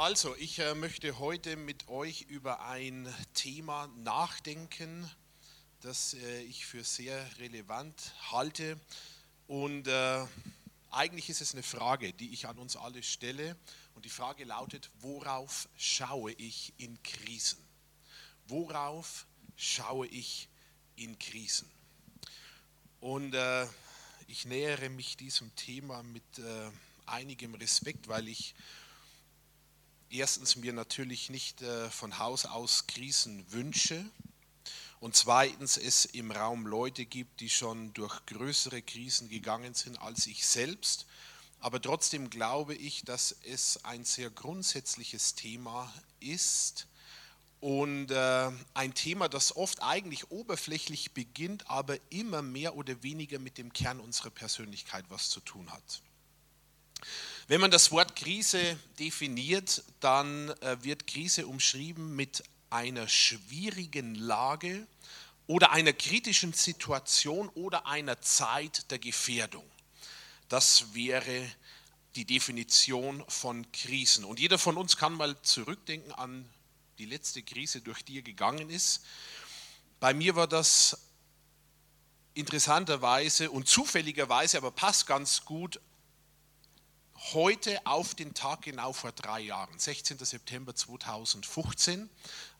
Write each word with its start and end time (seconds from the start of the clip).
Also, 0.00 0.36
ich 0.36 0.60
äh, 0.60 0.76
möchte 0.76 1.18
heute 1.18 1.56
mit 1.56 1.88
euch 1.88 2.20
über 2.28 2.64
ein 2.64 3.12
Thema 3.34 3.88
nachdenken, 3.96 5.10
das 5.80 6.14
äh, 6.14 6.42
ich 6.42 6.66
für 6.66 6.84
sehr 6.84 7.28
relevant 7.40 8.14
halte. 8.30 8.78
Und 9.48 9.88
äh, 9.88 10.24
eigentlich 10.92 11.30
ist 11.30 11.40
es 11.40 11.52
eine 11.52 11.64
Frage, 11.64 12.12
die 12.12 12.32
ich 12.32 12.46
an 12.46 12.58
uns 12.58 12.76
alle 12.76 13.02
stelle. 13.02 13.56
Und 13.96 14.04
die 14.04 14.08
Frage 14.08 14.44
lautet, 14.44 14.88
worauf 15.00 15.68
schaue 15.76 16.30
ich 16.30 16.72
in 16.78 17.02
Krisen? 17.02 17.58
Worauf 18.46 19.26
schaue 19.56 20.06
ich 20.06 20.48
in 20.94 21.18
Krisen? 21.18 21.68
Und 23.00 23.34
äh, 23.34 23.66
ich 24.28 24.44
nähere 24.44 24.90
mich 24.90 25.16
diesem 25.16 25.52
Thema 25.56 26.04
mit 26.04 26.38
äh, 26.38 26.70
einigem 27.06 27.56
Respekt, 27.56 28.06
weil 28.06 28.28
ich 28.28 28.54
erstens 30.10 30.56
mir 30.56 30.72
natürlich 30.72 31.30
nicht 31.30 31.62
äh, 31.62 31.90
von 31.90 32.18
Haus 32.18 32.46
aus 32.46 32.86
Krisen 32.86 33.44
wünsche 33.52 34.04
und 35.00 35.14
zweitens 35.14 35.76
es 35.76 36.04
im 36.04 36.30
Raum 36.30 36.66
Leute 36.66 37.04
gibt, 37.04 37.40
die 37.40 37.50
schon 37.50 37.92
durch 37.94 38.26
größere 38.26 38.82
Krisen 38.82 39.28
gegangen 39.28 39.74
sind 39.74 40.00
als 40.00 40.26
ich 40.26 40.46
selbst. 40.46 41.06
Aber 41.60 41.80
trotzdem 41.80 42.30
glaube 42.30 42.74
ich, 42.74 43.04
dass 43.04 43.36
es 43.44 43.84
ein 43.84 44.04
sehr 44.04 44.30
grundsätzliches 44.30 45.34
Thema 45.34 45.92
ist 46.20 46.86
und 47.60 48.12
äh, 48.12 48.50
ein 48.74 48.94
Thema, 48.94 49.28
das 49.28 49.56
oft 49.56 49.82
eigentlich 49.82 50.30
oberflächlich 50.30 51.12
beginnt, 51.12 51.68
aber 51.68 51.98
immer 52.10 52.42
mehr 52.42 52.76
oder 52.76 53.02
weniger 53.02 53.40
mit 53.40 53.58
dem 53.58 53.72
Kern 53.72 53.98
unserer 53.98 54.30
Persönlichkeit 54.30 55.04
was 55.08 55.30
zu 55.30 55.40
tun 55.40 55.70
hat. 55.72 56.02
Wenn 57.50 57.62
man 57.62 57.70
das 57.70 57.90
Wort 57.92 58.14
Krise 58.14 58.78
definiert, 58.98 59.82
dann 60.00 60.50
äh, 60.60 60.76
wird 60.82 61.06
Krise 61.06 61.46
umschrieben 61.46 62.14
mit 62.14 62.42
einer 62.68 63.08
schwierigen 63.08 64.14
Lage 64.14 64.86
oder 65.46 65.72
einer 65.72 65.94
kritischen 65.94 66.52
Situation 66.52 67.48
oder 67.54 67.86
einer 67.86 68.20
Zeit 68.20 68.90
der 68.90 68.98
Gefährdung. 68.98 69.64
Das 70.50 70.92
wäre 70.92 71.50
die 72.16 72.26
Definition 72.26 73.24
von 73.28 73.72
Krisen. 73.72 74.26
Und 74.26 74.38
jeder 74.38 74.58
von 74.58 74.76
uns 74.76 74.98
kann 74.98 75.14
mal 75.14 75.40
zurückdenken 75.40 76.12
an 76.12 76.46
die 76.98 77.06
letzte 77.06 77.42
Krise, 77.42 77.80
durch 77.80 78.02
die 78.02 78.18
er 78.18 78.22
gegangen 78.22 78.68
ist. 78.68 79.06
Bei 80.00 80.12
mir 80.12 80.36
war 80.36 80.48
das 80.48 80.98
interessanterweise 82.34 83.50
und 83.50 83.68
zufälligerweise, 83.68 84.58
aber 84.58 84.70
passt 84.70 85.06
ganz 85.06 85.46
gut, 85.46 85.80
heute 87.32 87.84
auf 87.84 88.14
den 88.14 88.32
Tag 88.32 88.62
genau 88.62 88.92
vor 88.92 89.12
drei 89.12 89.40
Jahren, 89.40 89.78
16. 89.78 90.18
September 90.18 90.74
2015, 90.74 92.08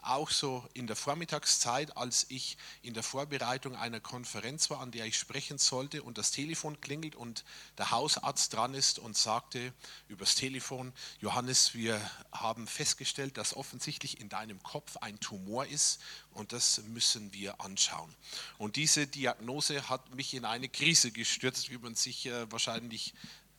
auch 0.02 0.30
so 0.30 0.66
in 0.74 0.86
der 0.86 0.96
Vormittagszeit, 0.96 1.96
als 1.96 2.26
ich 2.28 2.56
in 2.82 2.94
der 2.94 3.02
Vorbereitung 3.02 3.76
einer 3.76 4.00
Konferenz 4.00 4.70
war, 4.70 4.80
an 4.80 4.90
der 4.90 5.06
ich 5.06 5.18
sprechen 5.18 5.58
sollte 5.58 6.02
und 6.02 6.18
das 6.18 6.30
Telefon 6.30 6.80
klingelt 6.80 7.14
und 7.14 7.44
der 7.76 7.90
Hausarzt 7.90 8.52
dran 8.52 8.74
ist 8.74 8.98
und 8.98 9.16
sagte 9.16 9.72
übers 10.08 10.34
Telefon, 10.34 10.92
Johannes, 11.20 11.74
wir 11.74 12.00
haben 12.32 12.66
festgestellt, 12.66 13.36
dass 13.36 13.54
offensichtlich 13.54 14.20
in 14.20 14.28
deinem 14.28 14.62
Kopf 14.62 14.96
ein 14.98 15.20
Tumor 15.20 15.66
ist 15.66 16.00
und 16.32 16.52
das 16.52 16.82
müssen 16.84 17.32
wir 17.32 17.60
anschauen. 17.60 18.14
Und 18.56 18.76
diese 18.76 19.06
Diagnose 19.06 19.88
hat 19.88 20.14
mich 20.14 20.34
in 20.34 20.44
eine 20.44 20.68
Krise 20.68 21.10
gestürzt, 21.10 21.70
wie 21.70 21.78
man 21.78 21.94
sich 21.94 22.26
äh, 22.26 22.50
wahrscheinlich 22.50 23.14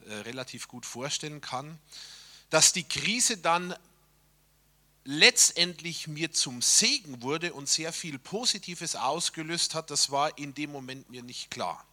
relativ 0.07 0.67
gut 0.67 0.85
vorstellen 0.85 1.41
kann, 1.41 1.77
dass 2.49 2.73
die 2.73 2.83
Krise 2.83 3.37
dann 3.37 3.75
letztendlich 5.03 6.07
mir 6.07 6.31
zum 6.31 6.61
Segen 6.61 7.21
wurde 7.21 7.53
und 7.53 7.67
sehr 7.67 7.93
viel 7.93 8.19
Positives 8.19 8.95
ausgelöst 8.95 9.73
hat, 9.73 9.89
das 9.89 10.11
war 10.11 10.37
in 10.37 10.53
dem 10.53 10.71
Moment 10.71 11.09
mir 11.09 11.23
nicht 11.23 11.49
klar. 11.49 11.85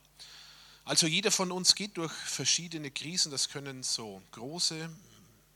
Also 0.84 1.06
jeder 1.06 1.30
von 1.30 1.50
uns 1.50 1.74
geht 1.74 1.96
durch 1.96 2.12
verschiedene 2.12 2.90
Krisen, 2.90 3.32
das 3.32 3.48
können 3.48 3.82
so 3.82 4.22
große, 4.32 4.88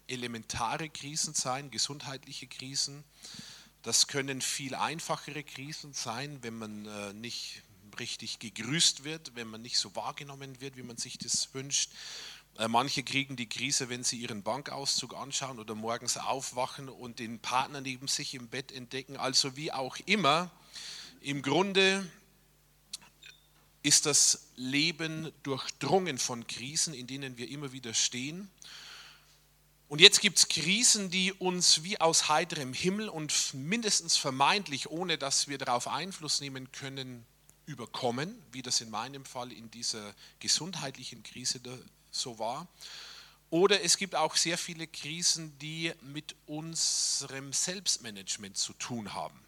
elementare 0.09 0.89
Krisen 0.89 1.35
sein, 1.35 1.71
gesundheitliche 1.71 2.49
Krisen, 2.49 3.05
das 3.83 4.09
können 4.09 4.41
viel 4.41 4.75
einfachere 4.75 5.45
Krisen 5.45 5.93
sein, 5.93 6.39
wenn 6.43 6.59
man 6.59 6.87
äh, 6.87 7.13
nicht 7.13 7.63
richtig 7.99 8.39
gegrüßt 8.39 9.05
wird, 9.05 9.35
wenn 9.35 9.49
man 9.49 9.63
nicht 9.63 9.79
so 9.79 9.95
wahrgenommen 9.95 10.61
wird, 10.61 10.77
wie 10.77 10.83
man 10.83 10.97
sich 10.97 11.19
das 11.19 11.53
wünscht. 11.55 11.91
Äh, 12.61 12.69
manche 12.69 13.03
kriegen 13.03 13.37
die 13.37 13.49
Krise, 13.49 13.89
wenn 13.89 14.05
sie 14.05 14.19
ihren 14.19 14.43
Bankauszug 14.43 15.15
anschauen 15.17 15.59
oder 15.59 15.75
morgens 15.75 16.19
aufwachen 16.19 16.91
und 16.91 17.19
den 17.19 17.39
Partner 17.39 17.81
neben 17.81 18.07
sich 18.07 18.35
im 18.35 18.49
Bett 18.49 18.71
entdecken. 18.71 19.17
Also 19.17 19.57
wie 19.57 19.73
auch 19.73 19.97
immer, 20.05 20.51
im 21.23 21.41
Grunde 21.41 22.07
ist 23.83 24.05
das 24.05 24.49
Leben 24.57 25.33
durchdrungen 25.43 26.19
von 26.19 26.47
Krisen, 26.47 26.93
in 26.93 27.07
denen 27.07 27.39
wir 27.39 27.49
immer 27.49 27.73
wieder 27.73 27.95
stehen. 27.95 28.51
Und 29.89 30.03
jetzt 30.03 30.21
gibt 30.21 30.37
es 30.37 30.49
Krisen, 30.49 31.11
die 31.11 31.33
uns 31.33 31.83
wie 31.83 31.99
aus 31.99 32.29
heiterem 32.29 32.75
Himmel 32.75 33.09
und 33.09 33.55
mindestens 33.55 34.19
vermeintlich, 34.19 34.91
ohne 34.91 35.17
dass 35.17 35.49
wir 35.49 35.57
darauf 35.57 35.89
Einfluss 35.89 36.43
nehmen 36.43 36.71
können, 36.73 37.25
überkommen, 37.65 38.39
wie 38.53 38.61
das 38.61 38.83
in 38.83 38.91
meinem 38.91 39.25
Fall 39.25 39.51
in 39.51 39.71
dieser 39.71 40.15
gesundheitlichen 40.41 41.23
Krise 41.23 41.59
so 42.11 42.39
war. 42.39 42.67
Oder 43.51 43.83
es 43.83 43.97
gibt 43.97 44.15
auch 44.15 44.37
sehr 44.37 44.57
viele 44.57 44.87
Krisen, 44.87 45.59
die 45.59 45.93
mit 46.03 46.37
unserem 46.47 47.53
Selbstmanagement 47.53 48.57
zu 48.57 48.73
tun 48.75 49.13
haben. 49.13 49.41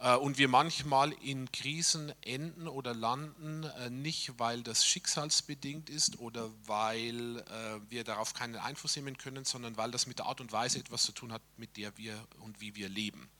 Äh, 0.00 0.16
und 0.16 0.36
wir 0.36 0.48
manchmal 0.48 1.12
in 1.12 1.50
Krisen 1.52 2.12
enden 2.22 2.68
oder 2.68 2.92
landen, 2.92 3.64
äh, 3.64 3.88
nicht 3.88 4.38
weil 4.38 4.62
das 4.62 4.84
schicksalsbedingt 4.84 5.88
ist 5.90 6.18
oder 6.18 6.50
weil 6.66 7.38
äh, 7.38 7.80
wir 7.88 8.04
darauf 8.04 8.34
keinen 8.34 8.56
Einfluss 8.56 8.96
nehmen 8.96 9.16
können, 9.16 9.44
sondern 9.44 9.76
weil 9.76 9.90
das 9.90 10.06
mit 10.06 10.18
der 10.18 10.26
Art 10.26 10.40
und 10.40 10.52
Weise 10.52 10.78
etwas 10.78 11.04
zu 11.04 11.12
tun 11.12 11.32
hat, 11.32 11.42
mit 11.56 11.76
der 11.76 11.96
wir 11.96 12.26
und 12.40 12.60
wie 12.60 12.74
wir 12.74 12.88
leben. 12.88 13.30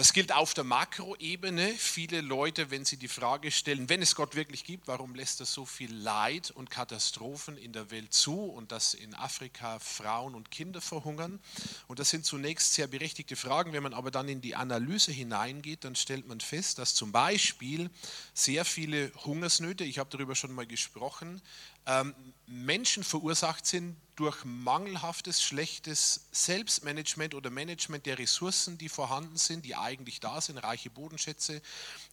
Das 0.00 0.14
gilt 0.14 0.32
auf 0.32 0.54
der 0.54 0.64
Makroebene. 0.64 1.74
Viele 1.76 2.22
Leute, 2.22 2.70
wenn 2.70 2.86
sie 2.86 2.96
die 2.96 3.06
Frage 3.06 3.50
stellen, 3.50 3.90
wenn 3.90 4.00
es 4.00 4.14
Gott 4.14 4.34
wirklich 4.34 4.64
gibt, 4.64 4.88
warum 4.88 5.14
lässt 5.14 5.40
er 5.40 5.44
so 5.44 5.66
viel 5.66 5.92
Leid 5.94 6.50
und 6.50 6.70
Katastrophen 6.70 7.58
in 7.58 7.74
der 7.74 7.90
Welt 7.90 8.14
zu 8.14 8.46
und 8.46 8.72
dass 8.72 8.94
in 8.94 9.14
Afrika 9.14 9.78
Frauen 9.78 10.34
und 10.34 10.50
Kinder 10.50 10.80
verhungern? 10.80 11.38
Und 11.86 11.98
das 11.98 12.08
sind 12.08 12.24
zunächst 12.24 12.72
sehr 12.72 12.86
berechtigte 12.86 13.36
Fragen. 13.36 13.74
Wenn 13.74 13.82
man 13.82 13.92
aber 13.92 14.10
dann 14.10 14.26
in 14.30 14.40
die 14.40 14.56
Analyse 14.56 15.12
hineingeht, 15.12 15.84
dann 15.84 15.94
stellt 15.94 16.26
man 16.26 16.40
fest, 16.40 16.78
dass 16.78 16.94
zum 16.94 17.12
Beispiel 17.12 17.90
sehr 18.32 18.64
viele 18.64 19.12
Hungersnöte, 19.26 19.84
ich 19.84 19.98
habe 19.98 20.08
darüber 20.08 20.34
schon 20.34 20.54
mal 20.54 20.66
gesprochen, 20.66 21.42
Menschen 22.46 23.04
verursacht 23.04 23.66
sind 23.66 23.96
durch 24.16 24.44
mangelhaftes, 24.44 25.42
schlechtes 25.42 26.26
Selbstmanagement 26.30 27.34
oder 27.34 27.48
Management 27.48 28.04
der 28.06 28.18
Ressourcen, 28.18 28.76
die 28.76 28.88
vorhanden 28.88 29.36
sind, 29.36 29.64
die 29.64 29.76
eigentlich 29.76 30.20
da 30.20 30.40
sind, 30.40 30.58
reiche 30.58 30.90
Bodenschätze, 30.90 31.62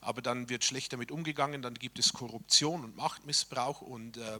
aber 0.00 0.22
dann 0.22 0.48
wird 0.48 0.64
schlecht 0.64 0.92
damit 0.92 1.10
umgegangen, 1.10 1.60
dann 1.60 1.74
gibt 1.74 1.98
es 1.98 2.12
Korruption 2.14 2.84
und 2.84 2.96
Machtmissbrauch 2.96 3.82
und 3.82 4.16
äh, 4.16 4.38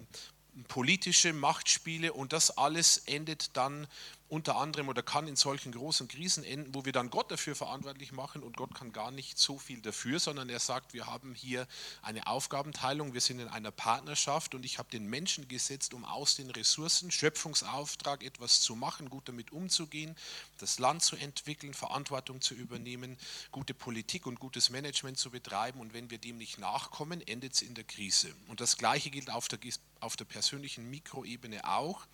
politische 0.67 1.33
Machtspiele. 1.33 2.13
Und 2.13 2.33
das 2.33 2.57
alles 2.57 2.99
endet 3.07 3.57
dann 3.57 3.87
unter 4.29 4.57
anderem 4.57 4.89
oder 4.89 5.03
kann 5.03 5.27
in 5.27 5.37
solchen 5.37 5.73
großen 5.73 6.07
Krisen 6.07 6.45
enden, 6.45 6.75
wo 6.75 6.85
wir 6.85 6.93
dann 6.93 7.09
Gott 7.11 7.31
dafür 7.31 7.57
verantwortlich 7.57 8.13
machen 8.13 8.43
und 8.43 8.57
Gott 8.57 8.75
kann 8.75 8.93
gar 8.93 9.11
nicht 9.11 9.39
so 9.39 9.59
viel 9.59 9.81
dafür, 9.81 10.21
sondern 10.21 10.51
er 10.51 10.59
sagt, 10.59 10.93
wir 10.93 11.07
haben 11.07 11.35
hier 11.35 11.67
eine 12.03 12.27
Aufgabenteilung, 12.27 13.15
wir 13.15 13.23
sind 13.23 13.41
in 13.41 13.49
einer 13.49 13.71
Partnerschaft 13.71 14.55
und 14.55 14.65
ich 14.65 14.79
habe 14.79 14.91
den 14.91 15.07
Menschen 15.07 15.49
gesetzt, 15.49 15.95
um 15.95 16.05
aus 16.05 16.37
den 16.37 16.51
Ressourcen, 16.51 17.11
Schöpfungsauftrag 17.11 18.23
etwas 18.23 18.61
zu 18.61 18.77
machen, 18.77 19.09
gut 19.09 19.29
damit 19.29 19.51
umzugehen, 19.51 20.15
das 20.59 20.79
Land 20.79 21.03
zu 21.03 21.17
entwickeln, 21.17 21.73
Verantwortung 21.73 22.43
zu 22.43 22.55
übernehmen, 22.55 23.17
gute 23.51 23.73
Politik 23.73 24.27
und 24.27 24.39
gutes 24.41 24.69
Management 24.69 25.17
zu 25.17 25.31
betreiben 25.31 25.81
und 25.81 25.95
wenn 25.95 26.11
wir 26.11 26.19
dem 26.19 26.37
nicht 26.37 26.59
nachkommen, 26.59 27.27
endet 27.27 27.55
es 27.55 27.63
in 27.63 27.75
der 27.75 27.85
Krise. 27.85 28.35
Und 28.49 28.61
das 28.61 28.77
Gleiche 28.77 29.09
gilt 29.09 29.31
auf 29.31 29.49
der, 29.49 29.59
auf 30.01 30.17
der 30.17 30.27
persönlichen 30.27 30.91
Mikroebene 30.91 31.65
auch. 31.67 32.07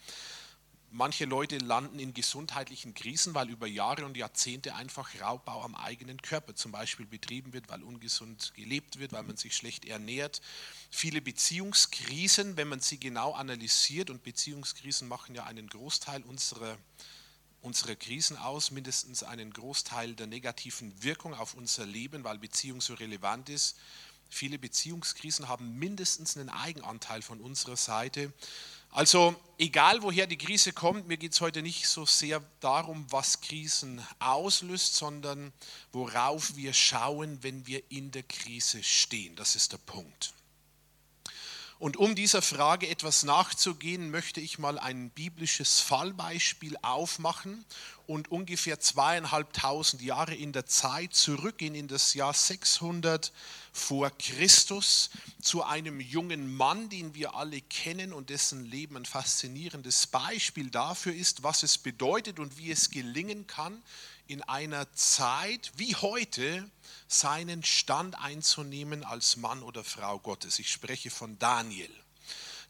Manche 0.97 1.25
Leute 1.25 1.59
landen 1.59 1.99
in 1.99 2.15
gesundheitlichen 2.15 2.95
Krisen, 2.95 3.35
weil 3.35 3.51
über 3.51 3.67
Jahre 3.67 4.05
und 4.05 4.17
Jahrzehnte 4.17 4.77
einfach 4.77 5.21
Raubbau 5.21 5.61
am 5.63 5.75
eigenen 5.75 6.23
Körper 6.23 6.55
zum 6.55 6.71
Beispiel 6.71 7.05
betrieben 7.05 7.53
wird, 7.53 7.69
weil 7.69 7.83
ungesund 7.83 8.53
gelebt 8.55 9.01
wird, 9.01 9.13
weil 9.13 9.25
man 9.25 9.37
sich 9.37 9.57
schlecht 9.57 9.87
ernährt. 9.87 10.41
Viele 10.93 11.21
Beziehungskrisen, 11.21 12.57
wenn 12.57 12.69
man 12.69 12.79
sie 12.79 13.01
genau 13.01 13.33
analysiert, 13.33 14.09
und 14.09 14.23
Beziehungskrisen 14.23 15.09
machen 15.09 15.35
ja 15.35 15.43
einen 15.43 15.67
Großteil 15.67 16.23
unserer, 16.23 16.79
unserer 17.61 17.97
Krisen 17.97 18.37
aus, 18.37 18.71
mindestens 18.71 19.25
einen 19.25 19.53
Großteil 19.53 20.15
der 20.15 20.29
negativen 20.29 21.03
Wirkung 21.03 21.35
auf 21.35 21.55
unser 21.55 21.87
Leben, 21.87 22.23
weil 22.23 22.39
Beziehung 22.39 22.81
so 22.81 22.95
relevant 22.95 23.49
ist 23.49 23.75
Viele 24.35 24.59
Beziehungskrisen 24.59 25.49
haben 25.49 25.79
mindestens 25.79 26.37
einen 26.37 26.49
Eigenanteil 26.49 27.23
von 27.23 27.41
unserer 27.41 27.77
Seite. 27.77 28.33
Also 28.95 29.35
egal 29.59 30.03
woher 30.03 30.29
die 30.29 30.39
Krise 30.39 30.73
kommt, 30.73 31.09
mir 31.09 31.17
geht 31.17 31.33
es 31.33 31.41
heute 31.41 31.63
nicht 31.63 31.89
so 31.89 32.07
sehr 32.07 32.41
darum, 32.61 33.05
was 33.11 33.41
Krisen 33.41 34.01
auslöst, 34.21 34.95
sondern 34.95 35.53
worauf 35.91 36.55
wir 36.55 36.73
schauen, 36.73 37.43
wenn 37.43 37.67
wir 37.67 37.83
in 37.91 38.13
der 38.13 38.23
Krise 38.23 38.85
stehen. 38.85 39.35
Das 39.35 39.57
ist 39.57 39.73
der 39.73 39.79
Punkt. 39.79 40.33
Und 41.79 41.97
um 41.97 42.15
dieser 42.15 42.41
Frage 42.41 42.89
etwas 42.89 43.25
nachzugehen, 43.25 44.11
möchte 44.11 44.41
ich 44.41 44.59
mal 44.59 44.79
ein 44.79 45.11
biblisches 45.11 45.81
Fallbeispiel 45.81 46.77
aufmachen 46.83 47.65
und 48.07 48.31
ungefähr 48.31 48.79
zweieinhalbtausend 48.79 50.01
Jahre 50.01 50.35
in 50.35 50.53
der 50.53 50.67
Zeit 50.67 51.15
zurückgehen 51.15 51.75
in 51.75 51.89
das 51.89 52.15
Jahr 52.15 52.33
600 52.33 53.33
vor 53.73 54.11
Christus 54.11 55.11
zu 55.43 55.65
einem 55.65 56.01
jungen 56.01 56.55
Mann, 56.55 56.91
den 56.91 57.15
wir 57.15 57.35
alle 57.35 57.61
kennen 57.61 58.13
und 58.13 58.31
dessen 58.31 58.65
Leben 58.65 58.97
ein 58.97 59.05
faszinierendes 59.05 60.07
Beispiel 60.07 60.71
dafür 60.71 61.13
ist, 61.15 61.43
was 61.43 61.65
es 61.65 61.79
bedeutet 61.79 62.39
und 62.39 62.57
wie 62.57 62.71
es 62.71 62.91
gelingen 62.91 63.47
kann, 63.49 63.83
in 64.27 64.43
einer 64.43 64.91
Zeit 64.93 65.73
wie 65.77 65.95
heute 65.97 66.71
seinen 67.21 67.63
Stand 67.63 68.19
einzunehmen 68.19 69.05
als 69.05 69.37
Mann 69.37 69.63
oder 69.63 69.85
Frau 69.85 70.19
Gottes. 70.19 70.59
Ich 70.59 70.71
spreche 70.71 71.11
von 71.11 71.39
Daniel. 71.39 71.91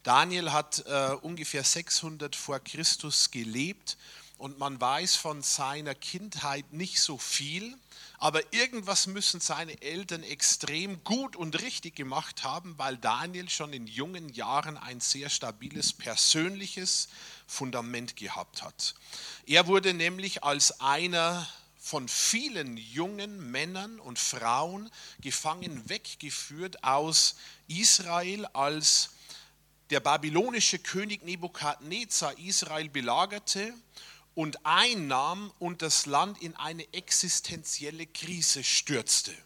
Daniel 0.03 0.51
hat 0.51 0.85
äh, 0.85 1.15
ungefähr 1.21 1.63
600 1.63 2.35
vor 2.35 2.59
Christus 2.59 3.31
gelebt 3.31 3.97
und 4.37 4.59
man 4.59 4.79
weiß 4.79 5.15
von 5.15 5.41
seiner 5.41 5.95
Kindheit 5.95 6.73
nicht 6.73 6.99
so 6.99 7.17
viel, 7.17 7.75
aber 8.19 8.53
irgendwas 8.53 9.07
müssen 9.07 9.39
seine 9.39 9.81
Eltern 9.81 10.23
extrem 10.23 11.03
gut 11.03 11.35
und 11.35 11.61
richtig 11.61 11.95
gemacht 11.95 12.43
haben, 12.43 12.77
weil 12.77 12.97
Daniel 12.97 13.49
schon 13.49 13.73
in 13.73 13.87
jungen 13.87 14.29
Jahren 14.29 14.77
ein 14.77 14.99
sehr 14.99 15.29
stabiles 15.29 15.93
persönliches 15.93 17.07
Fundament 17.47 18.15
gehabt 18.15 18.61
hat. 18.61 18.93
Er 19.45 19.67
wurde 19.67 19.93
nämlich 19.93 20.43
als 20.43 20.79
einer 20.79 21.47
von 21.85 22.07
vielen 22.07 22.77
jungen 22.77 23.51
Männern 23.51 23.99
und 23.99 24.17
Frauen 24.17 24.89
gefangen 25.21 25.87
weggeführt 25.87 26.83
aus 26.83 27.35
Israel, 27.67 28.47
als 28.47 29.11
der 29.91 29.99
babylonische 29.99 30.79
König 30.79 31.23
Nebukadnezar 31.23 32.39
Israel 32.39 32.89
belagerte 32.89 33.71
und 34.33 34.65
einnahm 34.65 35.53
und 35.59 35.83
das 35.83 36.07
Land 36.07 36.41
in 36.41 36.55
eine 36.55 36.91
existenzielle 36.91 38.07
Krise 38.07 38.63
stürzte. 38.63 39.37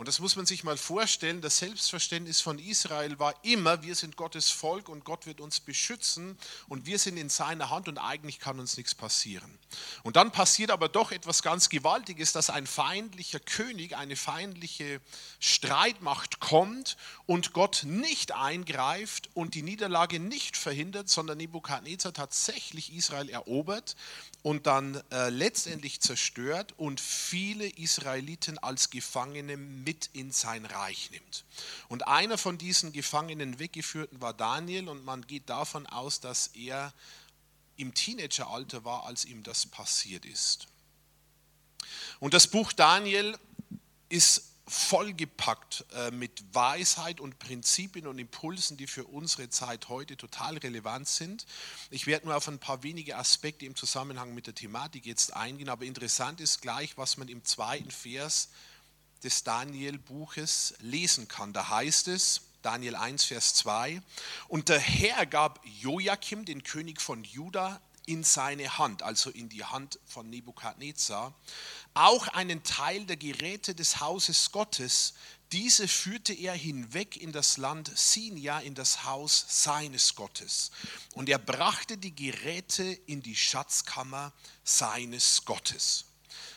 Und 0.00 0.08
das 0.08 0.18
muss 0.18 0.34
man 0.34 0.46
sich 0.46 0.64
mal 0.64 0.78
vorstellen. 0.78 1.42
Das 1.42 1.58
Selbstverständnis 1.58 2.40
von 2.40 2.58
Israel 2.58 3.18
war 3.18 3.34
immer, 3.44 3.82
wir 3.82 3.94
sind 3.94 4.16
Gottes 4.16 4.48
Volk 4.48 4.88
und 4.88 5.04
Gott 5.04 5.26
wird 5.26 5.42
uns 5.42 5.60
beschützen 5.60 6.38
und 6.68 6.86
wir 6.86 6.98
sind 6.98 7.18
in 7.18 7.28
seiner 7.28 7.68
Hand 7.68 7.86
und 7.86 7.98
eigentlich 7.98 8.38
kann 8.38 8.58
uns 8.58 8.78
nichts 8.78 8.94
passieren. 8.94 9.58
Und 10.02 10.16
dann 10.16 10.32
passiert 10.32 10.70
aber 10.70 10.88
doch 10.88 11.12
etwas 11.12 11.42
ganz 11.42 11.68
Gewaltiges, 11.68 12.32
dass 12.32 12.48
ein 12.48 12.66
feindlicher 12.66 13.40
König, 13.40 13.94
eine 13.94 14.16
feindliche 14.16 15.02
Streitmacht 15.38 16.40
kommt 16.40 16.96
und 17.26 17.52
Gott 17.52 17.82
nicht 17.84 18.32
eingreift 18.32 19.28
und 19.34 19.54
die 19.54 19.62
Niederlage 19.62 20.18
nicht 20.18 20.56
verhindert, 20.56 21.10
sondern 21.10 21.36
Nebukadnezar 21.36 22.14
tatsächlich 22.14 22.94
Israel 22.94 23.28
erobert 23.28 23.96
und 24.42 24.66
dann 24.66 25.02
äh, 25.10 25.28
letztendlich 25.28 26.00
zerstört 26.00 26.74
und 26.78 27.00
viele 27.00 27.66
Israeliten 27.66 28.58
als 28.58 28.90
Gefangene 28.90 29.56
mit 29.56 30.08
in 30.12 30.32
sein 30.32 30.64
Reich 30.64 31.10
nimmt. 31.10 31.44
Und 31.88 32.08
einer 32.08 32.38
von 32.38 32.56
diesen 32.56 32.92
Gefangenen 32.92 33.58
weggeführten 33.58 34.20
war 34.20 34.32
Daniel 34.32 34.88
und 34.88 35.04
man 35.04 35.26
geht 35.26 35.50
davon 35.50 35.86
aus, 35.86 36.20
dass 36.20 36.48
er 36.48 36.92
im 37.76 37.94
Teenageralter 37.94 38.84
war, 38.84 39.04
als 39.04 39.24
ihm 39.24 39.42
das 39.42 39.66
passiert 39.66 40.24
ist. 40.24 40.68
Und 42.18 42.34
das 42.34 42.46
Buch 42.46 42.72
Daniel 42.72 43.38
ist 44.08 44.49
vollgepackt 44.70 45.84
äh, 45.94 46.12
mit 46.12 46.54
Weisheit 46.54 47.20
und 47.20 47.40
Prinzipien 47.40 48.06
und 48.06 48.18
Impulsen, 48.18 48.76
die 48.76 48.86
für 48.86 49.04
unsere 49.04 49.50
Zeit 49.50 49.88
heute 49.88 50.16
total 50.16 50.58
relevant 50.58 51.08
sind. 51.08 51.44
Ich 51.90 52.06
werde 52.06 52.26
nur 52.26 52.36
auf 52.36 52.46
ein 52.46 52.60
paar 52.60 52.84
wenige 52.84 53.16
Aspekte 53.16 53.66
im 53.66 53.74
Zusammenhang 53.74 54.32
mit 54.32 54.46
der 54.46 54.54
Thematik 54.54 55.06
jetzt 55.06 55.34
eingehen, 55.34 55.68
aber 55.68 55.84
interessant 55.84 56.40
ist 56.40 56.62
gleich, 56.62 56.96
was 56.96 57.16
man 57.16 57.26
im 57.26 57.44
zweiten 57.44 57.90
Vers 57.90 58.50
des 59.24 59.42
Daniel-Buches 59.42 60.74
lesen 60.78 61.26
kann. 61.26 61.52
Da 61.52 61.68
heißt 61.68 62.06
es, 62.08 62.42
Daniel 62.62 62.94
1, 62.94 63.24
Vers 63.24 63.54
2, 63.54 64.00
und 64.46 64.68
der 64.68 64.78
Herr 64.78 65.26
gab 65.26 65.60
Joachim, 65.80 66.44
den 66.44 66.62
König 66.62 67.00
von 67.00 67.24
Juda, 67.24 67.80
in 68.10 68.24
seine 68.24 68.76
Hand, 68.76 69.04
also 69.04 69.30
in 69.30 69.48
die 69.48 69.64
Hand 69.64 70.00
von 70.04 70.28
Nebukadnezar, 70.28 71.32
auch 71.94 72.26
einen 72.26 72.64
Teil 72.64 73.06
der 73.06 73.16
Geräte 73.16 73.72
des 73.72 74.00
Hauses 74.00 74.50
Gottes. 74.50 75.14
Diese 75.52 75.86
führte 75.86 76.32
er 76.32 76.54
hinweg 76.54 77.16
in 77.16 77.30
das 77.30 77.56
Land 77.56 77.96
Sinja, 77.96 78.58
in 78.58 78.74
das 78.74 79.04
Haus 79.04 79.44
seines 79.48 80.16
Gottes. 80.16 80.72
Und 81.14 81.28
er 81.28 81.38
brachte 81.38 81.98
die 81.98 82.14
Geräte 82.14 82.82
in 82.82 83.22
die 83.22 83.36
Schatzkammer 83.36 84.32
seines 84.64 85.44
Gottes. 85.44 86.06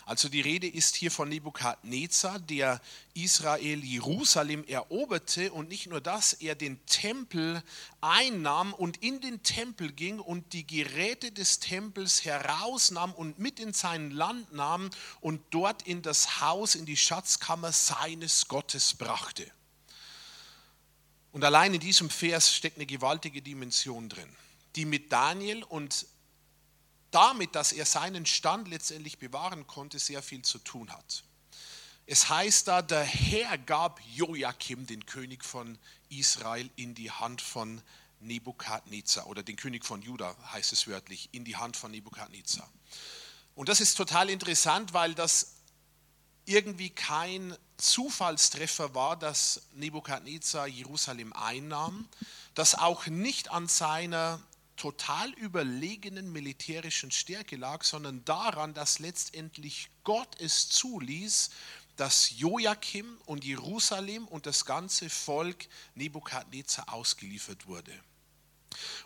Also 0.06 0.28
die 0.28 0.42
Rede 0.42 0.68
ist 0.68 0.98
hier 0.98 1.12
von 1.12 1.30
Nebukadnezar, 1.30 2.40
der 2.40 2.82
Israel 3.14 3.84
Jerusalem 3.84 4.66
eroberte 4.66 5.52
und 5.54 5.70
nicht 5.70 5.88
nur 5.88 6.02
das, 6.02 6.34
er 6.34 6.56
den 6.56 6.86
Tempel 6.86 7.64
einnahm 8.02 8.74
und 8.74 9.02
in 9.02 9.22
den 9.22 9.44
Tempel 9.44 9.94
ging 9.94 10.20
und 10.20 10.52
die 10.52 10.68
Geräte 10.68 11.32
des 11.32 11.60
Tempels 11.60 12.26
herausnahm 12.26 13.14
und 13.14 13.40
mit 13.40 13.62
in 13.62 13.72
sein 13.72 14.12
Land 14.12 14.52
nahm 14.52 14.90
und 15.22 15.42
dort 15.52 15.84
in 15.84 16.02
das 16.02 16.42
Haus, 16.42 16.76
in 16.76 16.86
die 16.86 16.98
Schatzkammer 16.98 17.72
seines 17.72 18.50
Gottes 18.50 18.96
brachte. 18.96 19.50
Und 21.32 21.46
allein 21.46 21.74
in 21.74 21.80
diesem 21.80 22.10
Vers 22.10 22.54
steckt 22.54 22.78
eine 22.78 22.86
gewaltige 22.86 23.42
Dimension 23.42 24.10
drin, 24.10 24.30
die 24.76 24.86
mit 24.86 25.12
Daniel 25.14 25.64
und 25.64 26.06
damit, 27.14 27.56
dass 27.56 27.72
er 27.72 27.86
seinen 27.86 28.26
Stand 28.26 28.68
letztendlich 28.68 29.20
bewahren 29.20 29.68
konnte, 29.68 30.00
sehr 30.00 30.22
viel 30.22 30.42
zu 30.42 30.60
tun 30.60 30.92
hat. 30.92 31.24
Es 32.06 32.28
heißt 32.30 32.68
da, 32.68 32.82
der 32.82 33.04
Herr 33.04 33.58
gab 33.58 34.02
Joachim, 34.14 34.86
den 34.86 35.06
König 35.06 35.46
von 35.46 35.78
Israel, 36.10 36.70
in 36.76 36.96
die 36.96 37.12
Hand 37.12 37.42
von 37.42 37.82
Nebukadnezar 38.20 39.28
oder 39.28 39.44
den 39.44 39.56
König 39.56 39.86
von 39.86 40.02
Juda 40.02 40.36
heißt 40.52 40.74
es 40.74 40.88
wörtlich, 40.88 41.30
in 41.32 41.46
die 41.46 41.56
Hand 41.56 41.78
von 41.78 41.92
Nebukadnezar. 41.92 42.70
Und 43.56 43.70
das 43.70 43.80
ist 43.80 43.96
total 43.96 44.30
interessant, 44.30 44.94
weil 44.94 45.14
das 45.14 45.56
irgendwie 46.46 46.90
kein 46.90 47.56
Zufallstreffer 47.78 48.96
war, 48.96 49.18
dass 49.18 49.62
Nebukadnezar 49.74 50.68
Jerusalem 50.68 51.34
einnahm, 51.34 52.08
das 52.54 52.76
auch 52.76 53.08
nicht 53.08 53.52
an 53.52 53.68
seiner 53.68 54.42
total 54.76 55.32
überlegenen 55.34 56.32
militärischen 56.32 57.12
Stärke 57.12 57.56
lag, 57.56 57.84
sondern 57.84 58.26
daran, 58.26 58.74
dass 58.74 59.00
letztendlich 59.00 59.90
Gott 60.04 60.40
es 60.40 60.70
zuließ, 60.70 61.50
dass 61.96 62.32
Joachim 62.40 63.18
und 63.26 63.46
Jerusalem 63.46 64.28
und 64.28 64.46
das 64.46 64.66
ganze 64.66 65.10
Volk 65.10 65.68
Nebukadnezar 65.96 66.92
ausgeliefert 66.92 67.68
wurde. 67.68 67.94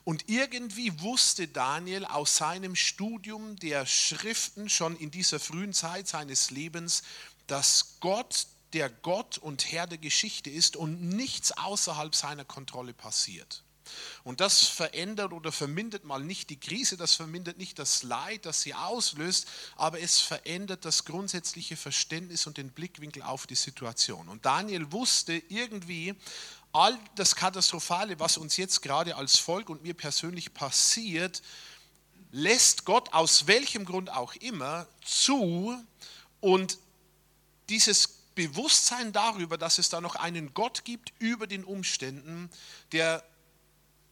Und 0.05 0.29
irgendwie 0.29 1.01
wusste 1.01 1.50
Daniel 1.50 2.05
aus 2.05 2.38
seinem 2.38 2.75
Studium 2.75 3.57
der 3.57 3.86
Schriften 3.86 4.69
schon 4.69 4.95
in 4.95 5.12
dieser 5.12 5.39
frühen 5.39 5.74
Zeit 5.74 6.07
seines 6.07 6.51
Lebens, 6.51 7.03
dass 7.47 7.97
Gott 8.00 8.47
der 8.74 8.89
Gott 8.89 9.38
und 9.38 9.71
Herr 9.71 9.88
der 9.88 9.97
Geschichte 9.97 10.50
ist 10.50 10.75
und 10.75 11.01
nichts 11.01 11.51
außerhalb 11.51 12.15
seiner 12.15 12.45
Kontrolle 12.45 12.93
passiert. 12.93 13.63
Und 14.24 14.39
das 14.39 14.63
verändert 14.63 15.34
oder 15.34 15.51
vermindert 15.51 16.03
mal 16.03 16.24
nicht 16.24 16.50
die 16.50 16.60
Krise, 16.60 16.98
das 16.98 17.15
vermindert 17.15 17.58
nicht 17.58 17.79
das 17.79 18.03
Leid, 18.03 18.46
das 18.46 18.62
sie 18.62 18.74
auslöst, 18.74 19.48
aber 19.75 20.00
es 20.00 20.20
verändert 20.20 20.86
das 20.86 21.06
grundsätzliche 21.06 21.77
Verständnis 21.77 22.48
und 22.48 22.58
den 22.58 22.72
Blickwinkel 22.72 23.24
auf 23.24 23.48
die 23.48 23.56
Situation. 23.56 24.27
Und 24.29 24.46
Daniel 24.46 24.91
wusste 24.91 25.34
irgendwie, 25.50 26.15
all 26.72 26.98
das 27.15 27.36
Katastrophale, 27.36 28.20
was 28.20 28.38
uns 28.38 28.58
jetzt 28.58 28.82
gerade 28.82 29.15
als 29.15 29.39
Volk 29.39 29.70
und 29.70 29.84
mir 29.84 29.94
persönlich 29.94 30.53
passiert, 30.53 31.41
lässt 32.32 32.86
Gott 32.86 33.13
aus 33.13 33.48
welchem 33.48 33.86
Grund 33.86 34.12
auch 34.12 34.36
immer 34.36 34.88
zu 35.03 35.75
und 36.39 36.77
dieses 37.70 38.08
Bewusstsein 38.36 39.12
darüber, 39.13 39.58
dass 39.58 39.79
es 39.79 39.89
da 39.89 40.00
noch 40.00 40.15
einen 40.15 40.53
Gott 40.53 40.86
gibt 40.86 41.12
über 41.17 41.48
den 41.48 41.63
Umständen, 41.63 42.51
der 42.91 43.24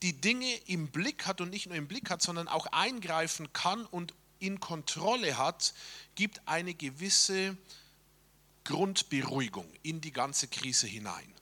die 0.02 0.20
Dinge 0.20 0.54
im 0.66 0.88
Blick 0.88 1.26
hat 1.26 1.40
und 1.40 1.50
nicht 1.50 1.66
nur 1.66 1.76
im 1.76 1.88
Blick 1.88 2.10
hat, 2.10 2.22
sondern 2.22 2.48
auch 2.48 2.66
eingreifen 2.66 3.52
kann 3.52 3.86
und 3.86 4.14
in 4.38 4.60
Kontrolle 4.60 5.38
hat, 5.38 5.72
gibt 6.14 6.46
eine 6.46 6.74
gewisse 6.74 7.56
Grundberuhigung 8.64 9.66
in 9.82 10.00
die 10.00 10.12
ganze 10.12 10.48
Krise 10.48 10.86
hinein. 10.86 11.32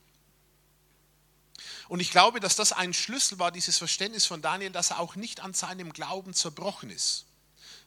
Und 1.87 1.99
ich 1.99 2.11
glaube, 2.11 2.39
dass 2.39 2.55
das 2.55 2.71
ein 2.71 2.93
Schlüssel 2.93 3.39
war, 3.39 3.51
dieses 3.51 3.77
Verständnis 3.77 4.25
von 4.25 4.41
Daniel, 4.41 4.71
dass 4.71 4.91
er 4.91 4.99
auch 4.99 5.15
nicht 5.15 5.41
an 5.41 5.53
seinem 5.53 5.93
Glauben 5.93 6.33
zerbrochen 6.33 6.89
ist. 6.89 7.25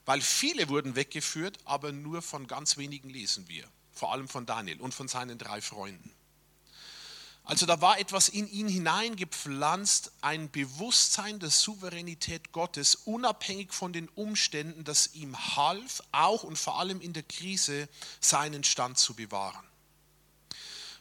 Weil 0.04 0.20
viele 0.20 0.68
wurden 0.68 0.96
weggeführt, 0.96 1.58
aber 1.64 1.92
nur 1.92 2.22
von 2.22 2.46
ganz 2.46 2.76
wenigen 2.76 3.10
lesen 3.10 3.48
wir. 3.48 3.68
Vor 3.92 4.12
allem 4.12 4.28
von 4.28 4.46
Daniel 4.46 4.80
und 4.80 4.94
von 4.94 5.08
seinen 5.08 5.38
drei 5.38 5.60
Freunden. 5.60 6.12
Also 7.49 7.64
da 7.64 7.81
war 7.81 7.99
etwas 7.99 8.28
in 8.28 8.47
ihn 8.47 8.69
hineingepflanzt, 8.69 10.12
ein 10.21 10.50
Bewusstsein 10.50 11.38
der 11.38 11.49
Souveränität 11.49 12.52
Gottes, 12.52 12.95
unabhängig 12.95 13.73
von 13.73 13.95
den 13.95 14.07
Umständen, 14.11 14.85
das 14.85 15.14
ihm 15.14 15.35
half, 15.57 16.02
auch 16.12 16.43
und 16.43 16.59
vor 16.59 16.78
allem 16.78 17.00
in 17.00 17.14
der 17.14 17.23
Krise 17.23 17.88
seinen 18.21 18.64
Stand 18.64 18.99
zu 18.99 19.14
bewahren. 19.14 19.67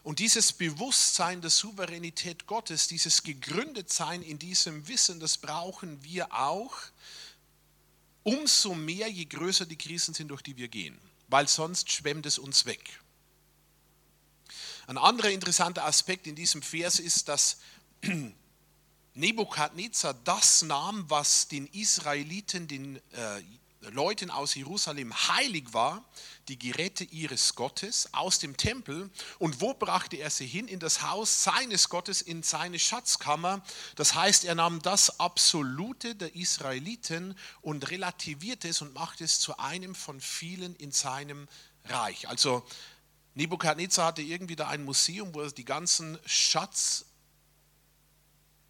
Und 0.04 0.20
dieses 0.20 0.54
Bewusstsein 0.54 1.42
der 1.42 1.50
Souveränität 1.50 2.48
Gottes, 2.48 2.88
dieses 2.88 3.24
Gegründetsein 3.24 4.22
in 4.22 4.40
diesem 4.40 4.88
Wissen, 4.88 5.20
das 5.20 5.38
brauchen 5.38 6.02
wir 6.02 6.32
auch, 6.34 6.78
umso 8.24 8.74
mehr, 8.74 9.10
je 9.10 9.26
größer 9.26 9.66
die 9.66 9.78
Krisen 9.78 10.14
sind, 10.14 10.30
durch 10.30 10.44
die 10.44 10.56
wir 10.56 10.70
gehen, 10.70 10.98
weil 11.28 11.50
sonst 11.50 11.92
schwemmt 11.92 12.26
es 12.26 12.40
uns 12.40 12.64
weg. 12.64 13.02
Ein 14.88 14.98
anderer 14.98 15.32
interessanter 15.32 15.84
Aspekt 15.84 16.28
in 16.28 16.36
diesem 16.36 16.62
Vers 16.62 17.00
ist, 17.00 17.28
dass 17.28 17.58
Nebukadnezar 19.16 20.14
das 20.14 20.62
nahm, 20.62 21.10
was 21.10 21.50
den 21.50 21.68
Israeliten, 21.68 22.70
den 22.70 22.96
äh, 22.96 23.42
Leuten 23.82 24.32
aus 24.32 24.56
Jerusalem 24.56 25.14
heilig 25.28 25.74
war, 25.74 26.06
die 26.48 26.58
Geräte 26.58 27.04
ihres 27.04 27.56
Gottes 27.56 28.14
aus 28.14 28.40
dem 28.40 28.56
Tempel. 28.56 29.10
Und 29.40 29.60
wo 29.60 29.74
brachte 29.74 30.16
er 30.16 30.30
sie 30.30 30.48
hin? 30.48 30.70
In 30.70 30.80
das 30.80 31.02
Haus 31.02 31.44
seines 31.44 31.90
Gottes, 31.90 32.22
in 32.22 32.42
seine 32.42 32.80
Schatzkammer. 32.80 33.62
Das 33.96 34.16
heißt, 34.16 34.46
er 34.46 34.56
nahm 34.56 34.82
das 34.82 35.20
Absolute 35.20 36.16
der 36.16 36.34
Israeliten 36.34 37.38
und 37.60 37.90
relativierte 37.92 38.70
es 38.70 38.82
und 38.82 38.94
machte 38.94 39.26
es 39.26 39.42
zu 39.42 39.58
einem 39.60 39.96
von 39.96 40.22
vielen 40.22 40.78
in 40.78 40.94
seinem 40.94 41.50
Reich. 41.84 42.30
Also 42.30 42.66
Nebukadnezar 43.38 44.08
hatte 44.08 44.24
irgendwie 44.24 44.56
da 44.56 44.68
ein 44.68 44.84
Museum, 44.84 45.34
wo 45.36 45.42
er 45.42 45.52
die 45.52 45.64
ganzen 45.64 46.18
Schatz 46.26 47.06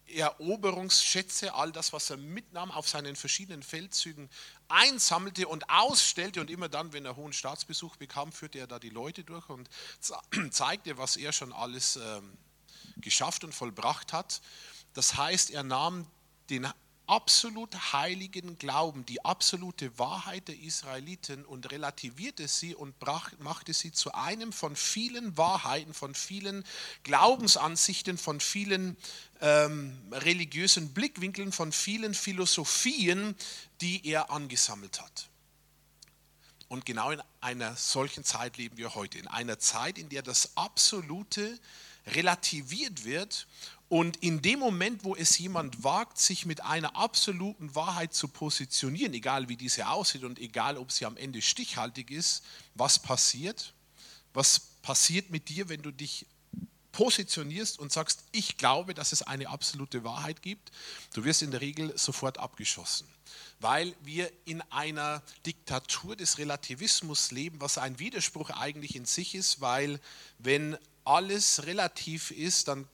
Eroberungsschätze, 0.06 1.54
all 1.54 1.72
das, 1.72 1.94
was 1.94 2.10
er 2.10 2.18
mitnahm 2.18 2.70
auf 2.70 2.86
seinen 2.86 3.16
verschiedenen 3.16 3.62
Feldzügen, 3.62 4.28
einsammelte 4.68 5.48
und 5.48 5.70
ausstellte. 5.70 6.42
Und 6.42 6.50
immer 6.50 6.68
dann, 6.68 6.92
wenn 6.92 7.06
er 7.06 7.16
hohen 7.16 7.32
Staatsbesuch 7.32 7.96
bekam, 7.96 8.30
führte 8.30 8.58
er 8.58 8.66
da 8.66 8.78
die 8.78 8.90
Leute 8.90 9.24
durch 9.24 9.48
und 9.48 9.70
zeigte, 10.50 10.98
was 10.98 11.16
er 11.16 11.32
schon 11.32 11.52
alles 11.54 11.96
ähm, 11.96 12.36
geschafft 12.98 13.44
und 13.44 13.54
vollbracht 13.54 14.12
hat. 14.12 14.42
Das 14.92 15.16
heißt, 15.16 15.50
er 15.50 15.62
nahm 15.62 16.06
den 16.50 16.66
absolut 17.08 17.92
heiligen 17.92 18.58
Glauben, 18.58 19.04
die 19.06 19.24
absolute 19.24 19.98
Wahrheit 19.98 20.48
der 20.48 20.58
Israeliten 20.60 21.44
und 21.44 21.70
relativierte 21.70 22.46
sie 22.48 22.74
und 22.74 22.94
machte 23.38 23.72
sie 23.72 23.92
zu 23.92 24.12
einem 24.12 24.52
von 24.52 24.76
vielen 24.76 25.36
Wahrheiten, 25.36 25.94
von 25.94 26.14
vielen 26.14 26.64
Glaubensansichten, 27.02 28.18
von 28.18 28.40
vielen 28.40 28.96
ähm, 29.40 29.96
religiösen 30.12 30.92
Blickwinkeln, 30.92 31.52
von 31.52 31.72
vielen 31.72 32.14
Philosophien, 32.14 33.34
die 33.80 34.06
er 34.06 34.30
angesammelt 34.30 35.00
hat. 35.00 35.28
Und 36.68 36.84
genau 36.84 37.10
in 37.10 37.22
einer 37.40 37.74
solchen 37.76 38.24
Zeit 38.24 38.58
leben 38.58 38.76
wir 38.76 38.94
heute, 38.94 39.18
in 39.18 39.26
einer 39.26 39.58
Zeit, 39.58 39.96
in 39.96 40.10
der 40.10 40.22
das 40.22 40.56
Absolute 40.56 41.58
relativiert 42.08 43.04
wird 43.04 43.46
und 43.88 44.18
in 44.18 44.42
dem 44.42 44.58
Moment, 44.58 45.02
wo 45.02 45.16
es 45.16 45.38
jemand 45.38 45.82
wagt, 45.82 46.18
sich 46.18 46.44
mit 46.44 46.62
einer 46.62 46.94
absoluten 46.96 47.74
Wahrheit 47.74 48.12
zu 48.12 48.28
positionieren, 48.28 49.14
egal 49.14 49.48
wie 49.48 49.56
diese 49.56 49.88
aussieht 49.88 50.24
und 50.24 50.38
egal 50.38 50.76
ob 50.76 50.92
sie 50.92 51.06
am 51.06 51.16
Ende 51.16 51.40
stichhaltig 51.40 52.10
ist, 52.10 52.44
was 52.74 52.98
passiert? 52.98 53.72
Was 54.34 54.60
passiert 54.82 55.30
mit 55.30 55.48
dir, 55.48 55.70
wenn 55.70 55.80
du 55.80 55.90
dich 55.90 56.26
positionierst 56.92 57.78
und 57.78 57.90
sagst, 57.90 58.24
ich 58.32 58.58
glaube, 58.58 58.92
dass 58.92 59.12
es 59.12 59.22
eine 59.22 59.48
absolute 59.48 60.04
Wahrheit 60.04 60.42
gibt? 60.42 60.70
Du 61.14 61.24
wirst 61.24 61.40
in 61.40 61.50
der 61.50 61.62
Regel 61.62 61.96
sofort 61.96 62.36
abgeschossen, 62.36 63.08
weil 63.58 63.94
wir 64.02 64.30
in 64.44 64.60
einer 64.70 65.22
Diktatur 65.46 66.14
des 66.14 66.36
Relativismus 66.36 67.30
leben, 67.30 67.58
was 67.62 67.78
ein 67.78 67.98
Widerspruch 67.98 68.50
eigentlich 68.50 68.96
in 68.96 69.06
sich 69.06 69.34
ist, 69.34 69.62
weil 69.62 69.98
wenn 70.38 70.76
alles 71.04 71.64
relativ 71.64 72.30
ist, 72.30 72.68
dann 72.68 72.86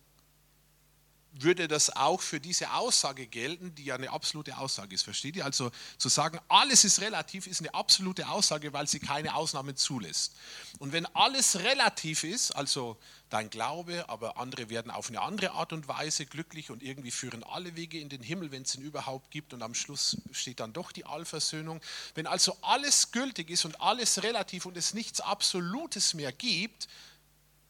würde 1.42 1.68
das 1.68 1.94
auch 1.94 2.20
für 2.20 2.40
diese 2.40 2.72
Aussage 2.72 3.26
gelten, 3.26 3.74
die 3.74 3.84
ja 3.84 3.96
eine 3.96 4.10
absolute 4.10 4.56
Aussage 4.56 4.94
ist. 4.94 5.02
Versteht 5.02 5.36
ihr? 5.36 5.44
Also 5.44 5.70
zu 5.98 6.08
sagen, 6.08 6.38
alles 6.48 6.84
ist 6.84 7.00
relativ, 7.00 7.46
ist 7.46 7.60
eine 7.60 7.74
absolute 7.74 8.28
Aussage, 8.28 8.72
weil 8.72 8.86
sie 8.86 9.00
keine 9.00 9.34
Ausnahmen 9.34 9.76
zulässt. 9.76 10.36
Und 10.78 10.92
wenn 10.92 11.06
alles 11.06 11.60
relativ 11.60 12.24
ist, 12.24 12.52
also 12.52 12.96
dein 13.30 13.50
Glaube, 13.50 14.08
aber 14.08 14.36
andere 14.36 14.70
werden 14.70 14.92
auf 14.92 15.08
eine 15.08 15.20
andere 15.20 15.52
Art 15.52 15.72
und 15.72 15.88
Weise 15.88 16.26
glücklich 16.26 16.70
und 16.70 16.82
irgendwie 16.82 17.10
führen 17.10 17.42
alle 17.42 17.74
Wege 17.74 17.98
in 17.98 18.08
den 18.08 18.22
Himmel, 18.22 18.52
wenn 18.52 18.62
es 18.62 18.76
ihn 18.76 18.82
überhaupt 18.82 19.30
gibt 19.30 19.52
und 19.52 19.62
am 19.62 19.74
Schluss 19.74 20.16
steht 20.30 20.60
dann 20.60 20.72
doch 20.72 20.92
die 20.92 21.04
Allversöhnung. 21.04 21.80
Wenn 22.14 22.26
also 22.26 22.56
alles 22.62 23.10
gültig 23.10 23.50
ist 23.50 23.64
und 23.64 23.80
alles 23.80 24.22
relativ 24.22 24.66
und 24.66 24.76
es 24.76 24.94
nichts 24.94 25.20
Absolutes 25.20 26.14
mehr 26.14 26.32
gibt, 26.32 26.86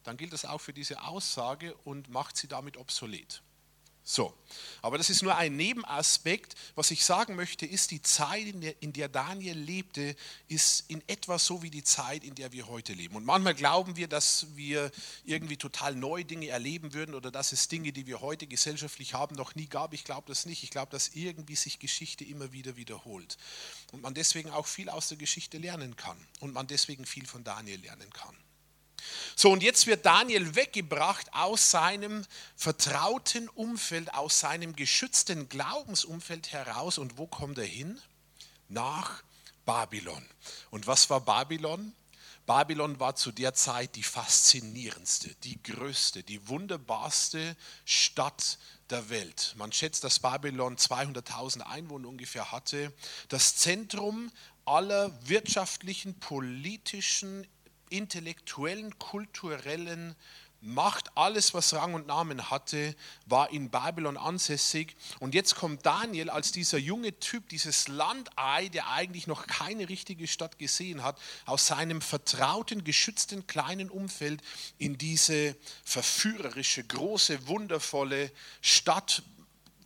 dann 0.02 0.18
gilt 0.18 0.32
das 0.32 0.44
auch 0.44 0.60
für 0.60 0.74
diese 0.74 1.02
Aussage 1.02 1.74
und 1.84 2.10
macht 2.10 2.36
sie 2.36 2.48
damit 2.48 2.76
obsolet. 2.76 3.42
So, 4.06 4.34
aber 4.82 4.98
das 4.98 5.08
ist 5.08 5.22
nur 5.22 5.34
ein 5.34 5.56
Nebenaspekt. 5.56 6.56
Was 6.74 6.90
ich 6.90 7.06
sagen 7.06 7.36
möchte, 7.36 7.64
ist, 7.64 7.90
die 7.90 8.02
Zeit, 8.02 8.46
in 8.46 8.60
der, 8.60 8.82
in 8.82 8.92
der, 8.92 9.08
Daniel 9.08 9.56
lebte, 9.56 10.14
ist 10.46 10.84
in 10.88 11.02
etwa 11.06 11.38
so 11.38 11.62
wie 11.62 11.70
die 11.70 11.82
Zeit, 11.82 12.22
in 12.22 12.34
der 12.34 12.52
wir 12.52 12.68
heute 12.68 12.92
leben. 12.92 13.16
Und 13.16 13.24
manchmal 13.24 13.54
glauben 13.54 13.96
wir, 13.96 14.06
dass 14.06 14.46
wir 14.56 14.90
irgendwie 15.24 15.56
total 15.56 15.94
neue 15.94 16.26
Dinge 16.26 16.48
erleben 16.48 16.92
würden 16.92 17.14
oder 17.14 17.30
dass 17.30 17.52
es 17.52 17.68
Dinge, 17.68 17.92
die 17.92 18.06
wir 18.06 18.20
heute 18.20 18.46
gesellschaftlich 18.46 19.14
haben, 19.14 19.36
noch 19.36 19.54
nie 19.54 19.68
gab. 19.68 19.94
Ich 19.94 20.04
glaube 20.04 20.28
das 20.28 20.44
nicht. 20.44 20.62
Ich 20.64 20.70
glaube, 20.70 20.92
dass 20.92 21.08
irgendwie 21.14 21.56
sich 21.56 21.78
Geschichte 21.78 22.24
immer 22.24 22.52
wieder 22.52 22.76
wiederholt. 22.76 23.38
Und 23.92 24.02
man 24.02 24.12
deswegen 24.12 24.50
auch 24.50 24.66
viel 24.66 24.90
aus 24.90 25.08
der 25.08 25.16
Geschichte 25.16 25.56
lernen 25.56 25.96
kann. 25.96 26.18
Und 26.40 26.52
man 26.52 26.66
deswegen 26.66 27.06
viel 27.06 27.24
von 27.26 27.42
Daniel 27.42 27.80
lernen 27.80 28.10
kann. 28.12 28.36
So, 29.36 29.50
und 29.50 29.62
jetzt 29.62 29.86
wird 29.86 30.06
Daniel 30.06 30.54
weggebracht 30.54 31.32
aus 31.32 31.70
seinem 31.70 32.24
vertrauten 32.56 33.48
Umfeld, 33.48 34.14
aus 34.14 34.40
seinem 34.40 34.76
geschützten 34.76 35.48
Glaubensumfeld 35.48 36.52
heraus. 36.52 36.98
Und 36.98 37.18
wo 37.18 37.26
kommt 37.26 37.58
er 37.58 37.64
hin? 37.64 38.00
Nach 38.68 39.22
Babylon. 39.64 40.24
Und 40.70 40.86
was 40.86 41.10
war 41.10 41.20
Babylon? 41.20 41.94
Babylon 42.46 43.00
war 43.00 43.16
zu 43.16 43.32
der 43.32 43.54
Zeit 43.54 43.96
die 43.96 44.02
faszinierendste, 44.02 45.34
die 45.44 45.62
größte, 45.62 46.22
die 46.22 46.46
wunderbarste 46.48 47.56
Stadt 47.86 48.58
der 48.90 49.08
Welt. 49.08 49.54
Man 49.56 49.72
schätzt, 49.72 50.04
dass 50.04 50.18
Babylon 50.18 50.76
200.000 50.76 51.62
Einwohner 51.62 52.08
ungefähr 52.08 52.52
hatte. 52.52 52.92
Das 53.28 53.56
Zentrum 53.56 54.30
aller 54.66 55.10
wirtschaftlichen, 55.26 56.18
politischen, 56.20 57.46
intellektuellen, 57.96 58.98
kulturellen 58.98 60.16
Macht, 60.66 61.14
alles, 61.14 61.52
was 61.52 61.74
Rang 61.74 61.92
und 61.92 62.06
Namen 62.06 62.50
hatte, 62.50 62.96
war 63.26 63.50
in 63.50 63.68
Babylon 63.68 64.16
ansässig. 64.16 64.96
Und 65.20 65.34
jetzt 65.34 65.56
kommt 65.56 65.84
Daniel 65.84 66.30
als 66.30 66.52
dieser 66.52 66.78
junge 66.78 67.18
Typ, 67.18 67.50
dieses 67.50 67.86
Landei, 67.86 68.68
der 68.68 68.90
eigentlich 68.90 69.26
noch 69.26 69.46
keine 69.46 69.90
richtige 69.90 70.26
Stadt 70.26 70.58
gesehen 70.58 71.02
hat, 71.02 71.20
aus 71.44 71.66
seinem 71.66 72.00
vertrauten, 72.00 72.82
geschützten 72.82 73.46
kleinen 73.46 73.90
Umfeld 73.90 74.42
in 74.78 74.96
diese 74.96 75.54
verführerische, 75.84 76.82
große, 76.82 77.46
wundervolle 77.46 78.32
Stadt 78.62 79.22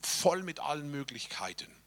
voll 0.01 0.45
mit 0.45 0.61
allen 0.61 0.93
Möglichkeiten. 0.93 1.78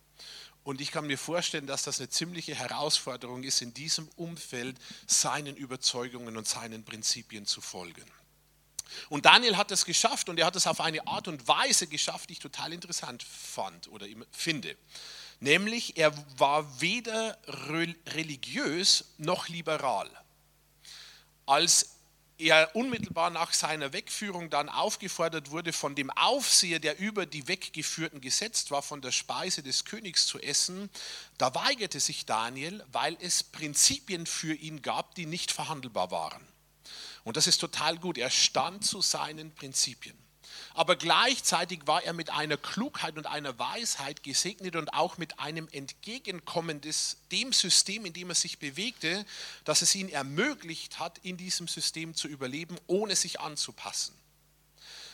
Und 0.63 0.79
ich 0.79 0.91
kann 0.91 1.07
mir 1.07 1.17
vorstellen, 1.17 1.65
dass 1.65 1.83
das 1.83 1.99
eine 1.99 2.09
ziemliche 2.09 2.53
Herausforderung 2.53 3.43
ist, 3.43 3.61
in 3.61 3.73
diesem 3.73 4.07
Umfeld 4.15 4.77
seinen 5.07 5.55
Überzeugungen 5.55 6.37
und 6.37 6.47
seinen 6.47 6.83
Prinzipien 6.83 7.45
zu 7.45 7.61
folgen. 7.61 8.05
Und 9.09 9.25
Daniel 9.25 9.57
hat 9.57 9.71
es 9.71 9.85
geschafft 9.85 10.29
und 10.29 10.37
er 10.37 10.45
hat 10.45 10.55
es 10.55 10.67
auf 10.67 10.81
eine 10.81 11.07
Art 11.07 11.27
und 11.27 11.47
Weise 11.47 11.87
geschafft, 11.87 12.29
die 12.29 12.33
ich 12.33 12.39
total 12.39 12.73
interessant 12.73 13.23
fand 13.23 13.87
oder 13.87 14.05
finde. 14.31 14.75
Nämlich, 15.39 15.97
er 15.97 16.13
war 16.37 16.81
weder 16.81 17.37
religiös 18.07 19.05
noch 19.17 19.47
liberal. 19.47 20.09
Als 21.47 21.90
er 22.41 22.75
unmittelbar 22.75 23.29
nach 23.29 23.53
seiner 23.53 23.93
Wegführung 23.93 24.49
dann 24.49 24.69
aufgefordert 24.69 25.51
wurde, 25.51 25.73
von 25.73 25.95
dem 25.95 26.09
Aufseher, 26.09 26.79
der 26.79 26.99
über 26.99 27.25
die 27.25 27.47
Weggeführten 27.47 28.21
gesetzt 28.21 28.71
war, 28.71 28.81
von 28.81 29.01
der 29.01 29.11
Speise 29.11 29.63
des 29.63 29.85
Königs 29.85 30.25
zu 30.25 30.39
essen, 30.39 30.89
da 31.37 31.53
weigerte 31.55 31.99
sich 31.99 32.25
Daniel, 32.25 32.83
weil 32.91 33.17
es 33.21 33.43
Prinzipien 33.43 34.25
für 34.25 34.53
ihn 34.53 34.81
gab, 34.81 35.15
die 35.15 35.25
nicht 35.25 35.51
verhandelbar 35.51 36.11
waren. 36.11 36.45
Und 37.23 37.37
das 37.37 37.47
ist 37.47 37.59
total 37.59 37.97
gut. 37.97 38.17
Er 38.17 38.29
stand 38.29 38.85
zu 38.85 39.01
seinen 39.01 39.53
Prinzipien. 39.53 40.20
Aber 40.73 40.95
gleichzeitig 40.95 41.81
war 41.85 42.03
er 42.03 42.13
mit 42.13 42.29
einer 42.29 42.57
Klugheit 42.57 43.17
und 43.17 43.27
einer 43.27 43.57
Weisheit 43.59 44.23
gesegnet 44.23 44.75
und 44.75 44.93
auch 44.93 45.17
mit 45.17 45.39
einem 45.39 45.67
Entgegenkommen 45.71 46.79
des, 46.79 47.17
dem 47.31 47.51
System, 47.51 48.05
in 48.05 48.13
dem 48.13 48.29
er 48.29 48.35
sich 48.35 48.59
bewegte, 48.59 49.25
dass 49.65 49.81
es 49.81 49.93
ihn 49.95 50.07
ermöglicht 50.07 50.99
hat, 50.99 51.17
in 51.19 51.35
diesem 51.35 51.67
System 51.67 52.15
zu 52.15 52.27
überleben, 52.27 52.77
ohne 52.87 53.15
sich 53.15 53.39
anzupassen. 53.41 54.15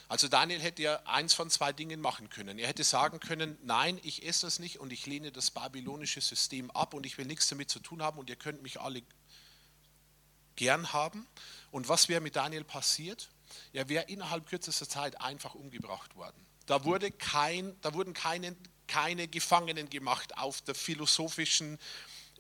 Also 0.10 0.30
Daniel 0.30 0.62
hätte 0.62 0.84
ja 0.84 1.02
eins 1.06 1.34
von 1.34 1.50
zwei 1.50 1.74
Dingen 1.74 2.00
machen 2.00 2.30
können. 2.30 2.60
Er 2.60 2.68
hätte 2.68 2.84
sagen 2.84 3.20
können, 3.20 3.58
nein, 3.64 4.00
ich 4.04 4.26
esse 4.26 4.46
das 4.46 4.60
nicht 4.60 4.80
und 4.80 4.94
ich 4.94 5.06
lehne 5.06 5.32
das 5.32 5.52
babylonische 5.52 6.22
System 6.22 6.72
ab 6.72 6.94
und 6.94 7.06
ich 7.06 7.18
will 7.18 7.26
nichts 7.26 7.48
damit 7.48 7.70
zu 7.70 7.80
tun 7.80 8.02
haben 8.02 8.18
und 8.18 8.30
ihr 8.30 8.38
könnt 8.38 8.62
mich 8.62 8.80
alle 8.80 9.02
gern 10.56 10.94
haben. 10.94 11.28
Und 11.72 11.90
was 11.90 12.08
wäre 12.08 12.22
mit 12.22 12.38
Daniel 12.38 12.64
passiert? 12.64 13.30
Er 13.74 13.90
wäre 13.90 14.06
innerhalb 14.06 14.48
kürzester 14.48 14.88
Zeit 14.88 15.20
einfach 15.22 15.56
umgebracht 15.56 16.16
worden. 16.16 16.46
Da, 16.66 16.84
wurde 16.84 17.12
kein, 17.12 17.80
da 17.82 17.94
wurden 17.94 18.14
keine, 18.14 18.56
keine 18.88 19.28
Gefangenen 19.28 19.90
gemacht 19.90 20.38
auf 20.38 20.62
der 20.62 20.76
philosophischen 20.76 21.80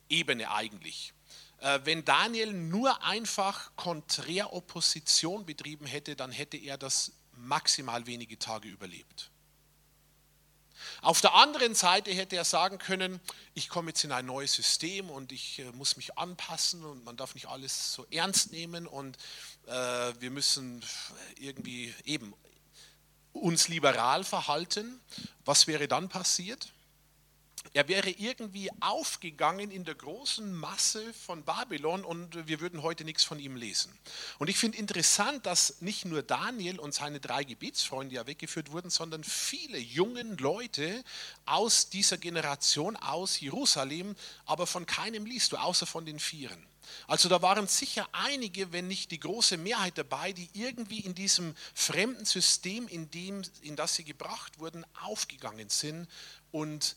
Ebene 0.09 0.51
eigentlich. 0.51 1.13
Äh, 1.59 1.79
wenn 1.83 2.05
Daniel 2.05 2.53
nur 2.53 3.03
einfach 3.03 3.75
Konträropposition 3.75 5.45
betrieben 5.45 5.85
hätte, 5.85 6.15
dann 6.15 6.31
hätte 6.31 6.57
er 6.57 6.77
das 6.77 7.13
maximal 7.31 8.05
wenige 8.05 8.37
Tage 8.37 8.67
überlebt. 8.67 9.31
Auf 11.01 11.21
der 11.21 11.33
anderen 11.33 11.75
Seite 11.75 12.11
hätte 12.11 12.35
er 12.35 12.45
sagen 12.45 12.77
können, 12.77 13.19
ich 13.53 13.69
komme 13.69 13.89
jetzt 13.89 14.03
in 14.03 14.11
ein 14.11 14.25
neues 14.25 14.53
System 14.53 15.09
und 15.09 15.31
ich 15.31 15.59
äh, 15.59 15.71
muss 15.71 15.97
mich 15.97 16.17
anpassen 16.17 16.83
und 16.83 17.03
man 17.03 17.17
darf 17.17 17.33
nicht 17.33 17.47
alles 17.47 17.93
so 17.93 18.05
ernst 18.11 18.51
nehmen 18.51 18.87
und 18.87 19.17
wir 19.67 20.31
müssen 20.31 20.81
irgendwie 21.39 21.93
eben 22.05 22.33
uns 23.33 23.67
liberal 23.67 24.23
verhalten. 24.23 24.99
Was 25.45 25.67
wäre 25.67 25.87
dann 25.87 26.09
passiert? 26.09 26.73
Er 27.73 27.87
wäre 27.89 28.09
irgendwie 28.09 28.71
aufgegangen 28.79 29.71
in 29.71 29.83
der 29.83 29.95
großen 29.95 30.53
Masse 30.53 31.13
von 31.13 31.43
Babylon 31.43 32.05
und 32.05 32.47
wir 32.47 32.61
würden 32.61 32.81
heute 32.81 33.03
nichts 33.03 33.25
von 33.25 33.39
ihm 33.39 33.57
lesen. 33.57 33.91
Und 34.39 34.49
ich 34.49 34.57
finde 34.57 34.77
interessant, 34.77 35.45
dass 35.45 35.81
nicht 35.81 36.05
nur 36.05 36.23
Daniel 36.23 36.79
und 36.79 36.93
seine 36.93 37.19
drei 37.19 37.43
Gebetsfreunde 37.43 38.15
ja 38.15 38.25
weggeführt 38.25 38.71
wurden, 38.71 38.89
sondern 38.89 39.23
viele 39.23 39.77
jungen 39.77 40.37
Leute 40.37 41.03
aus 41.45 41.89
dieser 41.89 42.17
Generation 42.17 42.95
aus 42.95 43.39
Jerusalem, 43.39 44.15
aber 44.45 44.65
von 44.65 44.85
keinem 44.85 45.25
liest 45.25 45.51
du, 45.51 45.57
außer 45.57 45.85
von 45.85 46.05
den 46.05 46.19
Vieren. 46.19 46.65
Also 47.07 47.29
da 47.29 47.41
waren 47.41 47.67
sicher 47.67 48.07
einige, 48.11 48.71
wenn 48.71 48.87
nicht 48.87 49.11
die 49.11 49.19
große 49.19 49.57
Mehrheit 49.57 49.97
dabei, 49.97 50.33
die 50.33 50.49
irgendwie 50.53 50.99
in 50.99 51.15
diesem 51.15 51.55
fremden 51.73 52.25
System, 52.25 52.87
in, 52.87 53.09
dem, 53.11 53.41
in 53.61 53.75
das 53.75 53.95
sie 53.95 54.03
gebracht 54.03 54.59
wurden, 54.59 54.85
aufgegangen 55.01 55.69
sind 55.69 56.07
und 56.51 56.95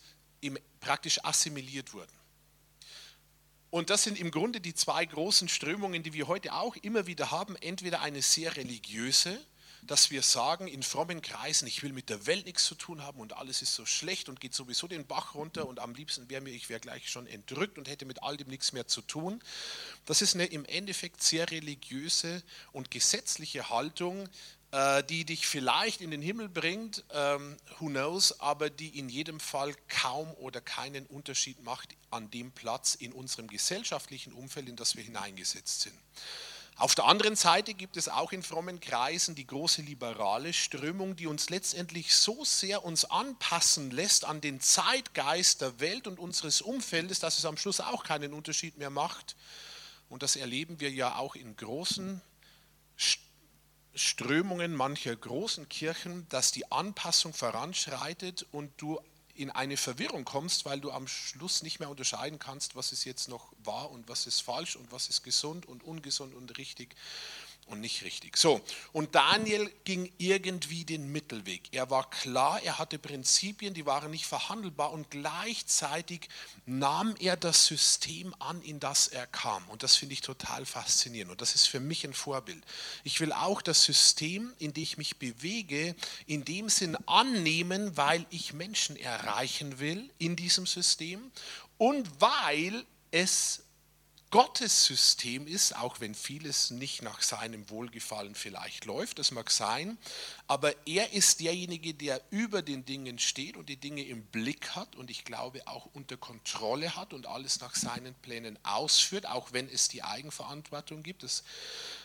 praktisch 0.79 1.23
assimiliert 1.23 1.93
wurden. 1.93 2.11
Und 3.69 3.89
das 3.89 4.03
sind 4.03 4.19
im 4.19 4.31
Grunde 4.31 4.59
die 4.59 4.73
zwei 4.73 5.05
großen 5.05 5.47
Strömungen, 5.47 6.03
die 6.03 6.11
wir 6.11 6.27
heute 6.27 6.53
auch 6.53 6.75
immer 6.75 7.07
wieder 7.07 7.31
haben. 7.31 7.55
Entweder 7.55 8.01
eine 8.01 8.21
sehr 8.21 8.57
religiöse, 8.57 9.39
dass 9.83 10.11
wir 10.11 10.21
sagen 10.21 10.67
in 10.67 10.83
frommen 10.83 11.21
Kreisen, 11.21 11.67
ich 11.67 11.81
will 11.83 11.93
mit 11.93 12.09
der 12.09 12.25
Welt 12.27 12.45
nichts 12.45 12.65
zu 12.65 12.75
tun 12.75 13.03
haben 13.03 13.19
und 13.19 13.33
alles 13.33 13.61
ist 13.61 13.73
so 13.73 13.85
schlecht 13.85 14.29
und 14.29 14.39
geht 14.39 14.53
sowieso 14.53 14.87
den 14.87 15.05
Bach 15.05 15.35
runter 15.35 15.67
und 15.67 15.79
am 15.79 15.95
liebsten 15.95 16.29
wäre 16.29 16.41
mir, 16.41 16.51
ich 16.51 16.69
wäre 16.69 16.79
gleich 16.79 17.09
schon 17.09 17.27
entrückt 17.27 17.77
und 17.77 17.89
hätte 17.89 18.05
mit 18.05 18.23
all 18.23 18.37
dem 18.37 18.47
nichts 18.47 18.73
mehr 18.73 18.87
zu 18.87 19.01
tun. 19.01 19.41
Das 20.05 20.21
ist 20.21 20.35
eine 20.35 20.45
im 20.45 20.65
Endeffekt 20.65 21.23
sehr 21.23 21.49
religiöse 21.49 22.43
und 22.71 22.91
gesetzliche 22.91 23.69
Haltung, 23.69 24.29
äh, 24.71 25.03
die 25.03 25.25
dich 25.25 25.47
vielleicht 25.47 26.01
in 26.01 26.11
den 26.11 26.21
Himmel 26.21 26.47
bringt, 26.47 27.03
ähm, 27.11 27.57
who 27.79 27.87
knows, 27.87 28.39
aber 28.39 28.69
die 28.69 28.97
in 28.97 29.09
jedem 29.09 29.39
Fall 29.39 29.75
kaum 29.89 30.33
oder 30.35 30.61
keinen 30.61 31.05
Unterschied 31.07 31.61
macht 31.63 31.89
an 32.09 32.31
dem 32.31 32.51
Platz 32.51 32.95
in 32.95 33.11
unserem 33.11 33.47
gesellschaftlichen 33.47 34.31
Umfeld, 34.31 34.69
in 34.69 34.77
das 34.77 34.95
wir 34.95 35.03
hineingesetzt 35.03 35.81
sind. 35.81 35.95
Auf 36.81 36.95
der 36.95 37.05
anderen 37.05 37.35
Seite 37.35 37.75
gibt 37.75 37.95
es 37.95 38.09
auch 38.09 38.31
in 38.31 38.41
frommen 38.41 38.79
Kreisen 38.79 39.35
die 39.35 39.45
große 39.45 39.83
liberale 39.83 40.51
Strömung, 40.51 41.15
die 41.15 41.27
uns 41.27 41.51
letztendlich 41.51 42.15
so 42.15 42.43
sehr 42.43 42.83
uns 42.83 43.05
anpassen 43.05 43.91
lässt 43.91 44.25
an 44.25 44.41
den 44.41 44.59
Zeitgeist 44.59 45.61
der 45.61 45.79
Welt 45.79 46.07
und 46.07 46.17
unseres 46.17 46.59
Umfeldes, 46.59 47.19
dass 47.19 47.37
es 47.37 47.45
am 47.45 47.55
Schluss 47.55 47.81
auch 47.81 48.03
keinen 48.03 48.33
Unterschied 48.33 48.79
mehr 48.79 48.89
macht. 48.89 49.35
Und 50.09 50.23
das 50.23 50.35
erleben 50.35 50.79
wir 50.79 50.89
ja 50.89 51.17
auch 51.17 51.35
in 51.35 51.55
großen 51.55 52.19
Strömungen 53.93 54.73
mancher 54.73 55.15
großen 55.15 55.69
Kirchen, 55.69 56.27
dass 56.29 56.51
die 56.51 56.71
Anpassung 56.71 57.35
voranschreitet 57.35 58.47
und 58.51 58.71
du 58.77 58.99
in 59.41 59.49
eine 59.49 59.77
Verwirrung 59.77 60.25
kommst, 60.25 60.65
weil 60.65 60.79
du 60.79 60.91
am 60.91 61.07
Schluss 61.07 61.63
nicht 61.63 61.79
mehr 61.79 61.89
unterscheiden 61.89 62.39
kannst, 62.39 62.75
was 62.75 62.91
ist 62.91 63.05
jetzt 63.05 63.27
noch 63.27 63.51
wahr 63.63 63.91
und 63.91 64.07
was 64.07 64.27
ist 64.27 64.41
falsch 64.41 64.75
und 64.75 64.91
was 64.91 65.09
ist 65.09 65.23
gesund 65.23 65.67
und 65.67 65.83
ungesund 65.83 66.33
und 66.35 66.57
richtig 66.57 66.95
und 67.67 67.79
nicht 67.79 68.03
richtig. 68.03 68.37
So, 68.37 68.61
und 68.91 69.15
Daniel 69.15 69.71
ging 69.85 70.11
irgendwie 70.17 70.83
den 70.83 71.11
Mittelweg. 71.11 71.69
Er 71.71 71.89
war 71.89 72.09
klar, 72.09 72.61
er 72.63 72.77
hatte 72.77 72.99
Prinzipien, 72.99 73.73
die 73.73 73.85
waren 73.85 74.11
nicht 74.11 74.25
verhandelbar 74.25 74.91
und 74.91 75.09
gleichzeitig 75.09 76.27
nahm 76.65 77.15
er 77.19 77.37
das 77.37 77.65
System 77.65 78.35
an, 78.39 78.61
in 78.61 78.79
das 78.79 79.07
er 79.07 79.25
kam. 79.25 79.67
Und 79.69 79.83
das 79.83 79.95
finde 79.95 80.13
ich 80.13 80.21
total 80.21 80.65
faszinierend 80.65 81.31
und 81.31 81.41
das 81.41 81.55
ist 81.55 81.67
für 81.67 81.79
mich 81.79 82.05
ein 82.05 82.13
Vorbild. 82.13 82.63
Ich 83.03 83.19
will 83.21 83.31
auch 83.31 83.61
das 83.61 83.83
System, 83.83 84.53
in 84.59 84.73
dem 84.73 84.81
ich 84.81 84.97
mich 84.97 85.17
bewege, 85.17 85.95
in 86.25 86.43
dem 86.43 86.69
Sinn 86.69 86.97
annehmen, 87.05 87.95
weil 87.95 88.25
ich 88.31 88.53
Menschen 88.53 88.95
erreichen 88.95 89.79
will 89.79 90.09
in 90.17 90.35
diesem 90.35 90.65
System 90.65 91.31
und 91.77 92.19
weil 92.19 92.85
es 93.11 93.63
Gottes 94.31 94.85
System 94.85 95.45
ist, 95.45 95.75
auch 95.75 95.99
wenn 95.99 96.15
vieles 96.15 96.71
nicht 96.71 97.01
nach 97.01 97.21
seinem 97.21 97.69
Wohlgefallen 97.69 98.33
vielleicht 98.33 98.85
läuft, 98.85 99.19
das 99.19 99.31
mag 99.31 99.51
sein, 99.51 99.97
aber 100.47 100.73
er 100.87 101.11
ist 101.11 101.41
derjenige, 101.41 101.93
der 101.93 102.21
über 102.29 102.61
den 102.61 102.85
Dingen 102.85 103.19
steht 103.19 103.57
und 103.57 103.67
die 103.67 103.75
Dinge 103.75 104.03
im 104.05 104.23
Blick 104.23 104.69
hat 104.69 104.95
und 104.95 105.11
ich 105.11 105.25
glaube 105.25 105.67
auch 105.67 105.89
unter 105.93 106.15
Kontrolle 106.15 106.95
hat 106.95 107.13
und 107.13 107.27
alles 107.27 107.59
nach 107.59 107.75
seinen 107.75 108.15
Plänen 108.15 108.57
ausführt, 108.63 109.25
auch 109.25 109.51
wenn 109.51 109.67
es 109.67 109.89
die 109.89 110.01
Eigenverantwortung 110.01 111.03
gibt. 111.03 111.23
Das 111.23 111.43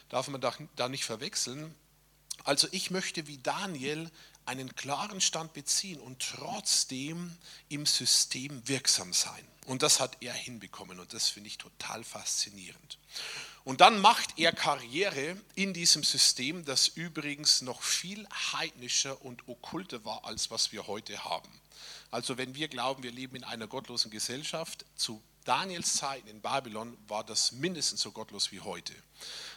darf 0.09 0.27
man 0.27 0.41
da 0.75 0.89
nicht 0.89 1.05
verwechseln. 1.05 1.73
Also 2.43 2.67
ich 2.73 2.91
möchte 2.91 3.29
wie 3.29 3.39
Daniel 3.39 4.11
einen 4.47 4.75
klaren 4.75 5.21
Stand 5.21 5.53
beziehen 5.53 6.01
und 6.01 6.21
trotzdem 6.21 7.37
im 7.69 7.87
System 7.87 8.67
wirksam 8.67 9.13
sein. 9.13 9.47
Und 9.67 9.83
das 9.83 9.99
hat 10.01 10.17
er 10.21 10.33
hinbekommen 10.33 11.01
und 11.01 11.13
das 11.13 11.29
finde 11.29 11.49
ich 11.49 11.59
total 11.59 12.05
faszinierend. 12.05 12.99
Und 13.65 13.81
dann 13.81 14.01
macht 14.01 14.39
er 14.39 14.53
Karriere 14.53 15.37
in 15.57 15.75
diesem 15.75 16.05
System, 16.05 16.65
das 16.65 16.87
übrigens 16.87 17.63
noch 17.63 17.83
viel 17.83 18.25
heidnischer 18.53 19.21
und 19.25 19.49
okkulter 19.49 20.05
war, 20.05 20.25
als 20.25 20.53
was 20.53 20.71
wir 20.71 20.87
heute 20.87 21.25
haben. 21.25 21.51
Also 22.13 22.39
wenn 22.39 22.55
wir 22.55 22.69
glauben, 22.69 23.03
wir 23.03 23.11
leben 23.11 23.35
in 23.35 23.43
einer 23.45 23.67
gottlosen 23.67 24.13
Gesellschaft, 24.13 24.85
zu 24.95 25.21
Daniels 25.47 25.95
Zeiten 25.95 26.27
in 26.27 26.41
Babylon 26.41 26.99
war 27.07 27.23
das 27.23 27.53
mindestens 27.53 28.01
so 28.01 28.11
gottlos 28.11 28.51
wie 28.51 28.61
heute. 28.61 28.93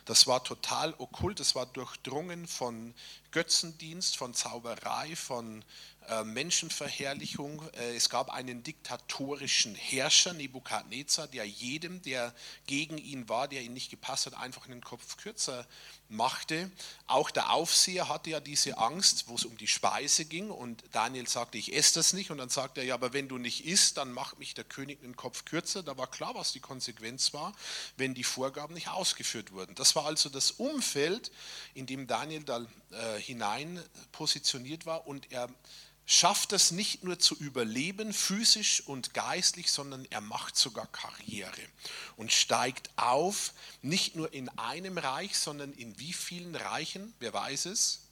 Das 0.06 0.28
war 0.28 0.44
total 0.44 0.94
okkult, 1.00 1.40
es 1.40 1.56
war 1.56 1.66
durchdrungen 1.66 2.48
von 2.48 2.94
Götzendienst, 3.32 4.16
von 4.16 4.36
Zauberei, 4.36 5.16
von 5.16 5.66
äh, 6.08 6.24
Menschenverherrlichung. 6.24 7.68
Äh, 7.74 7.96
es 7.96 8.12
gab 8.12 8.30
einen 8.30 8.62
diktatorischen 8.62 9.74
Herrscher, 9.74 10.34
Nebukadnezar, 10.34 11.28
der 11.28 11.46
jedem, 11.46 12.04
der 12.04 12.36
gegen 12.68 13.00
ihn 13.00 13.28
war, 13.28 13.48
der 13.48 13.64
ihn 13.64 13.74
nicht 13.74 13.90
gepasst 13.90 14.28
hat, 14.28 14.36
einfach 14.36 14.68
einen 14.68 14.84
Kopf 14.84 15.18
kürzer 15.18 15.66
machte. 16.10 16.70
Auch 17.08 17.32
der 17.32 17.52
Aufseher 17.52 18.10
hatte 18.10 18.32
ja 18.32 18.40
diese 18.40 18.78
Angst, 18.78 19.28
wo 19.28 19.36
es 19.36 19.46
um 19.46 19.58
die 19.58 19.68
Speise 19.68 20.26
ging 20.26 20.50
und 20.50 20.84
Daniel 20.92 21.28
sagte, 21.28 21.58
ich 21.58 21.76
esse 21.76 21.96
das 21.96 22.14
nicht 22.14 22.32
und 22.32 22.38
dann 22.40 22.50
sagte 22.50 22.82
er, 22.82 22.88
ja, 22.88 22.94
aber 22.96 23.14
wenn 23.14 23.28
du 23.28 23.38
nicht 23.38 23.66
isst, 23.66 23.98
dann 23.98 24.12
macht 24.12 24.40
mich 24.40 24.54
der 24.54 24.64
König 24.64 25.04
einen 25.04 25.16
Kopf 25.16 25.46
kürzer. 25.46 25.84
Da 25.84 25.98
war 25.98 26.08
klar, 26.08 26.36
was 26.36 26.52
die 26.52 26.60
Konsequenz 26.60 27.34
war, 27.34 27.54
wenn 27.98 28.14
die 28.14 28.24
Vorgaben 28.24 28.74
nicht 28.74 28.90
ausgeführt 28.90 29.52
wurden. 29.52 29.76
Das 29.76 29.96
war 29.96 30.06
also 30.06 30.30
das 30.30 30.52
Umfeld, 30.52 31.32
in 31.74 31.86
dem 31.86 32.08
Daniel 32.08 32.44
da 32.44 32.66
äh, 32.92 33.20
hinein 33.20 33.82
positioniert 34.12 34.86
war 34.86 35.08
und 35.08 35.32
er 35.32 35.48
schafft 36.12 36.54
es 36.54 36.72
nicht 36.72 37.04
nur 37.04 37.20
zu 37.20 37.36
überleben, 37.36 38.14
physisch 38.14 38.82
und 38.88 39.14
geistlich, 39.14 39.72
sondern 39.72 40.08
er 40.10 40.22
macht 40.22 40.58
sogar 40.58 40.88
Karriere 40.88 41.62
und 42.18 42.32
steigt 42.32 42.90
auf, 42.96 43.54
nicht 43.84 44.16
nur 44.16 44.34
in 44.34 44.50
einem 44.58 44.98
Reich, 44.98 45.38
sondern 45.38 45.72
in 45.74 46.00
wie 46.00 46.14
vielen 46.14 46.56
Reichen, 46.56 47.14
wer 47.20 47.32
weiß 47.32 47.68
es? 47.68 48.09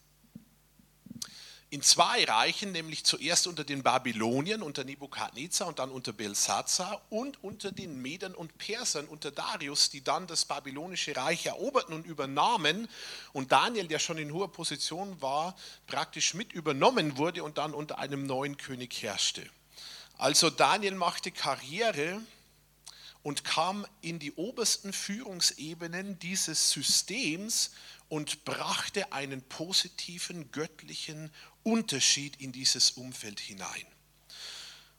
In 1.69 1.82
zwei 1.82 2.23
Reichen, 2.23 2.71
nämlich 2.71 3.03
zuerst 3.03 3.45
unter 3.45 3.65
den 3.65 3.84
Babyloniern, 3.84 4.62
unter 4.62 4.86
Nebukadnezar 4.86 5.67
und 5.67 5.80
dann 5.80 5.91
unter 5.91 6.13
Belsazar 6.13 7.01
und 7.10 7.43
unter 7.43 7.73
den 7.73 8.01
Medern 8.01 8.34
und 8.34 8.58
Persern, 8.58 9.06
unter 9.06 9.32
Darius, 9.32 9.89
die 9.89 10.01
dann 10.01 10.27
das 10.27 10.45
babylonische 10.45 11.15
Reich 11.17 11.45
eroberten 11.45 11.93
und 11.93 12.06
übernahmen. 12.06 12.88
Und 13.34 13.51
Daniel, 13.51 13.88
der 13.88 13.99
schon 13.99 14.17
in 14.17 14.32
hoher 14.32 14.51
Position 14.51 15.21
war, 15.21 15.58
praktisch 15.88 16.34
mit 16.34 16.53
übernommen 16.53 17.17
wurde 17.17 17.43
und 17.43 17.58
dann 17.58 17.73
unter 17.73 17.99
einem 17.99 18.25
neuen 18.25 18.56
König 18.56 19.01
herrschte. 19.01 19.45
Also 20.17 20.49
Daniel 20.49 20.95
machte 20.95 21.32
Karriere 21.32 22.21
und 23.23 23.43
kam 23.43 23.86
in 24.01 24.19
die 24.19 24.32
obersten 24.32 24.93
Führungsebenen 24.93 26.17
dieses 26.19 26.71
Systems 26.71 27.71
und 28.10 28.45
brachte 28.45 29.12
einen 29.12 29.41
positiven 29.41 30.51
göttlichen 30.51 31.32
Unterschied 31.67 32.39
in 32.39 32.53
dieses 32.53 32.91
Umfeld 32.91 33.41
hinein. 33.41 33.86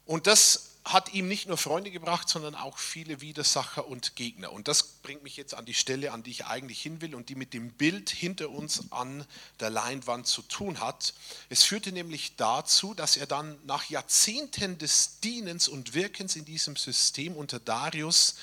Und 0.04 0.26
das 0.26 0.68
hat 0.84 1.12
ihm 1.14 1.28
nicht 1.28 1.48
nur 1.48 1.56
Freunde 1.56 1.90
gebracht, 1.90 2.28
sondern 2.28 2.54
auch 2.54 2.78
viele 2.78 3.22
Widersacher 3.22 3.86
und 3.86 4.16
Gegner. 4.16 4.52
Und 4.52 4.68
das 4.68 4.82
bringt 4.82 5.22
mich 5.22 5.36
jetzt 5.36 5.54
an 5.54 5.64
die 5.64 5.74
Stelle, 5.74 6.12
an 6.12 6.22
die 6.22 6.30
ich 6.30 6.44
eigentlich 6.46 6.80
hin 6.80 7.00
will 7.00 7.14
und 7.14 7.30
die 7.30 7.34
mit 7.34 7.54
dem 7.54 7.72
Bild 7.72 8.10
hinter 8.10 8.50
uns 8.50 8.90
an 8.92 9.26
der 9.60 9.70
Leinwand 9.70 10.26
zu 10.26 10.42
tun 10.42 10.80
hat. 10.80 11.14
Es 11.48 11.62
führte 11.62 11.90
nämlich 11.92 12.36
dazu, 12.36 12.92
dass 12.92 13.16
er 13.16 13.26
dann 13.26 13.58
nach 13.64 13.88
Jahrzehnten 13.88 14.78
des 14.78 15.20
Dienens 15.20 15.68
und 15.68 15.94
Wirkens 15.94 16.36
in 16.36 16.44
diesem 16.44 16.76
System 16.76 17.34
unter 17.34 17.60
Darius 17.60 18.36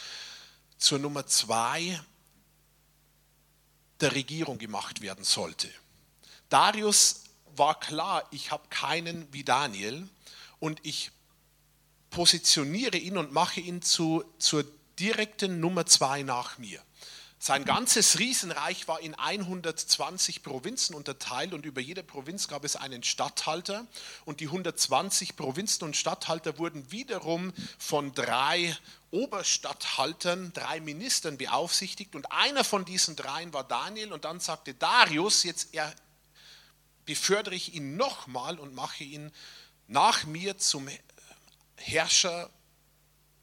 zur 0.78 1.00
Nummer 1.00 1.28
zwei 1.28 2.00
der 4.00 4.14
Regierung 4.14 4.58
gemacht 4.58 5.02
werden 5.02 5.24
sollte. 5.24 5.70
Darius 6.50 7.25
war 7.58 7.80
klar, 7.80 8.24
ich 8.32 8.52
habe 8.52 8.68
keinen 8.70 9.32
wie 9.34 9.44
Daniel 9.44 10.08
und 10.60 10.80
ich 10.84 11.12
positioniere 12.10 12.98
ihn 12.98 13.18
und 13.18 13.32
mache 13.34 13.60
ihn 13.60 13.82
zu, 13.82 14.24
zur 14.40 14.66
direkten 15.00 15.60
Nummer 15.60 15.86
zwei 15.86 16.24
nach 16.24 16.58
mir. 16.58 16.82
Sein 17.38 17.64
ganzes 17.64 18.18
Riesenreich 18.18 18.88
war 18.88 19.02
in 19.02 19.14
120 19.14 20.42
Provinzen 20.42 20.96
unterteilt 20.96 21.54
und 21.54 21.64
über 21.64 21.80
jede 21.80 22.02
Provinz 22.02 22.48
gab 22.48 22.64
es 22.64 22.76
einen 22.76 23.04
Statthalter 23.04 23.86
und 24.24 24.40
die 24.40 24.48
120 24.48 25.36
Provinzen 25.36 25.84
und 25.84 25.96
Statthalter 25.96 26.58
wurden 26.58 26.92
wiederum 26.92 27.54
von 27.78 28.16
drei 28.16 28.76
Oberstatthaltern, 29.12 30.54
drei 30.54 30.80
Ministern 30.80 31.38
beaufsichtigt 31.38 32.16
und 32.16 32.32
einer 32.32 32.64
von 32.64 32.84
diesen 32.84 33.16
dreien 33.16 33.54
war 33.54 33.64
Daniel 33.64 34.12
und 34.12 34.26
dann 34.26 34.40
sagte 34.40 34.74
Darius, 34.74 35.44
jetzt 35.44 35.76
befördere 37.06 37.56
ich 37.56 37.74
ihn 37.74 37.98
nochmal 37.98 38.60
und 38.60 38.74
mache 38.74 39.04
ihn 39.04 39.32
nach 39.88 40.26
mir 40.26 40.58
zum 40.58 40.90
Herrscher 41.78 42.50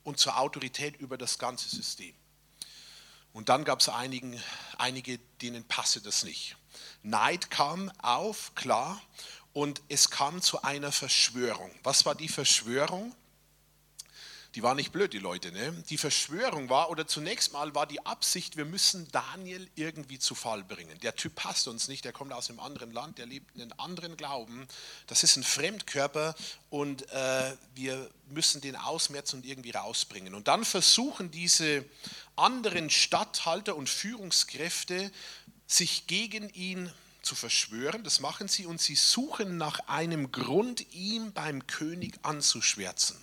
und 0.02 0.18
zur 0.18 0.38
Autorität 0.38 0.96
über 0.96 1.16
das 1.16 1.38
ganze 1.38 1.68
System. 1.68 2.14
Und 3.32 3.48
dann 3.48 3.64
gab 3.64 3.80
es 3.80 3.88
einige, 3.88 5.18
denen 5.40 5.64
passe 5.64 6.00
das 6.00 6.24
nicht. 6.24 6.56
Neid 7.02 7.50
kam 7.50 7.90
auf, 7.98 8.54
klar, 8.54 9.00
und 9.52 9.82
es 9.88 10.10
kam 10.10 10.42
zu 10.42 10.62
einer 10.62 10.92
Verschwörung. 10.92 11.70
Was 11.82 12.04
war 12.04 12.14
die 12.14 12.28
Verschwörung? 12.28 13.14
Die 14.54 14.62
war 14.62 14.74
nicht 14.74 14.92
blöd, 14.92 15.14
die 15.14 15.18
Leute. 15.18 15.50
Ne? 15.50 15.72
Die 15.88 15.96
Verschwörung 15.96 16.68
war, 16.68 16.90
oder 16.90 17.06
zunächst 17.06 17.52
mal 17.52 17.74
war 17.74 17.86
die 17.86 18.04
Absicht, 18.04 18.56
wir 18.58 18.66
müssen 18.66 19.08
Daniel 19.10 19.66
irgendwie 19.76 20.18
zu 20.18 20.34
Fall 20.34 20.62
bringen. 20.62 20.98
Der 21.00 21.16
Typ 21.16 21.36
passt 21.36 21.68
uns 21.68 21.88
nicht, 21.88 22.04
der 22.04 22.12
kommt 22.12 22.32
aus 22.34 22.50
einem 22.50 22.60
anderen 22.60 22.92
Land, 22.92 23.16
der 23.16 23.26
lebt 23.26 23.54
in 23.54 23.62
einem 23.62 23.72
anderen 23.78 24.16
Glauben. 24.16 24.68
Das 25.06 25.22
ist 25.22 25.36
ein 25.36 25.42
Fremdkörper 25.42 26.34
und 26.68 27.10
äh, 27.10 27.56
wir 27.74 28.10
müssen 28.28 28.60
den 28.60 28.76
ausmerzen 28.76 29.36
und 29.36 29.46
irgendwie 29.46 29.70
rausbringen. 29.70 30.34
Und 30.34 30.48
dann 30.48 30.66
versuchen 30.66 31.30
diese 31.30 31.84
anderen 32.36 32.90
Statthalter 32.90 33.74
und 33.74 33.88
Führungskräfte, 33.88 35.10
sich 35.66 36.06
gegen 36.06 36.50
ihn 36.50 36.92
zu 37.22 37.34
verschwören. 37.34 38.04
Das 38.04 38.20
machen 38.20 38.48
sie 38.48 38.66
und 38.66 38.80
sie 38.80 38.96
suchen 38.96 39.56
nach 39.56 39.88
einem 39.88 40.32
Grund, 40.32 40.92
ihn 40.92 41.32
beim 41.32 41.66
König 41.66 42.18
anzuschwärzen. 42.22 43.16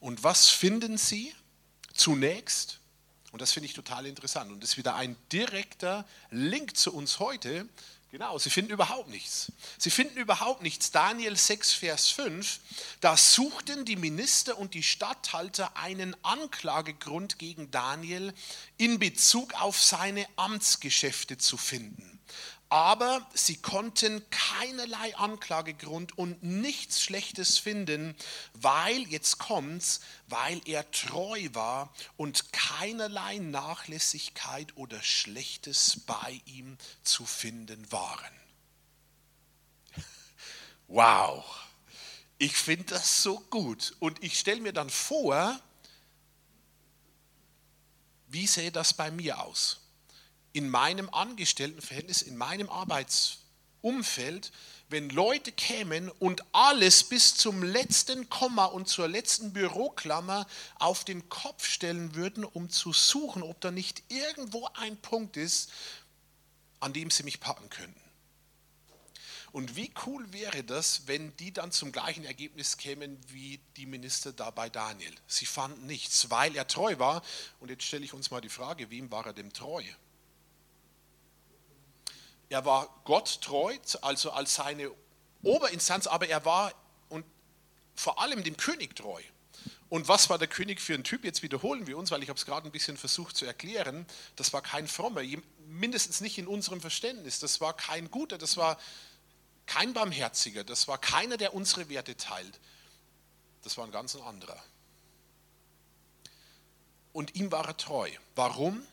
Und 0.00 0.22
was 0.24 0.48
finden 0.48 0.98
Sie 0.98 1.34
zunächst? 1.94 2.80
Und 3.32 3.42
das 3.42 3.52
finde 3.52 3.66
ich 3.66 3.74
total 3.74 4.06
interessant. 4.06 4.50
Und 4.50 4.62
das 4.62 4.70
ist 4.70 4.76
wieder 4.78 4.94
ein 4.94 5.16
direkter 5.32 6.06
Link 6.30 6.76
zu 6.76 6.94
uns 6.94 7.18
heute. 7.18 7.68
Genau, 8.10 8.38
sie 8.38 8.48
finden 8.48 8.72
überhaupt 8.72 9.10
nichts. 9.10 9.52
Sie 9.76 9.90
finden 9.90 10.16
überhaupt 10.16 10.62
nichts. 10.62 10.90
Daniel 10.90 11.36
6, 11.36 11.74
Vers 11.74 12.08
5, 12.08 12.60
da 13.00 13.18
suchten 13.18 13.84
die 13.84 13.96
Minister 13.96 14.56
und 14.56 14.72
die 14.72 14.82
Statthalter 14.82 15.76
einen 15.76 16.16
Anklagegrund 16.24 17.38
gegen 17.38 17.70
Daniel 17.70 18.32
in 18.78 18.98
Bezug 18.98 19.52
auf 19.60 19.78
seine 19.78 20.26
Amtsgeschäfte 20.36 21.36
zu 21.36 21.58
finden 21.58 22.17
aber 22.70 23.26
sie 23.32 23.56
konnten 23.56 24.28
keinerlei 24.30 25.16
Anklagegrund 25.16 26.18
und 26.18 26.42
nichts 26.42 27.02
Schlechtes 27.02 27.58
finden, 27.58 28.14
weil, 28.52 29.02
jetzt 29.08 29.38
kommt's, 29.38 30.00
weil 30.26 30.60
er 30.66 30.90
treu 30.90 31.48
war 31.52 31.92
und 32.16 32.52
keinerlei 32.52 33.38
Nachlässigkeit 33.38 34.76
oder 34.76 35.02
Schlechtes 35.02 36.00
bei 36.00 36.40
ihm 36.44 36.76
zu 37.02 37.24
finden 37.24 37.90
waren. 37.90 38.34
Wow, 40.90 41.44
ich 42.38 42.56
finde 42.56 42.84
das 42.84 43.22
so 43.22 43.40
gut. 43.40 43.94
Und 43.98 44.22
ich 44.24 44.38
stelle 44.38 44.62
mir 44.62 44.72
dann 44.72 44.88
vor, 44.88 45.60
wie 48.28 48.46
sähe 48.46 48.72
das 48.72 48.94
bei 48.94 49.10
mir 49.10 49.38
aus? 49.38 49.80
In 50.58 50.70
meinem 50.70 51.08
Angestelltenverhältnis, 51.08 52.20
in 52.20 52.36
meinem 52.36 52.68
Arbeitsumfeld, 52.68 54.50
wenn 54.88 55.08
Leute 55.08 55.52
kämen 55.52 56.10
und 56.10 56.42
alles 56.50 57.04
bis 57.04 57.36
zum 57.36 57.62
letzten 57.62 58.28
Komma 58.28 58.64
und 58.64 58.88
zur 58.88 59.06
letzten 59.06 59.52
Büroklammer 59.52 60.48
auf 60.80 61.04
den 61.04 61.28
Kopf 61.28 61.64
stellen 61.64 62.16
würden, 62.16 62.44
um 62.44 62.70
zu 62.70 62.92
suchen, 62.92 63.44
ob 63.44 63.60
da 63.60 63.70
nicht 63.70 64.02
irgendwo 64.08 64.68
ein 64.74 64.96
Punkt 64.96 65.36
ist, 65.36 65.70
an 66.80 66.92
dem 66.92 67.12
sie 67.12 67.22
mich 67.22 67.38
packen 67.38 67.70
könnten. 67.70 68.02
Und 69.52 69.76
wie 69.76 69.92
cool 70.06 70.32
wäre 70.32 70.64
das, 70.64 71.06
wenn 71.06 71.36
die 71.36 71.52
dann 71.52 71.70
zum 71.70 71.92
gleichen 71.92 72.24
Ergebnis 72.24 72.78
kämen 72.78 73.16
wie 73.28 73.60
die 73.76 73.86
Minister 73.86 74.32
da 74.32 74.50
bei 74.50 74.68
Daniel. 74.68 75.14
Sie 75.28 75.46
fanden 75.46 75.86
nichts, 75.86 76.30
weil 76.30 76.56
er 76.56 76.66
treu 76.66 76.98
war. 76.98 77.22
Und 77.60 77.70
jetzt 77.70 77.84
stelle 77.84 78.04
ich 78.04 78.12
uns 78.12 78.32
mal 78.32 78.40
die 78.40 78.48
Frage, 78.48 78.90
wem 78.90 79.08
war 79.12 79.24
er 79.24 79.32
dem 79.32 79.52
treu? 79.52 79.84
Er 82.48 82.64
war 82.64 82.88
Gott 83.04 83.40
treu, 83.42 83.76
also 84.00 84.30
als 84.30 84.54
seine 84.54 84.90
Oberinstanz, 85.42 86.06
aber 86.06 86.28
er 86.28 86.44
war 86.44 86.72
und 87.08 87.24
vor 87.94 88.20
allem 88.20 88.42
dem 88.42 88.56
König 88.56 88.96
treu. 88.96 89.22
Und 89.88 90.06
was 90.08 90.28
war 90.28 90.38
der 90.38 90.48
König 90.48 90.80
für 90.80 90.94
ein 90.94 91.04
Typ? 91.04 91.24
Jetzt 91.24 91.42
wiederholen 91.42 91.86
wir 91.86 91.96
uns, 91.96 92.10
weil 92.10 92.22
ich 92.22 92.28
habe 92.28 92.38
es 92.38 92.44
gerade 92.44 92.68
ein 92.68 92.72
bisschen 92.72 92.96
versucht 92.96 93.36
zu 93.36 93.46
erklären. 93.46 94.06
Das 94.36 94.52
war 94.52 94.60
kein 94.60 94.86
frommer, 94.86 95.22
mindestens 95.66 96.20
nicht 96.20 96.38
in 96.38 96.46
unserem 96.46 96.80
Verständnis. 96.80 97.38
Das 97.38 97.60
war 97.60 97.74
kein 97.74 98.10
guter, 98.10 98.36
das 98.36 98.56
war 98.56 98.78
kein 99.66 99.92
barmherziger, 99.92 100.64
das 100.64 100.88
war 100.88 100.98
keiner, 100.98 101.36
der 101.36 101.54
unsere 101.54 101.88
Werte 101.88 102.16
teilt. 102.16 102.60
Das 103.62 103.76
war 103.76 103.84
ein 103.84 103.90
ganz 103.90 104.14
anderer. 104.16 104.62
Und 107.12 107.34
ihm 107.34 107.50
war 107.50 107.66
er 107.66 107.76
treu. 107.76 108.10
Warum? 108.34 108.86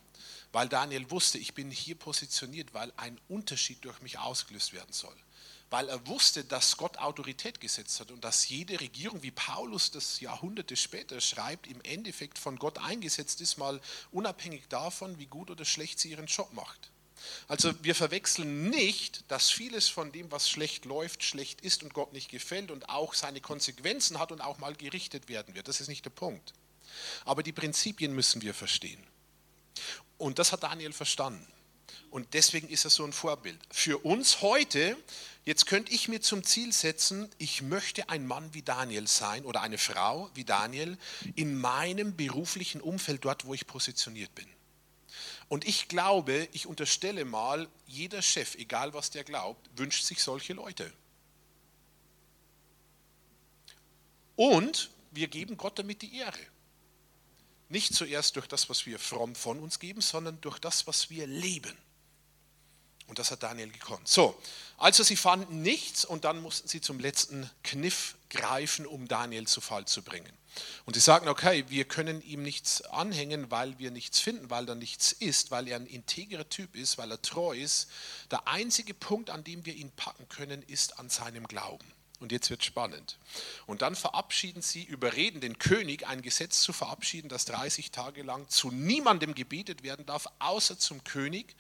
Weil 0.56 0.70
Daniel 0.70 1.12
wusste, 1.12 1.38
ich 1.38 1.54
bin 1.54 1.70
hier 1.70 1.96
positioniert, 1.96 2.74
weil 2.74 2.94
ein 2.96 3.20
Unterschied 3.28 3.84
durch 3.84 4.02
mich 4.02 4.20
ausgelöst 4.20 4.72
werden 4.72 4.94
soll. 4.94 5.14
Weil 5.70 5.90
er 5.90 6.08
wusste, 6.08 6.46
dass 6.46 6.78
Gott 6.78 6.98
Autorität 6.98 7.60
gesetzt 7.60 8.00
hat 8.00 8.10
und 8.10 8.24
dass 8.24 8.48
jede 8.48 8.80
Regierung, 8.80 9.22
wie 9.22 9.32
Paulus 9.32 9.92
das 9.92 10.22
Jahrhunderte 10.22 10.78
später 10.78 11.20
schreibt, 11.20 11.68
im 11.68 11.82
Endeffekt 11.82 12.40
von 12.40 12.58
Gott 12.58 12.78
eingesetzt 12.78 13.42
ist, 13.42 13.58
mal 13.58 13.82
unabhängig 14.14 14.64
davon, 14.70 15.20
wie 15.20 15.26
gut 15.26 15.52
oder 15.52 15.66
schlecht 15.66 16.00
sie 16.00 16.12
ihren 16.12 16.28
Job 16.28 16.54
macht. 16.54 16.90
Also 17.50 17.74
wir 17.84 17.94
verwechseln 17.94 18.70
nicht, 18.70 19.30
dass 19.30 19.52
vieles 19.52 19.90
von 19.90 20.14
dem, 20.14 20.32
was 20.32 20.50
schlecht 20.50 20.86
läuft, 20.86 21.26
schlecht 21.26 21.60
ist 21.60 21.84
und 21.84 21.94
Gott 21.94 22.14
nicht 22.14 22.32
gefällt 22.32 22.72
und 22.72 22.88
auch 22.88 23.14
seine 23.14 23.42
Konsequenzen 23.42 24.20
hat 24.20 24.32
und 24.32 24.40
auch 24.40 24.60
mal 24.60 24.74
gerichtet 24.74 25.28
werden 25.28 25.54
wird. 25.54 25.68
Das 25.68 25.82
ist 25.82 25.90
nicht 25.90 26.06
der 26.06 26.12
Punkt. 26.12 26.54
Aber 27.26 27.44
die 27.44 27.52
Prinzipien 27.52 28.16
müssen 28.16 28.42
wir 28.42 28.54
verstehen. 28.54 29.06
Und 30.18 30.40
das 30.40 30.52
hat 30.52 30.64
Daniel 30.64 30.94
verstanden. 30.94 31.46
Und 32.10 32.34
deswegen 32.34 32.70
ist 32.70 32.86
er 32.86 32.90
so 32.90 33.04
ein 33.04 33.14
Vorbild. 33.14 33.60
Für 33.70 33.98
uns 34.06 34.42
heute, 34.42 34.98
jetzt 35.44 35.66
könnte 35.66 35.92
ich 35.92 36.08
mir 36.08 36.22
zum 36.22 36.44
Ziel 36.44 36.72
setzen, 36.72 37.30
ich 37.38 37.62
möchte 37.62 38.10
ein 38.10 38.26
Mann 38.26 38.54
wie 38.54 38.62
Daniel 38.62 39.08
sein 39.08 39.44
oder 39.44 39.62
eine 39.62 39.78
Frau 39.78 40.30
wie 40.34 40.46
Daniel 40.46 40.98
in 41.36 41.58
meinem 41.58 42.16
beruflichen 42.16 42.80
Umfeld, 42.80 43.26
dort 43.26 43.46
wo 43.46 43.54
ich 43.54 43.68
positioniert 43.68 44.34
bin. 44.34 44.48
Und 45.48 45.68
ich 45.68 45.88
glaube, 45.90 46.48
ich 46.54 46.68
unterstelle 46.68 47.26
mal, 47.26 47.68
jeder 47.86 48.22
Chef, 48.22 48.56
egal 48.56 48.94
was 48.94 49.12
der 49.12 49.24
glaubt, 49.24 49.70
wünscht 49.76 50.06
sich 50.06 50.24
solche 50.24 50.54
Leute. 50.54 50.92
Und 54.36 54.90
wir 55.12 55.28
geben 55.28 55.58
Gott 55.58 55.78
damit 55.80 56.02
die 56.02 56.18
Ehre. 56.18 56.40
Nicht 57.70 57.96
zuerst 57.96 58.36
durch 58.36 58.48
das, 58.48 58.70
was 58.70 58.86
wir 58.86 59.00
fromm 59.00 59.36
von 59.36 59.60
uns 59.60 59.80
geben, 59.80 60.02
sondern 60.02 60.40
durch 60.42 60.60
das, 60.60 60.88
was 60.88 61.10
wir 61.10 61.26
leben. 61.28 61.76
Und 63.08 63.20
das 63.20 63.32
hat 63.32 63.44
Daniel 63.44 63.72
gekonnt. 63.72 64.08
So, 64.08 64.40
also 64.78 65.04
sie 65.04 65.16
fanden 65.16 65.62
nichts 65.62 66.06
und 66.06 66.26
dann 66.26 66.42
mussten 66.42 66.68
sie 66.68 66.82
zum 66.82 67.00
letzten 67.00 67.50
Kniff 67.64 68.16
greifen, 68.30 68.86
um 68.86 69.08
Daniel 69.08 69.48
zu 69.48 69.62
Fall 69.62 69.86
zu 69.86 70.02
bringen. 70.02 70.32
Und 70.86 70.94
sie 70.96 71.02
sagen, 71.02 71.28
okay, 71.28 71.66
wir 71.68 71.86
können 71.86 72.22
ihm 72.22 72.42
nichts 72.42 72.82
anhängen, 72.82 73.52
weil 73.52 73.78
wir 73.78 73.92
nichts 73.92 74.20
finden, 74.20 74.50
weil 74.50 74.66
da 74.66 74.74
nichts 74.74 75.12
ist, 75.12 75.52
weil 75.52 75.68
er 75.68 75.76
ein 75.76 75.86
integrer 75.86 76.48
Typ 76.50 76.76
ist, 76.76 76.98
weil 76.98 77.12
er 77.12 77.22
treu 77.22 77.56
ist. 77.56 77.90
Der 78.32 78.48
einzige 78.48 78.94
Punkt, 78.94 79.30
an 79.30 79.44
dem 79.44 79.66
wir 79.66 79.76
ihn 79.76 79.92
packen 79.92 80.28
können, 80.30 80.64
ist 80.64 80.98
an 80.98 81.10
seinem 81.10 81.48
Glauben. 81.48 81.86
Und 82.22 82.32
jetzt 82.32 82.50
wird 82.50 82.64
spannend. 82.64 83.18
Und 83.66 83.82
dann 83.82 83.94
verabschieden 83.94 84.62
sie, 84.62 84.84
überreden 84.84 85.42
den 85.42 85.60
König, 85.60 86.08
ein 86.08 86.22
Gesetz 86.22 86.62
zu 86.62 86.72
verabschieden, 86.72 87.28
das 87.28 87.44
30 87.46 87.92
Tage 87.92 88.24
lang 88.24 88.48
zu 88.48 88.72
niemandem 88.72 89.36
gebetet 89.36 89.84
werden 89.84 90.06
darf, 90.06 90.28
außer 90.40 90.80
zum 90.80 91.04
König. 91.04 91.56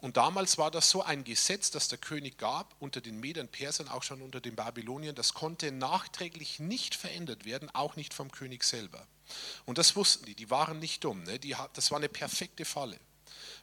Und 0.00 0.16
damals 0.16 0.58
war 0.58 0.72
das 0.72 0.90
so 0.90 1.04
ein 1.04 1.22
Gesetz, 1.22 1.70
das 1.70 1.86
der 1.86 1.98
König 1.98 2.36
gab, 2.36 2.74
unter 2.80 3.00
den 3.00 3.20
Medern, 3.20 3.46
Persern, 3.46 3.88
auch 3.88 4.02
schon 4.02 4.22
unter 4.22 4.40
den 4.40 4.56
Babyloniern. 4.56 5.14
Das 5.14 5.34
konnte 5.34 5.70
nachträglich 5.70 6.58
nicht 6.58 6.96
verändert 6.96 7.44
werden, 7.44 7.70
auch 7.72 7.94
nicht 7.94 8.12
vom 8.12 8.32
König 8.32 8.64
selber. 8.64 9.06
Und 9.66 9.78
das 9.78 9.94
wussten 9.94 10.26
die, 10.26 10.34
die 10.34 10.50
waren 10.50 10.80
nicht 10.80 11.04
dumm. 11.04 11.22
Ne? 11.22 11.38
Die, 11.38 11.54
das 11.74 11.92
war 11.92 11.98
eine 11.98 12.08
perfekte 12.08 12.64
Falle, 12.64 12.98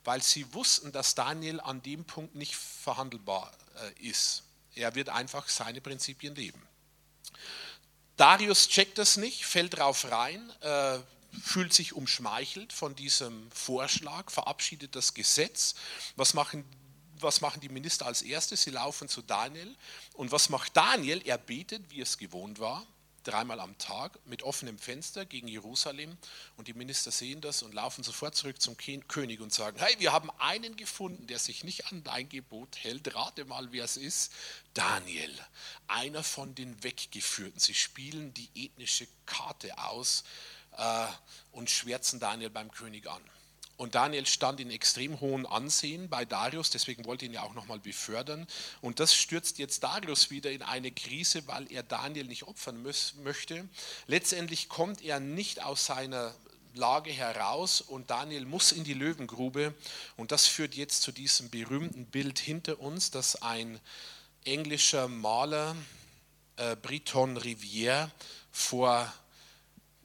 weil 0.05 0.23
sie 0.23 0.53
wussten, 0.53 0.93
dass 0.93 1.15
Daniel 1.15 1.59
an 1.59 1.81
dem 1.81 2.05
Punkt 2.05 2.35
nicht 2.35 2.55
verhandelbar 2.55 3.51
äh, 3.75 4.07
ist. 4.07 4.43
Er 4.75 4.95
wird 4.95 5.09
einfach 5.09 5.47
seine 5.49 5.81
Prinzipien 5.81 6.35
leben. 6.35 6.61
Darius 8.17 8.67
checkt 8.67 8.97
das 8.97 9.17
nicht, 9.17 9.45
fällt 9.45 9.77
drauf 9.77 10.11
rein, 10.11 10.51
äh, 10.61 10.99
fühlt 11.41 11.73
sich 11.73 11.93
umschmeichelt 11.93 12.73
von 12.73 12.95
diesem 12.95 13.49
Vorschlag, 13.51 14.29
verabschiedet 14.29 14.95
das 14.95 15.13
Gesetz. 15.13 15.75
Was 16.15 16.33
machen, 16.33 16.65
was 17.19 17.41
machen 17.41 17.61
die 17.61 17.69
Minister 17.69 18.05
als 18.05 18.21
erstes? 18.21 18.63
Sie 18.63 18.71
laufen 18.71 19.07
zu 19.07 19.21
Daniel. 19.21 19.75
Und 20.13 20.31
was 20.31 20.49
macht 20.49 20.75
Daniel? 20.75 21.21
Er 21.25 21.37
betet, 21.37 21.89
wie 21.91 22.01
es 22.01 22.17
gewohnt 22.17 22.59
war 22.59 22.85
dreimal 23.23 23.59
am 23.59 23.77
Tag 23.77 24.19
mit 24.25 24.43
offenem 24.43 24.77
Fenster 24.77 25.25
gegen 25.25 25.47
Jerusalem 25.47 26.17
und 26.57 26.67
die 26.67 26.73
Minister 26.73 27.11
sehen 27.11 27.41
das 27.41 27.63
und 27.63 27.73
laufen 27.73 28.03
sofort 28.03 28.35
zurück 28.35 28.61
zum 28.61 28.75
König 28.77 29.41
und 29.41 29.53
sagen, 29.53 29.77
hey, 29.79 29.95
wir 29.99 30.11
haben 30.11 30.29
einen 30.39 30.75
gefunden, 30.75 31.27
der 31.27 31.39
sich 31.39 31.63
nicht 31.63 31.91
an 31.91 32.03
dein 32.03 32.29
Gebot 32.29 32.77
hält, 32.77 33.13
rate 33.15 33.45
mal, 33.45 33.71
wer 33.71 33.83
es 33.83 33.97
ist, 33.97 34.31
Daniel, 34.73 35.33
einer 35.87 36.23
von 36.23 36.55
den 36.55 36.83
Weggeführten. 36.83 37.59
Sie 37.59 37.73
spielen 37.73 38.33
die 38.33 38.49
ethnische 38.55 39.07
Karte 39.25 39.77
aus 39.77 40.23
äh, 40.77 41.07
und 41.51 41.69
schwärzen 41.69 42.19
Daniel 42.19 42.49
beim 42.49 42.71
König 42.71 43.07
an. 43.07 43.21
Und 43.79 43.95
Daniel 43.95 44.25
stand 44.25 44.59
in 44.59 44.71
extrem 44.71 45.21
hohem 45.21 45.45
Ansehen 45.45 46.09
bei 46.09 46.25
Darius, 46.25 46.69
deswegen 46.69 47.05
wollte 47.05 47.23
ihn 47.23 47.31
ja 47.31 47.43
auch 47.43 47.53
nochmal 47.53 47.79
befördern. 47.79 48.45
Und 48.81 48.99
das 48.99 49.15
stürzt 49.15 49.57
jetzt 49.57 49.83
Darius 49.83 50.29
wieder 50.29 50.51
in 50.51 50.63
eine 50.63 50.91
Krise, 50.91 51.47
weil 51.47 51.71
er 51.71 51.81
Daniel 51.81 52.25
nicht 52.25 52.43
opfern 52.43 52.83
möchte. 53.23 53.69
Letztendlich 54.07 54.67
kommt 54.67 55.01
er 55.01 55.21
nicht 55.21 55.63
aus 55.63 55.85
seiner 55.85 56.35
Lage 56.73 57.09
heraus 57.09 57.79
und 57.79 58.09
Daniel 58.09 58.45
muss 58.45 58.73
in 58.73 58.83
die 58.83 58.93
Löwengrube. 58.93 59.73
Und 60.17 60.33
das 60.33 60.45
führt 60.45 60.75
jetzt 60.75 61.01
zu 61.01 61.13
diesem 61.13 61.49
berühmten 61.49 62.05
Bild 62.05 62.37
hinter 62.37 62.81
uns, 62.81 63.11
das 63.11 63.41
ein 63.41 63.79
englischer 64.43 65.07
Maler, 65.07 65.73
äh, 66.57 66.75
Briton 66.75 67.37
Rivière, 67.37 68.09
vor 68.51 69.09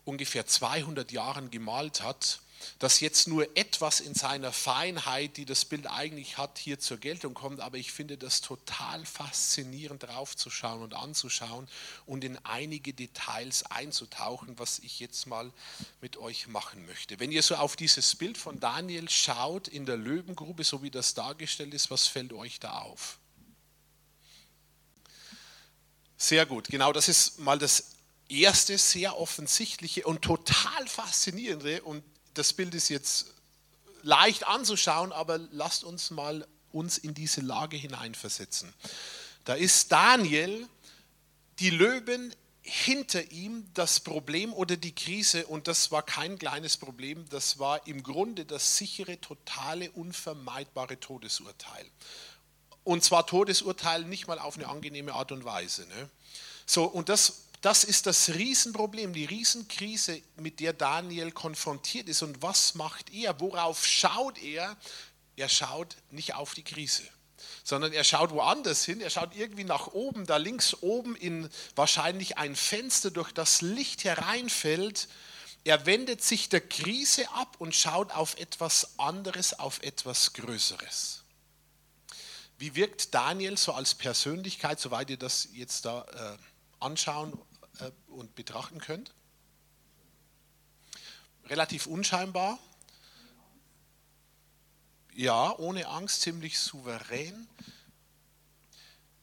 ungefähr 0.04 0.46
200 0.46 1.10
Jahren 1.10 1.50
gemalt 1.50 2.02
hat 2.02 2.38
dass 2.78 3.00
jetzt 3.00 3.28
nur 3.28 3.56
etwas 3.56 4.00
in 4.00 4.14
seiner 4.14 4.52
Feinheit, 4.52 5.36
die 5.36 5.44
das 5.44 5.64
Bild 5.64 5.86
eigentlich 5.86 6.38
hat, 6.38 6.58
hier 6.58 6.78
zur 6.78 6.98
Geltung 6.98 7.34
kommt. 7.34 7.60
Aber 7.60 7.76
ich 7.76 7.92
finde 7.92 8.16
das 8.16 8.40
total 8.40 9.04
faszinierend 9.04 10.02
draufzuschauen 10.02 10.82
und 10.82 10.94
anzuschauen 10.94 11.68
und 12.06 12.24
in 12.24 12.38
einige 12.44 12.92
Details 12.92 13.64
einzutauchen, 13.70 14.58
was 14.58 14.78
ich 14.80 15.00
jetzt 15.00 15.26
mal 15.26 15.52
mit 16.00 16.16
euch 16.16 16.46
machen 16.46 16.86
möchte. 16.86 17.18
Wenn 17.20 17.32
ihr 17.32 17.42
so 17.42 17.56
auf 17.56 17.76
dieses 17.76 18.14
Bild 18.14 18.38
von 18.38 18.60
Daniel 18.60 19.08
schaut 19.08 19.68
in 19.68 19.86
der 19.86 19.96
Löwengrube, 19.96 20.64
so 20.64 20.82
wie 20.82 20.90
das 20.90 21.14
dargestellt 21.14 21.74
ist, 21.74 21.90
was 21.90 22.06
fällt 22.06 22.32
euch 22.32 22.60
da 22.60 22.78
auf? 22.80 23.18
Sehr 26.16 26.46
gut, 26.46 26.68
genau 26.68 26.92
das 26.92 27.08
ist 27.08 27.38
mal 27.40 27.58
das 27.58 27.94
erste 28.28 28.78
sehr 28.78 29.18
offensichtliche 29.18 30.04
und 30.06 30.22
total 30.22 30.86
faszinierende 30.86 31.82
und 31.82 32.02
das 32.34 32.52
Bild 32.52 32.74
ist 32.74 32.88
jetzt 32.88 33.26
leicht 34.02 34.46
anzuschauen, 34.46 35.12
aber 35.12 35.38
lasst 35.38 35.84
uns 35.84 36.10
mal 36.10 36.46
uns 36.72 36.98
in 36.98 37.14
diese 37.14 37.40
Lage 37.40 37.76
hineinversetzen. 37.76 38.72
Da 39.44 39.54
ist 39.54 39.92
Daniel, 39.92 40.68
die 41.58 41.70
Löwen 41.70 42.34
hinter 42.62 43.30
ihm 43.30 43.66
das 43.74 44.00
Problem 44.00 44.52
oder 44.54 44.76
die 44.76 44.94
Krise, 44.94 45.46
und 45.46 45.68
das 45.68 45.90
war 45.90 46.02
kein 46.02 46.38
kleines 46.38 46.78
Problem, 46.78 47.28
das 47.28 47.58
war 47.58 47.86
im 47.86 48.02
Grunde 48.02 48.46
das 48.46 48.78
sichere, 48.78 49.20
totale, 49.20 49.90
unvermeidbare 49.90 50.98
Todesurteil. 50.98 51.86
Und 52.82 53.04
zwar 53.04 53.26
Todesurteil 53.26 54.04
nicht 54.04 54.26
mal 54.26 54.38
auf 54.38 54.56
eine 54.56 54.68
angenehme 54.68 55.12
Art 55.12 55.30
und 55.30 55.44
Weise. 55.44 55.86
Ne? 55.86 56.08
So, 56.66 56.84
und 56.84 57.08
das 57.10 57.43
das 57.64 57.82
ist 57.82 58.04
das 58.04 58.28
Riesenproblem, 58.28 59.14
die 59.14 59.24
Riesenkrise, 59.24 60.20
mit 60.36 60.60
der 60.60 60.74
Daniel 60.74 61.32
konfrontiert 61.32 62.10
ist. 62.10 62.20
Und 62.20 62.42
was 62.42 62.74
macht 62.74 63.10
er? 63.10 63.40
Worauf 63.40 63.86
schaut 63.86 64.36
er? 64.42 64.76
Er 65.36 65.48
schaut 65.48 65.96
nicht 66.10 66.34
auf 66.34 66.52
die 66.52 66.62
Krise, 66.62 67.02
sondern 67.64 67.94
er 67.94 68.04
schaut 68.04 68.32
woanders 68.32 68.84
hin. 68.84 69.00
Er 69.00 69.08
schaut 69.08 69.34
irgendwie 69.34 69.64
nach 69.64 69.86
oben, 69.86 70.26
da 70.26 70.36
links 70.36 70.74
oben 70.82 71.16
in 71.16 71.48
wahrscheinlich 71.74 72.36
ein 72.36 72.54
Fenster, 72.54 73.10
durch 73.10 73.32
das 73.32 73.62
Licht 73.62 74.04
hereinfällt. 74.04 75.08
Er 75.64 75.86
wendet 75.86 76.22
sich 76.22 76.50
der 76.50 76.60
Krise 76.60 77.30
ab 77.30 77.56
und 77.58 77.74
schaut 77.74 78.12
auf 78.12 78.36
etwas 78.36 78.98
anderes, 78.98 79.58
auf 79.58 79.82
etwas 79.82 80.34
Größeres. 80.34 81.22
Wie 82.58 82.74
wirkt 82.74 83.14
Daniel 83.14 83.56
so 83.56 83.72
als 83.72 83.94
Persönlichkeit, 83.94 84.80
soweit 84.80 85.08
ihr 85.08 85.16
das 85.16 85.48
jetzt 85.54 85.86
da 85.86 86.02
äh, 86.02 86.82
anschauen 86.84 87.32
äh, 87.80 87.90
und 88.08 88.34
betrachten 88.34 88.78
könnt. 88.78 89.12
Relativ 91.46 91.86
unscheinbar. 91.86 92.58
Ja, 95.14 95.56
ohne 95.58 95.86
Angst, 95.88 96.22
ziemlich 96.22 96.58
souverän. 96.58 97.46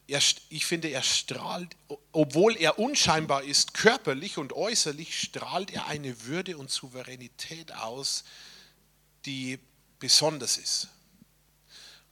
Er, 0.08 0.22
ich 0.50 0.66
finde, 0.66 0.90
er 0.90 1.04
strahlt, 1.04 1.76
obwohl 2.12 2.56
er 2.58 2.80
unscheinbar 2.80 3.44
ist, 3.44 3.74
körperlich 3.74 4.38
und 4.38 4.54
äußerlich, 4.54 5.20
strahlt 5.20 5.72
er 5.72 5.88
eine 5.88 6.24
Würde 6.24 6.58
und 6.58 6.70
Souveränität 6.70 7.74
aus, 7.74 8.24
die 9.26 9.60
besonders 10.00 10.58
ist. 10.58 10.90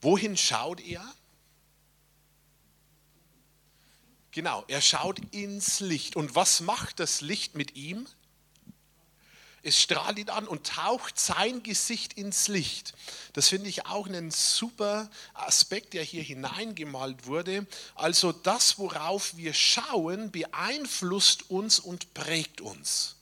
Wohin 0.01 0.37
schaut 0.37 0.79
er? 0.79 1.03
Genau, 4.31 4.63
er 4.67 4.81
schaut 4.81 5.19
ins 5.33 5.79
Licht. 5.79 6.15
Und 6.15 6.35
was 6.35 6.61
macht 6.61 6.99
das 6.99 7.21
Licht 7.21 7.55
mit 7.55 7.75
ihm? 7.75 8.07
Es 9.61 9.81
strahlt 9.81 10.17
ihn 10.17 10.29
an 10.29 10.47
und 10.47 10.67
taucht 10.67 11.19
sein 11.19 11.63
Gesicht 11.63 12.13
ins 12.13 12.47
Licht. 12.47 12.93
Das 13.33 13.49
finde 13.49 13.67
ich 13.67 13.87
auch 13.87 14.07
einen 14.07 14.31
super 14.31 15.09
Aspekt, 15.33 15.93
der 15.93 16.03
hier 16.03 16.23
hineingemalt 16.23 17.25
wurde. 17.25 17.67
Also 17.95 18.31
das, 18.31 18.79
worauf 18.79 19.35
wir 19.35 19.53
schauen, 19.53 20.31
beeinflusst 20.31 21.49
uns 21.49 21.79
und 21.79 22.13
prägt 22.13 22.61
uns. 22.61 23.17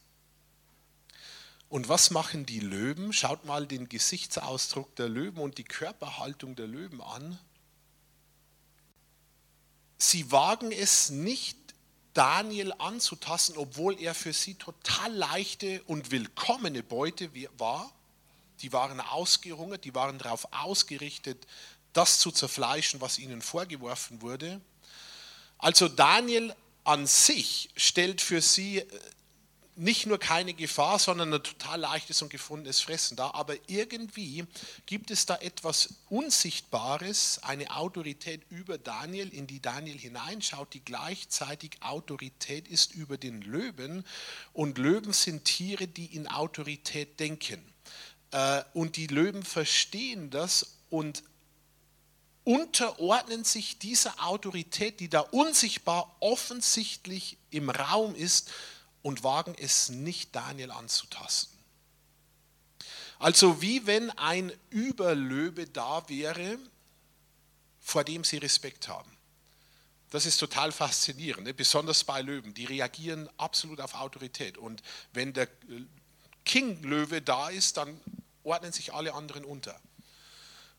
Und 1.70 1.90
was 1.90 2.12
machen 2.12 2.46
die 2.46 2.60
Löwen? 2.60 3.12
Schaut 3.14 3.46
mal 3.46 3.66
den 3.66 3.90
Gesichtsausdruck 3.90 4.96
der 4.96 5.10
Löwen 5.10 5.40
und 5.40 5.58
die 5.58 5.64
Körperhaltung 5.64 6.56
der 6.56 6.68
Löwen 6.68 7.02
an 7.02 7.40
sie 9.98 10.32
wagen 10.32 10.72
es 10.72 11.10
nicht, 11.10 11.58
Daniel 12.14 12.74
anzutasten, 12.80 13.58
obwohl 13.58 14.00
er 14.02 14.16
für 14.16 14.34
sie 14.34 14.56
total 14.56 15.14
leichte 15.14 15.84
und 15.84 16.10
willkommene 16.10 16.82
Beute 16.82 17.30
war. 17.60 17.92
Die 18.62 18.74
waren 18.74 19.00
ausgehungert, 19.00 19.86
die 19.86 19.94
waren 19.94 20.18
darauf 20.18 20.52
ausgerichtet, 20.52 21.46
das 21.94 22.18
zu 22.18 22.32
zerfleischen, 22.32 23.02
was 23.02 23.20
ihnen 23.20 23.44
vorgeworfen 23.44 24.24
wurde. 24.24 24.60
Also 25.60 25.88
Daniel 25.88 26.56
an 26.84 27.06
sich 27.06 27.70
stellt 27.76 28.22
für 28.22 28.42
sie 28.42 28.80
äh, 28.80 28.88
nicht 29.78 30.08
nur 30.08 30.18
keine 30.18 30.54
Gefahr, 30.54 30.98
sondern 30.98 31.34
ein 31.34 31.44
total 31.44 31.80
leichtes 31.80 32.22
und 32.22 32.30
gefundenes 32.30 32.80
Fressen 32.80 33.16
da. 33.16 33.32
Aber 33.32 33.56
irgendwie 33.68 34.46
gibt 34.88 35.12
es 35.12 35.26
da 35.26 35.36
etwas 35.38 35.94
Unsichtbares, 36.10 37.40
eine 37.44 37.76
Autorität 37.76 38.42
über 38.50 38.78
Daniel, 38.78 39.30
in 39.30 39.46
die 39.46 39.62
Daniel 39.62 39.98
hineinschaut, 39.98 40.74
die 40.74 40.84
gleichzeitig 40.84 41.78
Autorität 41.82 42.68
ist 42.68 42.94
über 42.94 43.18
den 43.18 43.42
Löwen. 43.42 44.04
Und 44.52 44.80
Löwen 44.80 45.14
sind 45.14 45.46
Tiere, 45.46 45.88
die 45.88 46.08
in 46.16 46.28
Autorität 46.28 47.20
denken. 47.20 47.62
Äh, 48.32 48.64
und 48.74 48.96
die 48.96 49.08
Löwen 49.08 49.44
verstehen 49.44 50.32
das 50.32 50.78
und 50.90 51.24
unterordnen 52.44 53.44
sich 53.44 53.78
dieser 53.78 54.26
Autorität, 54.26 55.02
die 55.02 55.10
da 55.10 55.20
unsichtbar 55.20 56.16
offensichtlich 56.22 57.38
im 57.52 57.70
Raum 57.70 58.16
ist, 58.16 58.50
und 59.08 59.24
wagen 59.24 59.56
es 59.58 59.88
nicht, 59.88 60.36
Daniel 60.36 60.70
anzutasten. 60.70 61.58
Also 63.20 63.62
wie 63.62 63.88
wenn 63.88 64.10
ein 64.10 64.52
Überlöwe 64.70 65.66
da 65.66 66.10
wäre, 66.10 66.60
vor 67.80 68.04
dem 68.04 68.26
sie 68.26 68.36
Respekt 68.36 68.90
haben. 68.90 69.10
Das 70.10 70.26
ist 70.26 70.40
total 70.40 70.74
faszinierend, 70.74 71.46
ne? 71.46 71.54
besonders 71.54 72.04
bei 72.04 72.22
Löwen. 72.22 72.54
Die 72.54 72.66
reagieren 72.66 73.30
absolut 73.38 73.80
auf 73.80 73.94
Autorität. 73.94 74.58
Und 74.58 74.84
wenn 75.14 75.32
der 75.32 75.48
King-Löwe 76.44 77.22
da 77.22 77.48
ist, 77.48 77.78
dann 77.78 78.02
ordnen 78.44 78.74
sich 78.74 78.94
alle 78.94 79.14
anderen 79.14 79.46
unter. 79.46 79.80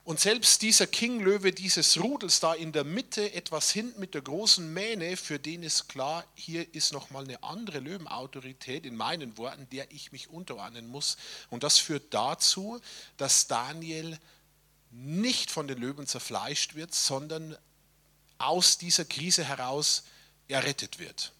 Und 0.08 0.18
selbst 0.18 0.62
dieser 0.62 0.86
King-Löwe 0.86 1.52
dieses 1.52 2.00
Rudels 2.00 2.40
da 2.40 2.54
in 2.54 2.72
der 2.72 2.82
Mitte, 2.82 3.34
etwas 3.34 3.70
hinten 3.70 4.00
mit 4.00 4.14
der 4.14 4.22
großen 4.22 4.72
Mähne, 4.72 5.18
für 5.18 5.38
den 5.38 5.62
ist 5.62 5.86
klar, 5.90 6.24
hier 6.34 6.74
ist 6.74 6.94
nochmal 6.94 7.24
eine 7.24 7.42
andere 7.42 7.80
Löwenautorität, 7.80 8.86
in 8.86 8.96
meinen 8.96 9.36
Worten, 9.36 9.68
der 9.68 9.92
ich 9.92 10.10
mich 10.10 10.30
unterordnen 10.30 10.88
muss. 10.88 11.18
Und 11.50 11.62
das 11.62 11.76
führt 11.76 12.14
dazu, 12.14 12.80
dass 13.18 13.48
Daniel 13.48 14.18
nicht 14.90 15.50
von 15.50 15.68
den 15.68 15.76
Löwen 15.76 16.06
zerfleischt 16.06 16.74
wird, 16.74 16.94
sondern 16.94 17.54
aus 18.38 18.78
dieser 18.78 19.04
Krise 19.04 19.44
heraus 19.44 20.04
errettet 20.48 20.98
wird. 20.98 21.34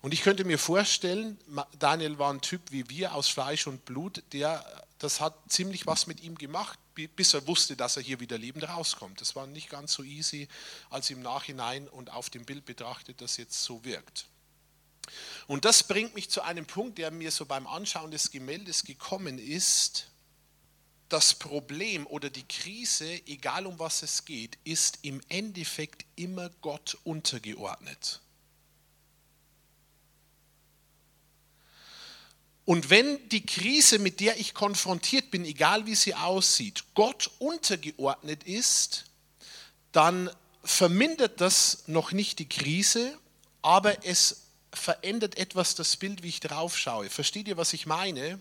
Und 0.00 0.14
ich 0.14 0.22
könnte 0.22 0.44
mir 0.44 0.58
vorstellen, 0.58 1.36
Daniel 1.78 2.18
war 2.18 2.32
ein 2.32 2.40
Typ 2.40 2.62
wie 2.70 2.88
wir 2.88 3.14
aus 3.14 3.28
Fleisch 3.28 3.66
und 3.66 3.84
Blut, 3.84 4.22
der, 4.32 4.64
das 4.98 5.20
hat 5.20 5.34
ziemlich 5.48 5.86
was 5.86 6.06
mit 6.06 6.22
ihm 6.22 6.38
gemacht 6.38 6.78
bis 7.06 7.34
er 7.34 7.46
wusste, 7.46 7.76
dass 7.76 7.96
er 7.96 8.02
hier 8.02 8.20
wieder 8.20 8.38
lebend 8.38 8.68
rauskommt. 8.68 9.20
Das 9.20 9.36
war 9.36 9.46
nicht 9.46 9.70
ganz 9.70 9.92
so 9.92 10.02
easy, 10.02 10.48
als 10.90 11.10
im 11.10 11.22
Nachhinein 11.22 11.88
und 11.88 12.10
auf 12.10 12.30
dem 12.30 12.44
Bild 12.44 12.64
betrachtet 12.64 13.20
das 13.20 13.36
jetzt 13.36 13.62
so 13.62 13.84
wirkt. 13.84 14.26
Und 15.46 15.64
das 15.64 15.82
bringt 15.82 16.14
mich 16.14 16.30
zu 16.30 16.42
einem 16.42 16.66
Punkt, 16.66 16.98
der 16.98 17.10
mir 17.10 17.30
so 17.30 17.46
beim 17.46 17.66
Anschauen 17.66 18.10
des 18.10 18.30
Gemäldes 18.30 18.84
gekommen 18.84 19.38
ist. 19.38 20.10
Das 21.08 21.34
Problem 21.34 22.06
oder 22.06 22.28
die 22.28 22.46
Krise, 22.46 23.10
egal 23.26 23.66
um 23.66 23.78
was 23.78 24.02
es 24.02 24.26
geht, 24.26 24.58
ist 24.64 24.98
im 25.02 25.22
Endeffekt 25.28 26.04
immer 26.16 26.50
Gott 26.60 26.98
untergeordnet. 27.04 28.20
Und 32.68 32.90
wenn 32.90 33.26
die 33.30 33.46
Krise, 33.46 33.98
mit 33.98 34.20
der 34.20 34.38
ich 34.38 34.52
konfrontiert 34.52 35.30
bin, 35.30 35.46
egal 35.46 35.86
wie 35.86 35.94
sie 35.94 36.14
aussieht, 36.14 36.84
Gott 36.92 37.30
untergeordnet 37.38 38.44
ist, 38.44 39.06
dann 39.92 40.28
vermindert 40.62 41.40
das 41.40 41.84
noch 41.86 42.12
nicht 42.12 42.38
die 42.40 42.48
Krise, 42.48 43.16
aber 43.62 44.04
es 44.04 44.42
verändert 44.70 45.38
etwas 45.38 45.76
das 45.76 45.96
Bild, 45.96 46.22
wie 46.22 46.28
ich 46.28 46.40
drauf 46.40 46.76
schaue. 46.76 47.08
Versteht 47.08 47.48
ihr, 47.48 47.56
was 47.56 47.72
ich 47.72 47.86
meine? 47.86 48.38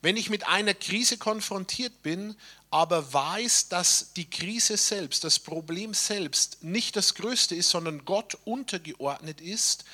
Wenn 0.00 0.16
ich 0.16 0.30
mit 0.30 0.46
einer 0.46 0.72
Krise 0.72 1.18
konfrontiert 1.18 2.02
bin, 2.02 2.36
aber 2.70 3.12
weiß, 3.12 3.68
dass 3.68 4.14
die 4.14 4.30
Krise 4.30 4.78
selbst, 4.78 5.24
das 5.24 5.38
Problem 5.38 5.92
selbst 5.92 6.62
nicht 6.64 6.96
das 6.96 7.14
Größte 7.14 7.54
ist, 7.54 7.68
sondern 7.68 8.06
Gott 8.06 8.38
untergeordnet 8.46 9.42
ist 9.42 9.84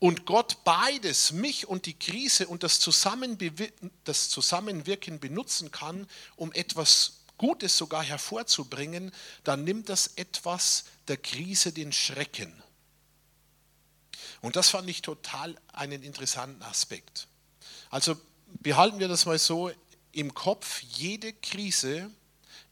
und 0.00 0.24
Gott 0.26 0.64
beides, 0.64 1.30
mich 1.30 1.68
und 1.68 1.86
die 1.86 1.96
Krise 1.96 2.48
und 2.48 2.62
das, 2.62 2.80
das 2.80 4.28
Zusammenwirken 4.30 5.20
benutzen 5.20 5.70
kann, 5.70 6.08
um 6.36 6.52
etwas 6.52 7.20
Gutes 7.36 7.76
sogar 7.76 8.02
hervorzubringen, 8.02 9.12
dann 9.44 9.62
nimmt 9.62 9.88
das 9.90 10.08
etwas 10.16 10.84
der 11.08 11.18
Krise 11.18 11.72
den 11.72 11.92
Schrecken. 11.92 12.52
Und 14.40 14.56
das 14.56 14.70
fand 14.70 14.88
ich 14.88 15.02
total 15.02 15.54
einen 15.72 16.02
interessanten 16.02 16.62
Aspekt. 16.62 17.28
Also 17.90 18.16
behalten 18.46 19.00
wir 19.00 19.08
das 19.08 19.26
mal 19.26 19.38
so 19.38 19.70
im 20.12 20.32
Kopf, 20.32 20.80
jede 20.80 21.34
Krise 21.34 22.10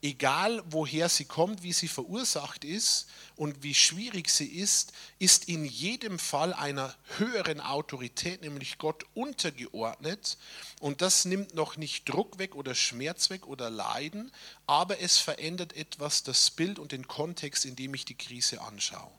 egal 0.01 0.63
woher 0.65 1.09
sie 1.09 1.25
kommt, 1.25 1.63
wie 1.63 1.73
sie 1.73 1.87
verursacht 1.87 2.63
ist 2.63 3.07
und 3.35 3.63
wie 3.63 3.73
schwierig 3.73 4.29
sie 4.29 4.47
ist, 4.47 4.93
ist 5.19 5.49
in 5.49 5.65
jedem 5.65 6.19
Fall 6.19 6.53
einer 6.53 6.95
höheren 7.17 7.59
Autorität, 7.59 8.41
nämlich 8.41 8.77
Gott, 8.77 9.03
untergeordnet. 9.13 10.37
Und 10.79 11.01
das 11.01 11.25
nimmt 11.25 11.53
noch 11.53 11.77
nicht 11.77 12.07
Druck 12.07 12.39
weg 12.39 12.55
oder 12.55 12.75
Schmerz 12.75 13.29
weg 13.29 13.47
oder 13.47 13.69
Leiden, 13.69 14.31
aber 14.65 15.01
es 15.01 15.17
verändert 15.17 15.75
etwas 15.75 16.23
das 16.23 16.51
Bild 16.51 16.79
und 16.79 16.91
den 16.91 17.07
Kontext, 17.07 17.65
in 17.65 17.75
dem 17.75 17.93
ich 17.93 18.05
die 18.05 18.17
Krise 18.17 18.61
anschaue. 18.61 19.18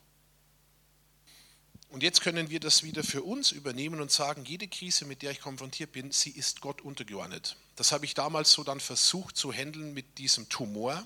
Und 1.91 2.05
jetzt 2.05 2.21
können 2.21 2.51
wir 2.51 2.61
das 2.61 2.85
wieder 2.85 3.03
für 3.03 3.23
uns 3.25 3.51
übernehmen 3.51 4.01
und 4.01 4.13
sagen, 4.13 4.45
jede 4.45 4.69
Krise, 4.69 5.05
mit 5.07 5.23
der 5.23 5.33
ich 5.33 5.41
konfrontiert 5.41 5.91
bin, 5.91 6.13
sie 6.13 6.31
ist 6.31 6.61
Gott 6.61 6.83
untergeordnet. 6.83 7.57
Das 7.75 7.91
habe 7.91 8.05
ich 8.05 8.15
damals 8.15 8.53
so 8.53 8.63
dann 8.63 8.79
versucht 8.79 9.37
zu 9.37 9.53
handeln 9.53 9.93
mit 9.93 10.19
diesem 10.19 10.49
Tumor. 10.49 11.05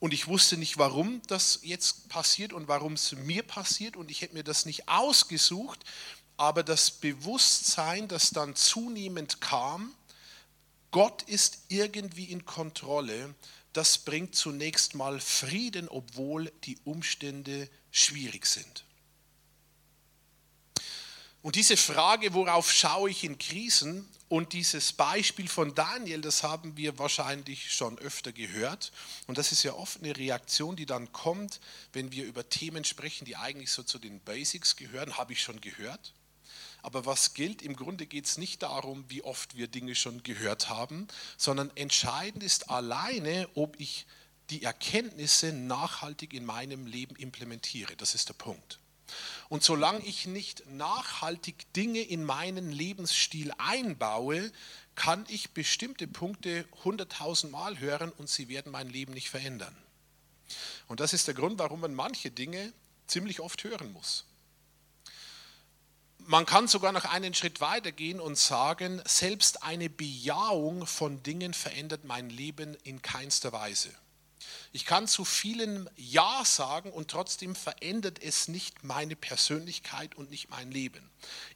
Und 0.00 0.12
ich 0.12 0.26
wusste 0.26 0.56
nicht, 0.56 0.78
warum 0.78 1.22
das 1.28 1.60
jetzt 1.62 2.08
passiert 2.08 2.52
und 2.52 2.66
warum 2.66 2.94
es 2.94 3.12
mir 3.12 3.44
passiert. 3.44 3.96
Und 3.96 4.10
ich 4.10 4.20
hätte 4.20 4.34
mir 4.34 4.42
das 4.42 4.66
nicht 4.66 4.88
ausgesucht. 4.88 5.78
Aber 6.36 6.64
das 6.64 6.90
Bewusstsein, 6.90 8.08
das 8.08 8.30
dann 8.30 8.56
zunehmend 8.56 9.40
kam, 9.40 9.94
Gott 10.90 11.22
ist 11.22 11.58
irgendwie 11.68 12.24
in 12.24 12.44
Kontrolle, 12.44 13.34
das 13.72 13.98
bringt 13.98 14.34
zunächst 14.34 14.94
mal 14.94 15.20
Frieden, 15.20 15.88
obwohl 15.88 16.50
die 16.64 16.78
Umstände 16.84 17.68
schwierig 17.90 18.46
sind. 18.46 18.85
Und 21.46 21.54
diese 21.54 21.76
Frage, 21.76 22.34
worauf 22.34 22.72
schaue 22.72 23.08
ich 23.08 23.22
in 23.22 23.38
Krisen 23.38 24.08
und 24.28 24.52
dieses 24.52 24.92
Beispiel 24.92 25.46
von 25.46 25.76
Daniel, 25.76 26.20
das 26.20 26.42
haben 26.42 26.76
wir 26.76 26.98
wahrscheinlich 26.98 27.72
schon 27.72 28.00
öfter 28.00 28.32
gehört. 28.32 28.90
Und 29.28 29.38
das 29.38 29.52
ist 29.52 29.62
ja 29.62 29.72
oft 29.72 30.02
eine 30.02 30.16
Reaktion, 30.16 30.74
die 30.74 30.86
dann 30.86 31.12
kommt, 31.12 31.60
wenn 31.92 32.10
wir 32.10 32.24
über 32.24 32.48
Themen 32.48 32.82
sprechen, 32.82 33.26
die 33.26 33.36
eigentlich 33.36 33.70
so 33.70 33.84
zu 33.84 34.00
den 34.00 34.18
Basics 34.18 34.74
gehören, 34.74 35.18
habe 35.18 35.34
ich 35.34 35.40
schon 35.40 35.60
gehört. 35.60 36.14
Aber 36.82 37.06
was 37.06 37.32
gilt, 37.32 37.62
im 37.62 37.76
Grunde 37.76 38.06
geht 38.06 38.26
es 38.26 38.38
nicht 38.38 38.64
darum, 38.64 39.04
wie 39.06 39.22
oft 39.22 39.56
wir 39.56 39.68
Dinge 39.68 39.94
schon 39.94 40.24
gehört 40.24 40.68
haben, 40.68 41.06
sondern 41.36 41.70
entscheidend 41.76 42.42
ist 42.42 42.70
alleine, 42.70 43.48
ob 43.54 43.78
ich 43.78 44.06
die 44.50 44.64
Erkenntnisse 44.64 45.52
nachhaltig 45.52 46.34
in 46.34 46.44
meinem 46.44 46.86
Leben 46.86 47.14
implementiere. 47.14 47.94
Das 47.94 48.16
ist 48.16 48.30
der 48.30 48.34
Punkt. 48.34 48.80
Und 49.48 49.62
solange 49.62 50.04
ich 50.04 50.26
nicht 50.26 50.66
nachhaltig 50.70 51.72
Dinge 51.74 52.00
in 52.00 52.24
meinen 52.24 52.70
Lebensstil 52.72 53.52
einbaue, 53.58 54.50
kann 54.94 55.24
ich 55.28 55.50
bestimmte 55.50 56.06
Punkte 56.06 56.64
hunderttausend 56.84 57.52
Mal 57.52 57.78
hören 57.78 58.10
und 58.12 58.28
sie 58.28 58.48
werden 58.48 58.72
mein 58.72 58.88
Leben 58.88 59.12
nicht 59.12 59.28
verändern. 59.28 59.76
Und 60.88 61.00
das 61.00 61.12
ist 61.12 61.26
der 61.26 61.34
Grund, 61.34 61.58
warum 61.58 61.80
man 61.80 61.94
manche 61.94 62.30
Dinge 62.30 62.72
ziemlich 63.06 63.40
oft 63.40 63.62
hören 63.64 63.92
muss. 63.92 64.24
Man 66.18 66.46
kann 66.46 66.66
sogar 66.66 66.90
noch 66.90 67.04
einen 67.04 67.34
Schritt 67.34 67.60
weiter 67.60 67.92
gehen 67.92 68.20
und 68.20 68.36
sagen, 68.36 69.00
selbst 69.06 69.62
eine 69.62 69.88
Bejahung 69.88 70.86
von 70.86 71.22
Dingen 71.22 71.54
verändert 71.54 72.04
mein 72.04 72.30
Leben 72.30 72.76
in 72.82 73.00
keinster 73.00 73.52
Weise. 73.52 73.90
Ich 74.76 74.84
kann 74.84 75.08
zu 75.08 75.24
vielen 75.24 75.88
Ja 75.96 76.44
sagen 76.44 76.92
und 76.92 77.10
trotzdem 77.10 77.54
verändert 77.56 78.22
es 78.22 78.46
nicht 78.46 78.84
meine 78.84 79.16
Persönlichkeit 79.16 80.16
und 80.16 80.28
nicht 80.28 80.50
mein 80.50 80.70
Leben. 80.70 81.10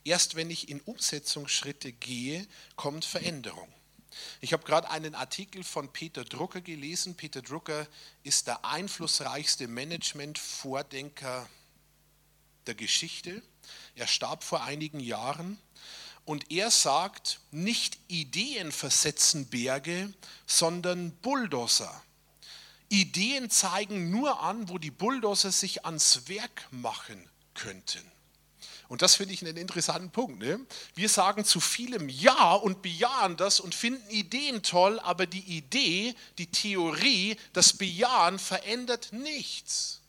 Erst 0.05 0.37
wenn 0.37 0.49
ich 0.49 0.71
in 0.71 0.81
Umsetzungsschritte 0.81 1.93
gehe, 1.93 2.49
kommt 2.77 3.05
Veränderung. 3.05 3.71
Ich 4.41 4.55
habe 4.55 4.65
gerade 4.65 4.91
einen 4.91 5.15
Artikel 5.15 5.65
von 5.65 5.93
Peter 5.93 6.25
Drucker 6.25 6.63
gelesen. 6.63 7.15
Peter 7.15 7.43
Drucker 7.43 7.87
ist 8.23 8.47
der 8.47 8.65
einflussreichste 8.65 9.69
Management-Vordenker 9.69 11.47
der 12.67 12.75
Geschichte. 12.75 13.43
Er 13.97 14.07
starb 14.07 14.45
vor 14.45 14.65
einigen 14.65 14.99
Jahren 14.99 15.59
und 16.25 16.51
er 16.51 16.71
sagt, 16.71 17.41
nicht 17.51 17.99
Ideen 18.09 18.73
versetzen 18.73 19.47
Berge, 19.51 20.11
sondern 20.47 21.13
Bulldozer. 21.17 22.03
Ideen 22.91 23.49
zeigen 23.51 24.11
nur 24.11 24.41
an, 24.43 24.69
wo 24.69 24.77
die 24.77 24.91
Bulldozer 24.91 25.53
sich 25.53 25.87
ans 25.87 26.29
Werk 26.29 26.69
machen 26.71 27.29
könnten. 27.55 28.03
Und 28.89 29.03
das 29.03 29.15
finde 29.15 29.33
ich 29.33 29.43
einen 29.43 29.57
interessanten 29.57 30.11
Punkt. 30.11 30.41
Ne? 30.41 30.59
Wir 30.97 31.09
sagen 31.09 31.45
zu 31.45 31.61
vielem 31.61 32.09
Ja 32.09 32.55
und 32.55 32.83
bejahen 32.83 33.37
das 33.37 33.61
und 33.61 33.73
finden 33.73 34.11
Ideen 34.11 34.65
toll, 34.65 34.99
aber 34.99 35.27
die 35.27 35.57
Idee, 35.57 36.17
die 36.39 36.49
Theorie, 36.49 37.37
das 37.53 37.73
Bejahen 37.73 38.41
verändert 38.41 39.13
nichts. 39.13 40.01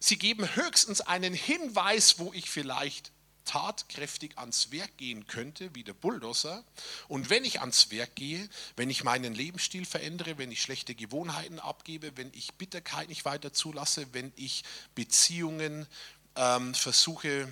Sie 0.00 0.16
geben 0.16 0.56
höchstens 0.56 1.02
einen 1.02 1.34
Hinweis, 1.34 2.18
wo 2.18 2.32
ich 2.32 2.48
vielleicht 2.48 3.12
tatkräftig 3.48 4.36
ans 4.36 4.70
Werk 4.72 4.98
gehen 4.98 5.26
könnte, 5.26 5.74
wie 5.74 5.82
der 5.82 5.94
Bulldozer. 5.94 6.62
Und 7.08 7.30
wenn 7.30 7.44
ich 7.46 7.60
ans 7.60 7.90
Werk 7.90 8.14
gehe, 8.14 8.46
wenn 8.76 8.90
ich 8.90 9.04
meinen 9.04 9.34
Lebensstil 9.34 9.86
verändere, 9.86 10.36
wenn 10.36 10.52
ich 10.52 10.60
schlechte 10.60 10.94
Gewohnheiten 10.94 11.58
abgebe, 11.58 12.12
wenn 12.16 12.30
ich 12.34 12.52
Bitterkeit 12.54 13.08
nicht 13.08 13.24
weiter 13.24 13.52
zulasse, 13.54 14.06
wenn 14.12 14.32
ich 14.36 14.64
Beziehungen 14.94 15.86
ähm, 16.36 16.74
versuche 16.74 17.48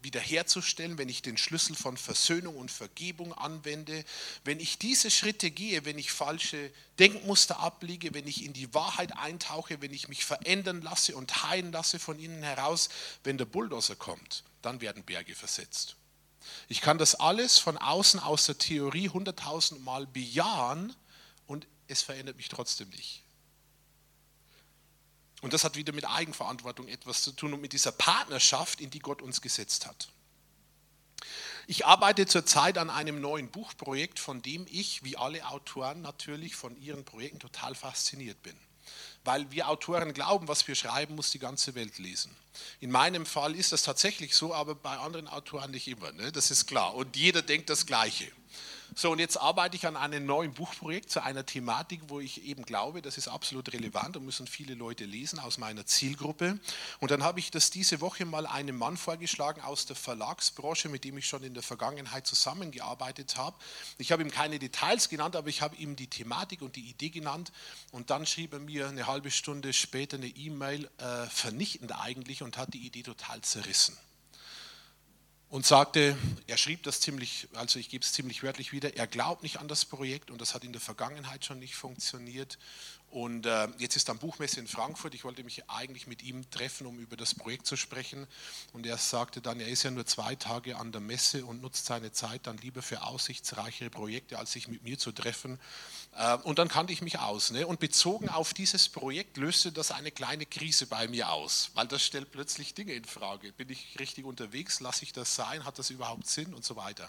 wiederherzustellen, 0.00 0.96
wenn 0.96 1.10
ich 1.10 1.20
den 1.20 1.36
Schlüssel 1.36 1.76
von 1.76 1.98
Versöhnung 1.98 2.56
und 2.56 2.70
Vergebung 2.70 3.34
anwende, 3.34 4.04
wenn 4.44 4.60
ich 4.60 4.78
diese 4.78 5.10
Schritte 5.10 5.50
gehe, 5.50 5.84
wenn 5.84 5.98
ich 5.98 6.10
falsche 6.10 6.70
Denkmuster 6.98 7.58
ablege, 7.58 8.14
wenn 8.14 8.26
ich 8.26 8.44
in 8.44 8.54
die 8.54 8.72
Wahrheit 8.72 9.16
eintauche, 9.16 9.82
wenn 9.82 9.92
ich 9.92 10.08
mich 10.08 10.24
verändern 10.24 10.80
lasse 10.80 11.16
und 11.16 11.44
heilen 11.44 11.72
lasse 11.72 11.98
von 11.98 12.18
innen 12.18 12.42
heraus, 12.42 12.88
wenn 13.24 13.36
der 13.36 13.46
Bulldozer 13.46 13.96
kommt, 13.96 14.44
dann 14.64 14.80
werden 14.80 15.04
Berge 15.04 15.34
versetzt. 15.34 15.96
Ich 16.68 16.80
kann 16.80 16.98
das 16.98 17.14
alles 17.14 17.58
von 17.58 17.78
außen 17.78 18.20
aus 18.20 18.46
der 18.46 18.58
Theorie 18.58 19.08
hunderttausend 19.08 19.82
Mal 19.82 20.06
bejahen 20.06 20.94
und 21.46 21.66
es 21.88 22.02
verändert 22.02 22.36
mich 22.36 22.48
trotzdem 22.48 22.88
nicht. 22.90 23.22
Und 25.42 25.52
das 25.52 25.64
hat 25.64 25.76
wieder 25.76 25.92
mit 25.92 26.08
Eigenverantwortung 26.08 26.88
etwas 26.88 27.22
zu 27.22 27.32
tun 27.32 27.52
und 27.52 27.60
mit 27.60 27.74
dieser 27.74 27.92
Partnerschaft, 27.92 28.80
in 28.80 28.90
die 28.90 29.00
Gott 29.00 29.20
uns 29.20 29.42
gesetzt 29.42 29.86
hat. 29.86 30.08
Ich 31.66 31.86
arbeite 31.86 32.26
zurzeit 32.26 32.78
an 32.78 32.90
einem 32.90 33.20
neuen 33.20 33.50
Buchprojekt, 33.50 34.18
von 34.18 34.42
dem 34.42 34.66
ich, 34.70 35.02
wie 35.02 35.16
alle 35.16 35.46
Autoren 35.46 36.02
natürlich, 36.02 36.56
von 36.56 36.76
ihren 36.76 37.04
Projekten 37.04 37.40
total 37.40 37.74
fasziniert 37.74 38.42
bin. 38.42 38.56
Weil 39.24 39.50
wir 39.50 39.68
Autoren 39.68 40.12
glauben, 40.12 40.48
was 40.48 40.66
wir 40.68 40.74
schreiben, 40.74 41.14
muss 41.14 41.30
die 41.30 41.38
ganze 41.38 41.74
Welt 41.74 41.98
lesen. 41.98 42.34
In 42.80 42.90
meinem 42.90 43.26
Fall 43.26 43.54
ist 43.54 43.72
das 43.72 43.82
tatsächlich 43.82 44.36
so, 44.36 44.54
aber 44.54 44.74
bei 44.74 44.96
anderen 44.98 45.28
Autoren 45.28 45.70
nicht 45.70 45.88
immer. 45.88 46.12
Ne? 46.12 46.30
Das 46.30 46.50
ist 46.50 46.66
klar. 46.66 46.94
Und 46.94 47.16
jeder 47.16 47.42
denkt 47.42 47.70
das 47.70 47.86
Gleiche. 47.86 48.30
So, 48.96 49.10
und 49.10 49.18
jetzt 49.18 49.40
arbeite 49.40 49.74
ich 49.74 49.88
an 49.88 49.96
einem 49.96 50.24
neuen 50.24 50.54
Buchprojekt 50.54 51.10
zu 51.10 51.20
einer 51.20 51.44
Thematik, 51.44 52.02
wo 52.06 52.20
ich 52.20 52.44
eben 52.44 52.64
glaube, 52.64 53.02
das 53.02 53.18
ist 53.18 53.26
absolut 53.26 53.72
relevant 53.72 54.16
und 54.16 54.24
müssen 54.24 54.46
viele 54.46 54.74
Leute 54.74 55.04
lesen 55.04 55.40
aus 55.40 55.58
meiner 55.58 55.84
Zielgruppe. 55.84 56.60
Und 57.00 57.10
dann 57.10 57.24
habe 57.24 57.40
ich 57.40 57.50
das 57.50 57.70
diese 57.70 58.00
Woche 58.00 58.24
mal 58.24 58.46
einem 58.46 58.78
Mann 58.78 58.96
vorgeschlagen 58.96 59.62
aus 59.62 59.86
der 59.86 59.96
Verlagsbranche, 59.96 60.88
mit 60.88 61.02
dem 61.02 61.18
ich 61.18 61.26
schon 61.26 61.42
in 61.42 61.54
der 61.54 61.64
Vergangenheit 61.64 62.28
zusammengearbeitet 62.28 63.36
habe. 63.36 63.56
Ich 63.98 64.12
habe 64.12 64.22
ihm 64.22 64.30
keine 64.30 64.60
Details 64.60 65.08
genannt, 65.08 65.34
aber 65.34 65.48
ich 65.48 65.60
habe 65.60 65.74
ihm 65.74 65.96
die 65.96 66.08
Thematik 66.08 66.62
und 66.62 66.76
die 66.76 66.88
Idee 66.88 67.10
genannt. 67.10 67.50
Und 67.90 68.10
dann 68.10 68.26
schrieb 68.26 68.52
er 68.52 68.60
mir 68.60 68.86
eine 68.86 69.08
halbe 69.08 69.32
Stunde 69.32 69.72
später 69.72 70.18
eine 70.18 70.28
E-Mail, 70.28 70.88
äh, 70.98 71.26
vernichtend 71.26 71.98
eigentlich, 71.98 72.44
und 72.44 72.58
hat 72.58 72.72
die 72.74 72.86
Idee 72.86 73.02
total 73.02 73.40
zerrissen 73.40 73.98
und 75.54 75.64
sagte, 75.64 76.18
er 76.48 76.56
schrieb 76.56 76.82
das 76.82 77.00
ziemlich, 77.00 77.46
also 77.54 77.78
ich 77.78 77.88
gebe 77.88 78.02
es 78.02 78.12
ziemlich 78.12 78.42
wörtlich 78.42 78.72
wieder, 78.72 78.96
er 78.96 79.06
glaubt 79.06 79.44
nicht 79.44 79.60
an 79.60 79.68
das 79.68 79.84
Projekt 79.84 80.32
und 80.32 80.40
das 80.40 80.52
hat 80.52 80.64
in 80.64 80.72
der 80.72 80.80
Vergangenheit 80.80 81.44
schon 81.44 81.60
nicht 81.60 81.76
funktioniert. 81.76 82.58
Und 83.14 83.46
äh, 83.46 83.68
jetzt 83.78 83.94
ist 83.94 84.08
dann 84.08 84.18
Buchmesse 84.18 84.58
in 84.58 84.66
Frankfurt. 84.66 85.14
Ich 85.14 85.22
wollte 85.22 85.44
mich 85.44 85.70
eigentlich 85.70 86.08
mit 86.08 86.24
ihm 86.24 86.50
treffen, 86.50 86.84
um 86.84 86.98
über 86.98 87.16
das 87.16 87.32
Projekt 87.32 87.64
zu 87.64 87.76
sprechen. 87.76 88.26
Und 88.72 88.86
er 88.86 88.98
sagte 88.98 89.40
dann, 89.40 89.60
er 89.60 89.68
ist 89.68 89.84
ja 89.84 89.92
nur 89.92 90.04
zwei 90.04 90.34
Tage 90.34 90.76
an 90.78 90.90
der 90.90 91.00
Messe 91.00 91.46
und 91.46 91.62
nutzt 91.62 91.86
seine 91.86 92.10
Zeit 92.10 92.48
dann 92.48 92.58
lieber 92.58 92.82
für 92.82 93.02
aussichtsreichere 93.02 93.88
Projekte, 93.88 94.36
als 94.36 94.50
sich 94.50 94.66
mit 94.66 94.82
mir 94.82 94.98
zu 94.98 95.12
treffen. 95.12 95.60
Äh, 96.16 96.38
und 96.38 96.58
dann 96.58 96.66
kannte 96.66 96.92
ich 96.92 97.02
mich 97.02 97.20
aus. 97.20 97.52
Ne? 97.52 97.68
Und 97.68 97.78
bezogen 97.78 98.28
auf 98.28 98.52
dieses 98.52 98.88
Projekt 98.88 99.36
löste 99.36 99.70
das 99.70 99.92
eine 99.92 100.10
kleine 100.10 100.44
Krise 100.44 100.88
bei 100.88 101.06
mir 101.06 101.30
aus, 101.30 101.70
weil 101.74 101.86
das 101.86 102.02
stellt 102.02 102.32
plötzlich 102.32 102.74
Dinge 102.74 102.94
in 102.94 103.04
Frage. 103.04 103.52
Bin 103.52 103.70
ich 103.70 103.96
richtig 104.00 104.24
unterwegs? 104.24 104.80
Lasse 104.80 105.04
ich 105.04 105.12
das 105.12 105.36
sein? 105.36 105.64
Hat 105.64 105.78
das 105.78 105.90
überhaupt 105.90 106.26
Sinn? 106.26 106.52
Und 106.52 106.64
so 106.64 106.74
weiter. 106.74 107.08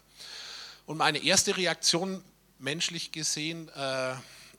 Und 0.86 0.98
meine 0.98 1.18
erste 1.18 1.58
Reaktion, 1.58 2.24
menschlich 2.60 3.12
gesehen, 3.12 3.70
äh, 3.70 4.14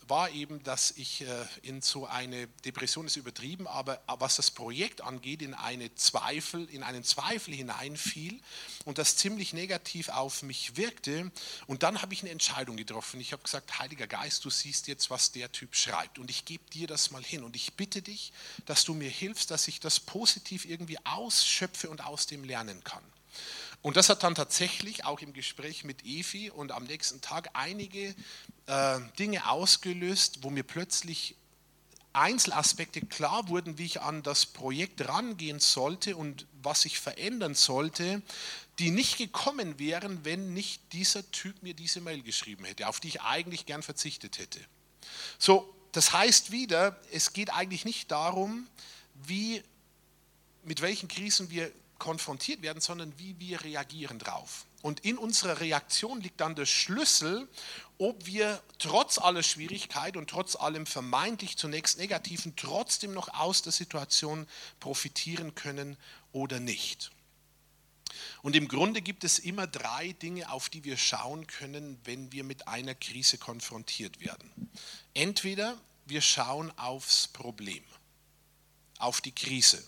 war 0.08 0.30
eben, 0.30 0.62
dass 0.62 0.92
ich 0.92 1.22
äh, 1.22 1.26
in 1.62 1.82
so 1.82 2.06
eine 2.06 2.46
Depression 2.64 3.06
ist 3.06 3.16
übertrieben, 3.16 3.66
aber 3.66 4.00
was 4.06 4.36
das 4.36 4.50
Projekt 4.50 5.00
angeht, 5.00 5.42
in 5.42 5.54
eine 5.54 5.94
Zweifel, 5.94 6.68
in 6.70 6.82
einen 6.82 7.04
Zweifel 7.04 7.54
hineinfiel 7.54 8.40
und 8.84 8.98
das 8.98 9.16
ziemlich 9.16 9.52
negativ 9.52 10.08
auf 10.08 10.42
mich 10.42 10.76
wirkte. 10.76 11.30
Und 11.66 11.82
dann 11.82 12.02
habe 12.02 12.14
ich 12.14 12.22
eine 12.22 12.30
Entscheidung 12.30 12.76
getroffen. 12.76 13.20
Ich 13.20 13.32
habe 13.32 13.42
gesagt, 13.42 13.78
Heiliger 13.78 14.06
Geist, 14.06 14.44
du 14.44 14.50
siehst 14.50 14.86
jetzt, 14.86 15.10
was 15.10 15.32
der 15.32 15.50
Typ 15.52 15.74
schreibt 15.74 16.18
und 16.18 16.30
ich 16.30 16.44
gebe 16.44 16.64
dir 16.70 16.86
das 16.86 17.10
mal 17.10 17.22
hin 17.22 17.42
und 17.42 17.56
ich 17.56 17.74
bitte 17.74 18.02
dich, 18.02 18.32
dass 18.66 18.84
du 18.84 18.94
mir 18.94 19.10
hilfst, 19.10 19.50
dass 19.50 19.68
ich 19.68 19.80
das 19.80 20.00
positiv 20.00 20.64
irgendwie 20.64 20.98
ausschöpfe 21.04 21.90
und 21.90 22.04
aus 22.04 22.26
dem 22.26 22.44
lernen 22.44 22.82
kann. 22.84 23.02
Und 23.86 23.96
das 23.96 24.08
hat 24.08 24.24
dann 24.24 24.34
tatsächlich 24.34 25.04
auch 25.04 25.20
im 25.20 25.32
Gespräch 25.32 25.84
mit 25.84 26.04
Evi 26.04 26.50
und 26.50 26.72
am 26.72 26.82
nächsten 26.82 27.20
Tag 27.20 27.50
einige 27.52 28.16
äh, 28.66 28.98
Dinge 29.16 29.48
ausgelöst, 29.48 30.38
wo 30.42 30.50
mir 30.50 30.64
plötzlich 30.64 31.36
Einzelaspekte 32.12 33.00
klar 33.00 33.46
wurden, 33.46 33.78
wie 33.78 33.84
ich 33.84 34.00
an 34.00 34.24
das 34.24 34.44
Projekt 34.44 35.08
rangehen 35.08 35.60
sollte 35.60 36.16
und 36.16 36.48
was 36.64 36.84
ich 36.84 36.98
verändern 36.98 37.54
sollte, 37.54 38.22
die 38.80 38.90
nicht 38.90 39.18
gekommen 39.18 39.78
wären, 39.78 40.24
wenn 40.24 40.52
nicht 40.52 40.82
dieser 40.92 41.30
Typ 41.30 41.62
mir 41.62 41.74
diese 41.74 42.00
Mail 42.00 42.24
geschrieben 42.24 42.64
hätte, 42.64 42.88
auf 42.88 42.98
die 42.98 43.06
ich 43.06 43.22
eigentlich 43.22 43.66
gern 43.66 43.84
verzichtet 43.84 44.38
hätte. 44.38 44.58
So, 45.38 45.72
das 45.92 46.12
heißt 46.12 46.50
wieder, 46.50 47.00
es 47.12 47.34
geht 47.34 47.50
eigentlich 47.50 47.84
nicht 47.84 48.10
darum, 48.10 48.66
wie, 49.14 49.62
mit 50.64 50.80
welchen 50.80 51.06
Krisen 51.06 51.50
wir 51.50 51.70
konfrontiert 51.98 52.62
werden, 52.62 52.80
sondern 52.80 53.18
wie 53.18 53.38
wir 53.38 53.62
reagieren 53.62 54.18
drauf. 54.18 54.66
Und 54.82 55.00
in 55.00 55.18
unserer 55.18 55.60
Reaktion 55.60 56.20
liegt 56.20 56.40
dann 56.40 56.54
der 56.54 56.66
Schlüssel, 56.66 57.48
ob 57.98 58.26
wir 58.26 58.62
trotz 58.78 59.18
aller 59.18 59.42
Schwierigkeit 59.42 60.16
und 60.16 60.30
trotz 60.30 60.54
allem 60.54 60.86
vermeintlich 60.86 61.56
zunächst 61.56 61.98
Negativen 61.98 62.54
trotzdem 62.56 63.12
noch 63.12 63.28
aus 63.34 63.62
der 63.62 63.72
Situation 63.72 64.46
profitieren 64.78 65.54
können 65.54 65.96
oder 66.32 66.60
nicht. 66.60 67.10
Und 68.42 68.54
im 68.54 68.68
Grunde 68.68 69.02
gibt 69.02 69.24
es 69.24 69.38
immer 69.38 69.66
drei 69.66 70.12
Dinge, 70.12 70.50
auf 70.52 70.68
die 70.68 70.84
wir 70.84 70.96
schauen 70.96 71.46
können, 71.46 71.98
wenn 72.04 72.30
wir 72.32 72.44
mit 72.44 72.68
einer 72.68 72.94
Krise 72.94 73.38
konfrontiert 73.38 74.20
werden. 74.20 74.70
Entweder 75.14 75.76
wir 76.04 76.20
schauen 76.20 76.70
aufs 76.78 77.28
Problem, 77.28 77.82
auf 78.98 79.20
die 79.20 79.34
Krise 79.34 79.82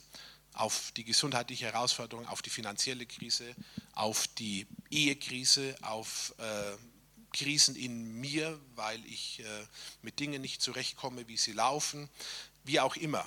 auf 0.59 0.93
die 0.97 1.05
gesundheitliche 1.05 1.67
Herausforderung, 1.67 2.27
auf 2.27 2.43
die 2.43 2.51
finanzielle 2.51 3.07
Krise, 3.07 3.55
auf 3.95 4.27
die 4.27 4.67
Ehekrise, 4.91 5.77
auf 5.83 6.35
äh, 6.39 6.77
Krisen 7.33 7.77
in 7.77 8.21
mir, 8.21 8.59
weil 8.75 9.05
ich 9.07 9.41
äh, 9.41 9.67
mit 10.03 10.19
Dingen 10.19 10.43
nicht 10.43 10.61
zurechtkomme, 10.61 11.29
wie 11.29 11.37
sie 11.37 11.53
laufen, 11.53 12.09
wie 12.65 12.81
auch 12.81 12.97
immer. 12.97 13.25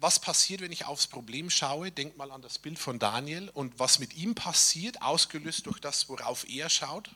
Was 0.00 0.18
passiert, 0.18 0.60
wenn 0.60 0.72
ich 0.72 0.86
aufs 0.86 1.06
Problem 1.06 1.48
schaue? 1.50 1.92
Denk 1.92 2.16
mal 2.16 2.32
an 2.32 2.42
das 2.42 2.58
Bild 2.58 2.78
von 2.78 2.98
Daniel 2.98 3.48
und 3.50 3.78
was 3.78 4.00
mit 4.00 4.14
ihm 4.14 4.34
passiert, 4.34 5.02
ausgelöst 5.02 5.66
durch 5.66 5.78
das, 5.78 6.08
worauf 6.08 6.48
er 6.48 6.68
schaut. 6.68 7.10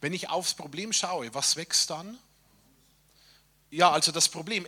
Wenn 0.00 0.14
ich 0.14 0.30
aufs 0.30 0.54
Problem 0.54 0.92
schaue, 0.92 1.34
was 1.34 1.56
wächst 1.56 1.90
dann? 1.90 2.18
Ja, 3.70 3.90
also 3.90 4.10
das 4.10 4.28
Problem, 4.28 4.66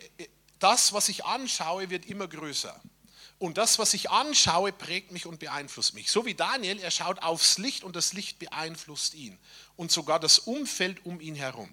das, 0.59 0.93
was 0.93 1.09
ich 1.09 1.25
anschaue, 1.25 1.91
wird 1.91 2.07
immer 2.07 2.29
größer. 2.29 2.81
Und 3.39 3.59
das, 3.59 3.79
was 3.79 3.93
ich 3.93 4.11
anschaue, 4.11 4.73
prägt 4.73 5.13
mich 5.13 5.27
und 5.27 5.39
beeinflusst 5.39 5.95
mich. 5.95 6.11
So 6.11 6.25
wie 6.25 6.35
Daniel, 6.35 6.79
er 6.79 6.91
schaut 6.91 7.23
aufs 7.23 7.59
Licht 7.59 7.85
und 7.85 7.95
das 7.95 8.15
Licht 8.15 8.39
beeinflusst 8.39 9.15
ihn. 9.15 9.39
Und 9.77 9.93
sogar 9.93 10.19
das 10.19 10.39
Umfeld 10.39 11.05
um 11.05 11.21
ihn 11.21 11.35
herum. 11.35 11.73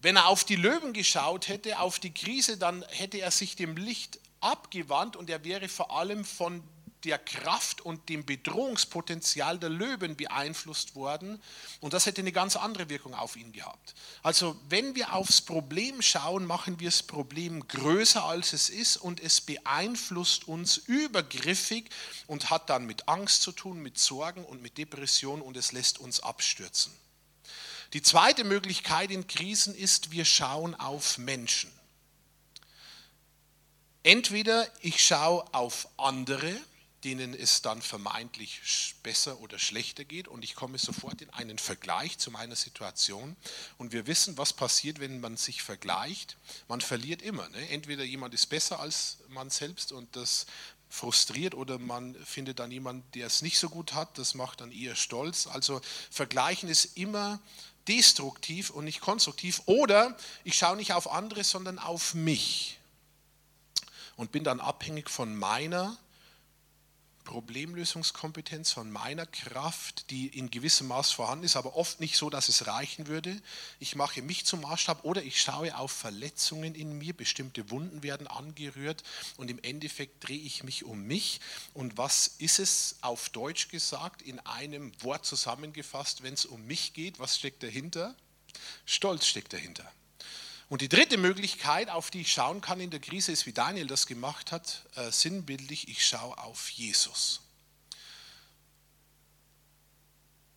Wenn 0.00 0.16
er 0.16 0.28
auf 0.28 0.44
die 0.44 0.56
Löwen 0.56 0.94
geschaut 0.94 1.48
hätte, 1.48 1.78
auf 1.78 1.98
die 1.98 2.14
Krise, 2.14 2.56
dann 2.56 2.84
hätte 2.88 3.18
er 3.18 3.30
sich 3.30 3.54
dem 3.54 3.76
Licht 3.76 4.18
abgewandt 4.40 5.14
und 5.14 5.30
er 5.30 5.44
wäre 5.44 5.68
vor 5.68 5.96
allem 5.96 6.24
von 6.24 6.62
der 7.04 7.18
Kraft 7.18 7.80
und 7.80 8.08
dem 8.08 8.24
Bedrohungspotenzial 8.24 9.58
der 9.58 9.70
Löwen 9.70 10.16
beeinflusst 10.16 10.94
worden 10.94 11.42
und 11.80 11.92
das 11.92 12.06
hätte 12.06 12.20
eine 12.20 12.32
ganz 12.32 12.56
andere 12.56 12.88
Wirkung 12.88 13.14
auf 13.14 13.36
ihn 13.36 13.52
gehabt. 13.52 13.94
Also 14.22 14.56
wenn 14.68 14.94
wir 14.94 15.14
aufs 15.14 15.40
Problem 15.40 16.02
schauen, 16.02 16.46
machen 16.46 16.80
wir 16.80 16.88
das 16.88 17.02
Problem 17.02 17.66
größer 17.68 18.24
als 18.24 18.52
es 18.52 18.70
ist 18.70 18.96
und 18.96 19.20
es 19.20 19.40
beeinflusst 19.40 20.46
uns 20.46 20.76
übergriffig 20.76 21.90
und 22.26 22.50
hat 22.50 22.70
dann 22.70 22.86
mit 22.86 23.08
Angst 23.08 23.42
zu 23.42 23.52
tun, 23.52 23.82
mit 23.82 23.98
Sorgen 23.98 24.44
und 24.44 24.62
mit 24.62 24.78
Depression 24.78 25.42
und 25.42 25.56
es 25.56 25.72
lässt 25.72 25.98
uns 25.98 26.20
abstürzen. 26.20 26.92
Die 27.92 28.02
zweite 28.02 28.44
Möglichkeit 28.44 29.10
in 29.10 29.26
Krisen 29.26 29.74
ist, 29.74 30.12
wir 30.12 30.24
schauen 30.24 30.74
auf 30.74 31.18
Menschen. 31.18 31.70
Entweder 34.02 34.66
ich 34.80 35.04
schaue 35.04 35.44
auf 35.52 35.88
andere, 35.96 36.56
denen 37.04 37.34
es 37.34 37.62
dann 37.62 37.82
vermeintlich 37.82 38.94
besser 39.02 39.40
oder 39.40 39.58
schlechter 39.58 40.04
geht 40.04 40.28
und 40.28 40.44
ich 40.44 40.54
komme 40.54 40.78
sofort 40.78 41.20
in 41.20 41.30
einen 41.30 41.58
Vergleich 41.58 42.18
zu 42.18 42.30
meiner 42.30 42.56
Situation 42.56 43.36
und 43.78 43.92
wir 43.92 44.06
wissen, 44.06 44.38
was 44.38 44.52
passiert, 44.52 45.00
wenn 45.00 45.20
man 45.20 45.36
sich 45.36 45.62
vergleicht. 45.62 46.36
Man 46.68 46.80
verliert 46.80 47.22
immer. 47.22 47.48
Ne? 47.48 47.68
Entweder 47.70 48.04
jemand 48.04 48.34
ist 48.34 48.46
besser 48.46 48.80
als 48.80 49.18
man 49.28 49.50
selbst 49.50 49.92
und 49.92 50.14
das 50.16 50.46
frustriert 50.88 51.54
oder 51.54 51.78
man 51.78 52.14
findet 52.24 52.58
dann 52.58 52.70
jemanden, 52.70 53.10
der 53.12 53.26
es 53.26 53.42
nicht 53.42 53.58
so 53.58 53.68
gut 53.70 53.94
hat, 53.94 54.18
das 54.18 54.34
macht 54.34 54.60
dann 54.60 54.70
eher 54.70 54.94
stolz. 54.94 55.46
Also 55.46 55.80
vergleichen 56.10 56.68
ist 56.68 56.96
immer 56.96 57.40
destruktiv 57.88 58.70
und 58.70 58.84
nicht 58.84 59.00
konstruktiv. 59.00 59.62
Oder 59.66 60.16
ich 60.44 60.56
schaue 60.56 60.76
nicht 60.76 60.92
auf 60.92 61.10
andere, 61.10 61.44
sondern 61.44 61.78
auf 61.78 62.14
mich 62.14 62.78
und 64.16 64.32
bin 64.32 64.44
dann 64.44 64.60
abhängig 64.60 65.10
von 65.10 65.34
meiner 65.34 65.96
Problemlösungskompetenz, 67.24 68.72
von 68.72 68.90
meiner 68.90 69.26
Kraft, 69.26 70.10
die 70.10 70.26
in 70.26 70.50
gewissem 70.50 70.88
Maß 70.88 71.12
vorhanden 71.12 71.44
ist, 71.44 71.56
aber 71.56 71.76
oft 71.76 72.00
nicht 72.00 72.16
so, 72.16 72.30
dass 72.30 72.48
es 72.48 72.66
reichen 72.66 73.06
würde. 73.06 73.40
Ich 73.78 73.96
mache 73.96 74.22
mich 74.22 74.44
zum 74.44 74.62
Maßstab 74.62 75.04
oder 75.04 75.22
ich 75.22 75.40
schaue 75.40 75.76
auf 75.76 75.92
Verletzungen 75.92 76.74
in 76.74 76.98
mir, 76.98 77.12
bestimmte 77.14 77.70
Wunden 77.70 78.02
werden 78.02 78.26
angerührt 78.26 79.02
und 79.36 79.50
im 79.50 79.62
Endeffekt 79.62 80.26
drehe 80.28 80.40
ich 80.40 80.64
mich 80.64 80.84
um 80.84 81.02
mich. 81.04 81.40
Und 81.74 81.96
was 81.96 82.28
ist 82.38 82.58
es 82.58 82.96
auf 83.00 83.28
Deutsch 83.30 83.68
gesagt, 83.68 84.22
in 84.22 84.38
einem 84.40 84.92
Wort 85.02 85.24
zusammengefasst, 85.24 86.22
wenn 86.22 86.34
es 86.34 86.44
um 86.44 86.66
mich 86.66 86.92
geht? 86.92 87.18
Was 87.18 87.38
steckt 87.38 87.62
dahinter? 87.62 88.16
Stolz 88.84 89.26
steckt 89.26 89.52
dahinter. 89.52 89.90
Und 90.72 90.80
die 90.80 90.88
dritte 90.88 91.18
Möglichkeit, 91.18 91.90
auf 91.90 92.10
die 92.10 92.22
ich 92.22 92.32
schauen 92.32 92.62
kann 92.62 92.80
in 92.80 92.88
der 92.88 92.98
Krise, 92.98 93.30
ist, 93.30 93.44
wie 93.44 93.52
Daniel 93.52 93.86
das 93.86 94.06
gemacht 94.06 94.52
hat, 94.52 94.86
äh, 94.94 95.12
sinnbildlich, 95.12 95.86
ich 95.88 96.02
schaue 96.02 96.38
auf 96.38 96.70
Jesus. 96.70 97.42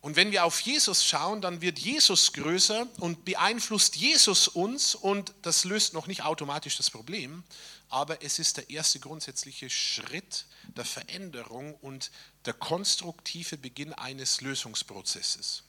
Und 0.00 0.16
wenn 0.16 0.30
wir 0.30 0.46
auf 0.46 0.58
Jesus 0.60 1.04
schauen, 1.04 1.42
dann 1.42 1.60
wird 1.60 1.78
Jesus 1.78 2.32
größer 2.32 2.88
und 2.98 3.26
beeinflusst 3.26 3.96
Jesus 3.96 4.48
uns 4.48 4.94
und 4.94 5.34
das 5.42 5.64
löst 5.64 5.92
noch 5.92 6.06
nicht 6.06 6.22
automatisch 6.22 6.78
das 6.78 6.90
Problem, 6.90 7.44
aber 7.90 8.22
es 8.22 8.38
ist 8.38 8.56
der 8.56 8.70
erste 8.70 9.00
grundsätzliche 9.00 9.68
Schritt 9.68 10.46
der 10.78 10.86
Veränderung 10.86 11.74
und 11.74 12.10
der 12.46 12.54
konstruktive 12.54 13.58
Beginn 13.58 13.92
eines 13.92 14.40
Lösungsprozesses. 14.40 15.62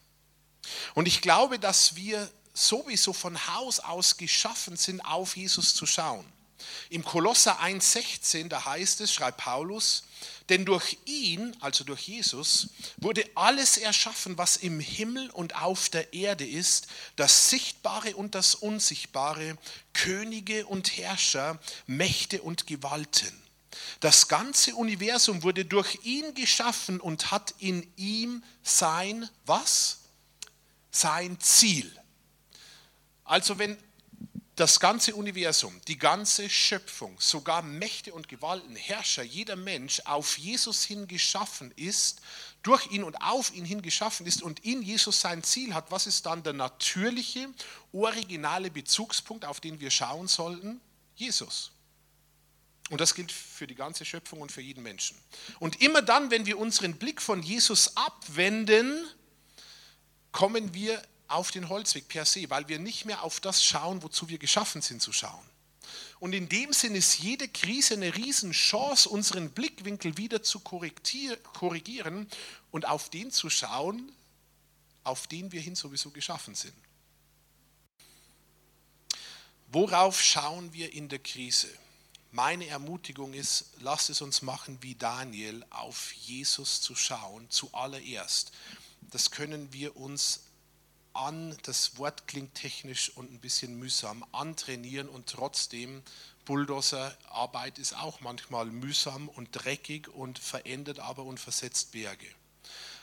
Und 0.96 1.06
ich 1.06 1.22
glaube, 1.22 1.60
dass 1.60 1.98
wir 1.98 2.32
sowieso 2.58 3.14
von 3.14 3.48
Haus 3.48 3.80
aus 3.80 4.18
geschaffen 4.18 4.78
sind, 4.78 5.02
auf 5.02 5.38
Jesus 5.38 5.76
zu 5.76 5.86
schauen. 5.86 6.26
Im 6.90 7.04
Kolosser 7.04 7.60
1,16, 7.62 8.48
da 8.48 8.66
heißt 8.66 9.02
es, 9.02 9.14
schreibt 9.14 9.38
Paulus, 9.38 10.04
denn 10.50 10.66
durch 10.66 10.98
ihn, 11.06 11.56
also 11.60 11.84
durch 11.84 12.08
Jesus, 12.08 12.70
wurde 12.98 13.30
alles 13.36 13.78
erschaffen, 13.78 14.38
was 14.38 14.58
im 14.58 14.80
Himmel 14.80 15.30
und 15.30 15.56
auf 15.56 15.90
der 15.90 16.14
Erde 16.14 16.48
ist, 16.48 16.88
das 17.16 17.50
Sichtbare 17.50 18.16
und 18.16 18.34
das 18.34 18.56
Unsichtbare, 18.56 19.58
Könige 19.94 20.66
und 20.66 20.98
Herrscher, 20.98 21.60
Mächte 21.86 22.42
und 22.42 22.66
Gewalten. 22.66 23.44
Das 24.00 24.28
ganze 24.28 24.76
Universum 24.76 25.44
wurde 25.44 25.66
durch 25.66 26.00
ihn 26.04 26.34
geschaffen 26.34 27.00
und 27.00 27.30
hat 27.30 27.54
in 27.60 27.88
ihm 27.96 28.44
sein, 28.64 29.30
was? 29.46 30.00
Sein 30.92 31.40
Ziel. 31.40 31.92
Also 33.28 33.60
wenn 33.60 33.78
das 34.56 34.80
ganze 34.80 35.14
Universum, 35.16 35.80
die 35.88 36.00
ganze 36.00 36.50
Schöpfung, 36.50 37.16
sogar 37.20 37.62
Mächte 37.62 38.12
und 38.12 38.28
Gewalten, 38.28 38.76
Herrscher, 38.76 39.22
jeder 39.22 39.56
Mensch 39.56 40.02
auf 40.06 40.40
Jesus 40.40 40.84
hin 40.84 41.08
geschaffen 41.08 41.72
ist, 41.76 42.22
durch 42.64 42.90
ihn 42.90 43.04
und 43.04 43.22
auf 43.22 43.54
ihn 43.54 43.66
hin 43.66 43.84
geschaffen 43.84 44.26
ist 44.26 44.42
und 44.42 44.66
in 44.66 44.82
Jesus 44.82 45.22
sein 45.22 45.44
Ziel 45.44 45.76
hat, 45.76 45.92
was 45.92 46.08
ist 46.08 46.26
dann 46.26 46.42
der 46.42 46.54
natürliche, 46.54 47.50
originale 47.92 48.72
Bezugspunkt, 48.72 49.46
auf 49.46 49.60
den 49.60 49.80
wir 49.80 49.92
schauen 49.92 50.28
sollten? 50.28 50.82
Jesus. 51.16 51.72
Und 52.90 53.00
das 53.00 53.14
gilt 53.14 53.32
für 53.32 53.68
die 53.68 53.76
ganze 53.76 54.06
Schöpfung 54.06 54.42
und 54.42 54.52
für 54.52 54.62
jeden 54.62 54.82
Menschen. 54.82 55.18
Und 55.60 55.82
immer 55.82 56.02
dann, 56.02 56.32
wenn 56.32 56.46
wir 56.48 56.58
unseren 56.58 56.98
Blick 56.98 57.22
von 57.22 57.44
Jesus 57.44 57.96
abwenden, 57.96 59.06
kommen 60.32 60.74
wir 60.74 61.00
auf 61.28 61.52
den 61.52 61.70
Holzweg 61.70 62.08
per 62.08 62.26
se, 62.26 62.50
weil 62.50 62.68
wir 62.68 62.80
nicht 62.80 63.06
mehr 63.06 63.24
auf 63.24 63.40
das 63.40 63.64
schauen, 63.64 64.04
wozu 64.04 64.30
wir 64.30 64.38
geschaffen 64.38 64.82
sind 64.82 65.02
zu 65.02 65.12
schauen. 65.12 65.46
Und 66.20 66.34
in 66.34 66.50
dem 66.50 66.74
Sinn 66.74 66.96
ist 66.96 67.20
jede 67.20 67.48
Krise 67.48 67.94
eine 67.94 68.16
Riesenchance, 68.16 69.08
unseren 69.08 69.52
Blickwinkel 69.52 70.18
wieder 70.18 70.42
zu 70.42 70.60
korrigieren 70.60 72.28
und 72.72 72.88
auf 72.88 73.10
den 73.10 73.32
zu 73.32 73.50
schauen, 73.50 74.12
auf 75.04 75.28
den 75.28 75.52
wir 75.52 75.62
hin 75.62 75.76
sowieso 75.76 76.10
geschaffen 76.12 76.56
sind. 76.56 76.74
Worauf 79.68 80.22
schauen 80.22 80.74
wir 80.74 80.94
in 80.94 81.10
der 81.10 81.20
Krise? 81.20 81.70
Meine 82.32 82.68
Ermutigung 82.68 83.34
ist, 83.34 83.66
lasst 83.80 84.10
es 84.10 84.22
uns 84.22 84.42
machen, 84.42 84.78
wie 84.82 84.96
Daniel, 84.96 85.66
auf 85.70 86.14
Jesus 86.14 86.82
zu 86.82 86.96
schauen, 86.96 87.50
zuallererst. 87.50 88.52
Das 89.12 89.32
können 89.32 89.72
wir 89.72 89.96
uns 89.96 90.42
an, 91.18 91.58
das 91.64 91.98
Wort 91.98 92.28
klingt 92.28 92.56
technisch 92.56 93.10
und 93.16 93.32
ein 93.32 93.40
bisschen 93.40 93.78
mühsam, 93.78 94.26
antrainieren 94.32 95.10
und 95.10 95.28
trotzdem 95.28 96.04
Bulldozer-Arbeit 96.46 97.78
ist 97.80 97.98
auch 97.98 98.22
manchmal 98.22 98.68
mühsam 98.68 99.28
und 99.28 99.50
dreckig 99.52 100.08
und 100.08 100.40
verändert 100.40 101.00
aber 101.00 101.24
und 101.24 101.40
versetzt 101.40 101.92
Berge. 101.92 102.28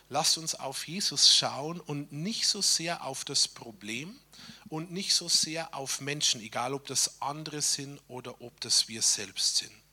Lasst 0.09 0.39
uns 0.39 0.55
auf 0.55 0.87
Jesus 0.87 1.35
schauen 1.35 1.81
und 1.81 2.13
nicht 2.13 2.47
so 2.47 2.63
sehr 2.63 3.05
auf 3.05 3.25
das 3.25 3.49
Problem 3.49 4.19
und 4.69 4.93
nicht 4.93 5.15
so 5.15 5.29
sehr 5.29 5.75
auf 5.75 6.01
Menschen, 6.01 6.41
egal 6.41 6.75
ob 6.75 6.87
das 6.87 7.21
andere 7.21 7.63
sind 7.63 8.01
oder 8.09 8.41
ob 8.41 8.61
das 8.61 8.89
wir 8.89 9.03
selbst 9.03 9.57
sind. 9.57 9.84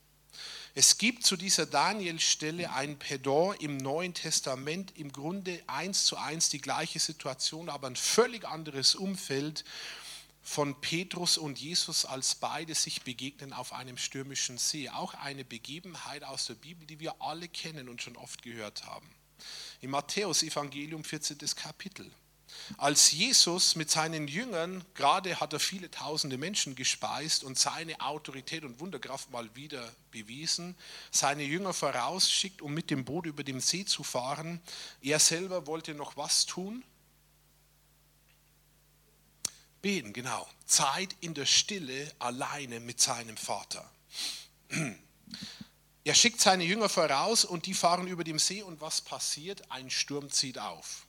Es 0.74 0.97
gibt 0.97 1.26
zu 1.26 1.36
dieser 1.36 1.65
Daniel-Stelle 1.65 2.72
ein 2.72 2.97
Pendant 2.97 3.61
im 3.61 3.76
Neuen 3.76 4.13
Testament, 4.13 4.97
im 4.97 5.11
Grunde 5.11 5.61
eins 5.67 6.05
zu 6.05 6.15
eins 6.15 6.47
die 6.47 6.61
gleiche 6.61 6.99
Situation, 6.99 7.67
aber 7.67 7.88
ein 7.88 7.97
völlig 7.97 8.45
anderes 8.45 8.95
Umfeld 8.95 9.65
von 10.41 10.80
Petrus 10.80 11.38
und 11.38 11.59
Jesus, 11.59 12.05
als 12.05 12.36
beide 12.36 12.74
sich 12.74 13.01
begegnen 13.01 13.51
auf 13.51 13.74
einem 13.74 13.97
stürmischen 13.97 14.57
See. 14.57 14.89
Auch 14.89 15.13
eine 15.15 15.43
Begebenheit 15.43 16.24
aus 16.24 16.45
der 16.45 16.55
Bibel, 16.55 16.88
die 16.88 17.01
wir 17.01 17.22
alle 17.22 17.49
kennen 17.49 17.89
und 17.89 18.01
schon 18.01 18.15
oft 18.15 18.41
gehört 18.41 18.86
haben. 18.86 19.09
Im 19.82 19.91
Matthäus-Evangelium 19.91 21.03
14. 21.03 21.38
Kapitel. 21.55 22.09
Als 22.78 23.12
Jesus 23.12 23.76
mit 23.76 23.91
seinen 23.91 24.28
Jüngern, 24.28 24.84
gerade 24.93 25.39
hat 25.39 25.54
er 25.54 25.60
viele 25.60 25.91
tausende 25.91 26.38
Menschen 26.38 26.76
gespeist 26.76 27.43
und 27.43 27.58
seine 27.58 27.99
Autorität 28.02 28.64
und 28.64 28.80
Wunderkraft 28.80 29.30
mal 29.32 29.54
wieder 29.56 29.91
bewiesen, 30.12 30.76
seine 31.12 31.43
Jünger 31.43 31.74
vorausschickt, 31.74 32.62
um 32.62 32.74
mit 32.74 32.89
dem 32.89 33.06
Boot 33.06 33.26
über 33.26 33.43
den 33.43 33.60
See 33.60 33.86
zu 33.86 34.04
fahren, 34.04 34.62
er 35.02 35.20
selber 35.20 35.68
wollte 35.68 35.93
noch 35.93 36.18
was 36.18 36.45
tun? 36.45 36.84
Beten, 39.82 40.14
genau. 40.14 40.47
Zeit 40.66 41.16
in 41.22 41.34
der 41.34 41.45
Stille 41.45 42.12
alleine 42.20 42.80
mit 42.80 43.02
seinem 43.02 43.36
Vater. 43.36 43.89
Er 46.04 46.16
schickt 46.16 46.41
seine 46.41 46.64
Jünger 46.64 46.89
voraus 46.89 47.45
und 47.45 47.66
die 47.66 47.74
fahren 47.74 48.08
über 48.08 48.24
dem 48.24 48.39
See 48.39 48.64
und 48.64 48.82
was 48.82 49.02
passiert? 49.02 49.70
Ein 49.72 49.89
Sturm 49.89 50.32
zieht 50.32 50.58
auf. 50.58 51.06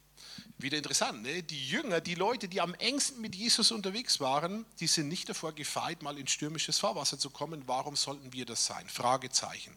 Wieder 0.62 0.78
interessant, 0.78 1.22
ne? 1.22 1.42
die 1.42 1.68
Jünger, 1.68 2.00
die 2.00 2.14
Leute, 2.14 2.48
die 2.48 2.60
am 2.60 2.74
engsten 2.74 3.20
mit 3.20 3.34
Jesus 3.34 3.72
unterwegs 3.72 4.20
waren, 4.20 4.64
die 4.80 4.86
sind 4.86 5.08
nicht 5.08 5.28
davor 5.28 5.52
gefeit, 5.52 6.02
mal 6.02 6.18
in 6.18 6.28
stürmisches 6.28 6.78
Fahrwasser 6.78 7.18
zu 7.18 7.30
kommen. 7.30 7.64
Warum 7.66 7.96
sollten 7.96 8.32
wir 8.32 8.46
das 8.46 8.64
sein? 8.66 8.88
Fragezeichen. 8.88 9.74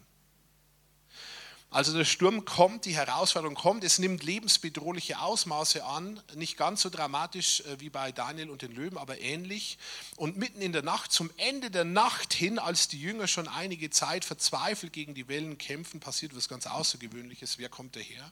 Also 1.70 1.92
der 1.92 2.04
Sturm 2.04 2.44
kommt, 2.44 2.84
die 2.84 2.94
Herausforderung 2.94 3.56
kommt, 3.56 3.82
es 3.82 3.98
nimmt 3.98 4.22
lebensbedrohliche 4.22 5.18
Ausmaße 5.18 5.84
an, 5.84 6.22
nicht 6.34 6.56
ganz 6.56 6.80
so 6.80 6.88
dramatisch 6.88 7.60
äh, 7.62 7.80
wie 7.80 7.90
bei 7.90 8.12
Daniel 8.12 8.50
und 8.50 8.62
den 8.62 8.72
Löwen, 8.72 8.96
aber 8.96 9.18
ähnlich. 9.18 9.78
Und 10.14 10.36
mitten 10.36 10.62
in 10.62 10.72
der 10.72 10.82
Nacht, 10.82 11.10
zum 11.10 11.30
Ende 11.36 11.70
der 11.70 11.84
Nacht 11.84 12.32
hin, 12.32 12.58
als 12.58 12.88
die 12.88 13.00
Jünger 13.00 13.26
schon 13.26 13.48
einige 13.48 13.90
Zeit 13.90 14.24
verzweifelt 14.24 14.92
gegen 14.92 15.14
die 15.14 15.28
Wellen 15.28 15.58
kämpfen, 15.58 15.98
passiert 15.98 16.36
was 16.36 16.48
ganz 16.48 16.66
Außergewöhnliches. 16.66 17.58
Wer 17.58 17.68
kommt 17.68 17.96
daher? 17.96 18.30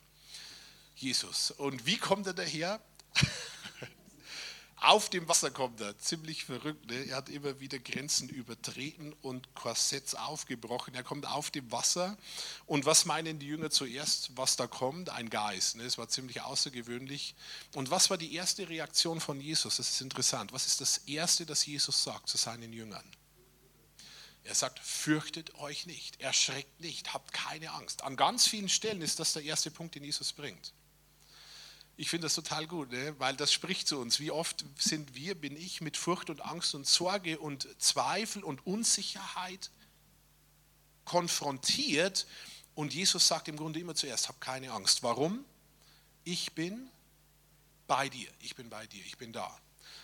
Jesus. 0.95 1.51
Und 1.53 1.87
wie 1.87 1.99
kommt 1.99 2.27
er 2.27 2.35
daher? 2.35 2.81
Auf 4.85 5.09
dem 5.09 5.27
Wasser 5.29 5.51
kommt 5.51 5.81
er, 5.81 5.97
ziemlich 5.99 6.45
verrückt. 6.45 6.91
Ne? 6.91 7.07
Er 7.07 7.17
hat 7.17 7.31
immer 7.31 7.59
wieder 7.59 7.79
Grenzen 7.79 8.29
übertreten 8.29 9.15
und 9.23 9.55
Korsetts 9.55 10.15
aufgebrochen. 10.15 10.95
Er 10.95 11.03
kommt 11.03 11.27
auf 11.27 11.51
dem 11.51 11.73
Wasser. 11.73 12.19
Und 12.67 12.85
was 12.85 13.07
meinen 13.07 13.39
die 13.39 13.47
Jünger 13.47 13.71
zuerst, 13.71 14.37
was 14.37 14.57
da 14.57 14.67
kommt? 14.67 15.09
Ein 15.09 15.31
Geist. 15.31 15.77
Ne? 15.77 15.85
Es 15.85 15.97
war 15.97 16.11
ziemlich 16.11 16.43
außergewöhnlich. 16.43 17.35
Und 17.75 17.91
was 17.91 18.11
war 18.11 18.19
die 18.19 18.35
erste 18.35 18.69
Reaktion 18.69 19.21
von 19.21 19.41
Jesus? 19.41 19.77
Das 19.77 19.89
ist 19.89 20.03
interessant. 20.03 20.53
Was 20.53 20.67
ist 20.67 20.83
das 20.83 20.99
Erste, 20.99 21.47
das 21.47 21.65
Jesus 21.65 22.05
sagt 22.05 22.29
zu 22.29 22.37
seinen 22.37 22.75
Jüngern? 22.75 23.11
Er 24.43 24.55
sagt, 24.55 24.79
fürchtet 24.81 25.55
euch 25.55 25.87
nicht, 25.87 26.21
erschreckt 26.21 26.79
nicht, 26.81 27.15
habt 27.15 27.33
keine 27.33 27.71
Angst. 27.71 28.03
An 28.03 28.17
ganz 28.17 28.47
vielen 28.47 28.69
Stellen 28.69 29.01
ist 29.01 29.19
das 29.19 29.33
der 29.33 29.45
erste 29.45 29.71
Punkt, 29.71 29.95
den 29.95 30.05
Jesus 30.05 30.35
bringt. 30.35 30.75
Ich 31.97 32.11
finde 32.11 32.27
das 32.27 32.35
total 32.35 32.67
gut, 32.67 32.91
ne? 32.91 33.15
weil 33.19 33.37
das 33.37 33.53
spricht 33.53 33.87
zu 33.87 33.99
uns. 33.99 34.19
Wie 34.19 34.31
oft 34.31 34.65
sind 34.77 35.15
wir, 35.15 35.35
bin 35.35 35.57
ich 35.57 35.81
mit 35.81 35.97
Furcht 35.97 36.29
und 36.29 36.41
Angst 36.41 36.75
und 36.75 36.87
Sorge 36.87 37.39
und 37.39 37.69
Zweifel 37.81 38.43
und 38.43 38.67
Unsicherheit 38.67 39.71
konfrontiert 41.05 42.27
und 42.75 42.93
Jesus 42.93 43.29
sagt 43.29 43.49
im 43.49 43.57
Grunde 43.57 43.79
immer 43.79 43.95
zuerst, 43.95 44.29
hab 44.29 44.41
keine 44.41 44.73
Angst. 44.73 45.03
Warum? 45.03 45.45
Ich 46.25 46.53
bin 46.53 46.91
bei 47.87 48.09
dir, 48.09 48.29
ich 48.41 48.57
bin 48.57 48.69
bei 48.69 48.87
dir, 48.87 49.05
ich 49.05 49.17
bin 49.17 49.33
da. 49.33 49.61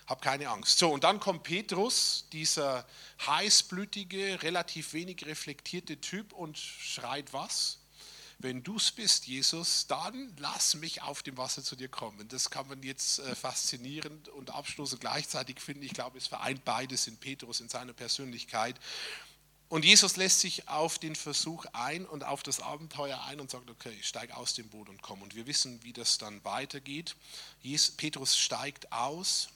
Hab 0.06 0.22
keine 0.22 0.48
Angst. 0.48 0.78
So, 0.78 0.92
und 0.92 1.04
dann 1.04 1.18
kommt 1.18 1.42
Petrus, 1.42 2.26
dieser 2.32 2.86
heißblütige, 3.26 4.42
relativ 4.42 4.92
wenig 4.92 5.24
reflektierte 5.26 6.00
Typ 6.00 6.32
und 6.32 6.58
schreit 6.58 7.32
was? 7.32 7.79
Wenn 8.42 8.62
du 8.62 8.76
es 8.76 8.90
bist, 8.90 9.26
Jesus, 9.26 9.86
dann 9.86 10.34
lass 10.38 10.74
mich 10.74 11.02
auf 11.02 11.22
dem 11.22 11.36
Wasser 11.36 11.62
zu 11.62 11.76
dir 11.76 11.88
kommen. 11.88 12.26
Das 12.28 12.48
kann 12.48 12.66
man 12.68 12.82
jetzt 12.82 13.18
äh, 13.18 13.34
faszinierend 13.34 14.28
und 14.30 14.50
abschließend 14.50 15.00
gleichzeitig 15.00 15.60
finden. 15.60 15.82
Ich 15.82 15.92
glaube, 15.92 16.16
es 16.16 16.26
vereint 16.26 16.64
beides 16.64 17.06
in 17.06 17.18
Petrus, 17.18 17.60
in 17.60 17.68
seiner 17.68 17.92
Persönlichkeit. 17.92 18.80
Und 19.68 19.84
Jesus 19.84 20.16
lässt 20.16 20.40
sich 20.40 20.68
auf 20.68 20.98
den 20.98 21.14
Versuch 21.14 21.66
ein 21.74 22.06
und 22.06 22.24
auf 22.24 22.42
das 22.42 22.60
Abenteuer 22.60 23.22
ein 23.24 23.40
und 23.40 23.50
sagt, 23.50 23.70
okay, 23.70 23.96
steig 24.02 24.36
aus 24.36 24.54
dem 24.54 24.68
Boot 24.68 24.88
und 24.88 25.00
komm. 25.02 25.22
Und 25.22 25.34
wir 25.34 25.46
wissen, 25.46 25.84
wie 25.84 25.92
das 25.92 26.18
dann 26.18 26.42
weitergeht. 26.42 27.14
Petrus 27.96 28.36
steigt 28.36 28.90
aus 28.90 29.50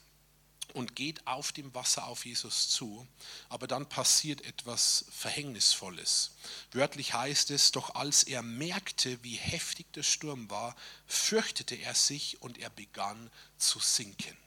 und 0.75 0.95
geht 0.95 1.25
auf 1.25 1.51
dem 1.51 1.73
Wasser 1.73 2.05
auf 2.07 2.25
Jesus 2.25 2.69
zu, 2.69 3.07
aber 3.49 3.67
dann 3.67 3.87
passiert 3.87 4.41
etwas 4.41 5.05
Verhängnisvolles. 5.09 6.31
Wörtlich 6.71 7.13
heißt 7.13 7.51
es, 7.51 7.71
doch 7.71 7.95
als 7.95 8.23
er 8.23 8.41
merkte, 8.41 9.23
wie 9.23 9.35
heftig 9.35 9.91
der 9.93 10.03
Sturm 10.03 10.49
war, 10.49 10.75
fürchtete 11.07 11.75
er 11.75 11.95
sich 11.95 12.41
und 12.41 12.57
er 12.57 12.69
begann 12.69 13.31
zu 13.57 13.79
sinken 13.79 14.37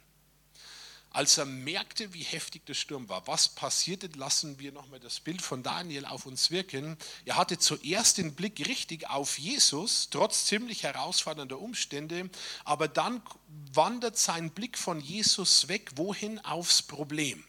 als 1.19 1.37
er 1.37 1.47
merkte, 1.47 2.15
wie 2.15 2.23
heftig 2.23 2.65
der 2.67 2.75
Sturm 2.75 3.09
war. 3.09 3.27
Was 3.27 3.49
passierte? 3.49 4.09
Lassen 4.15 4.61
wir 4.61 4.71
nochmal 4.71 5.01
das 5.01 5.19
Bild 5.19 5.43
von 5.43 5.65
Daniel 5.65 6.05
auf 6.05 6.27
uns 6.27 6.53
wirken. 6.53 6.97
Er 7.25 7.37
hatte 7.37 7.59
zuerst 7.59 8.19
den 8.19 8.37
Blick 8.37 8.69
richtig 8.69 9.11
auf 9.11 9.37
Jesus, 9.37 10.11
trotz 10.13 10.47
ziemlich 10.47 10.85
herausfordernder 10.85 11.59
Umstände, 11.59 12.31
aber 12.65 12.87
dann 12.87 13.21
wandert 13.73 14.17
sein 14.17 14.53
Blick 14.53 14.79
von 14.79 15.01
Jesus 15.01 15.67
weg, 15.67 15.91
wohin? 15.97 16.39
Aufs 16.45 16.83
Problem, 16.83 17.43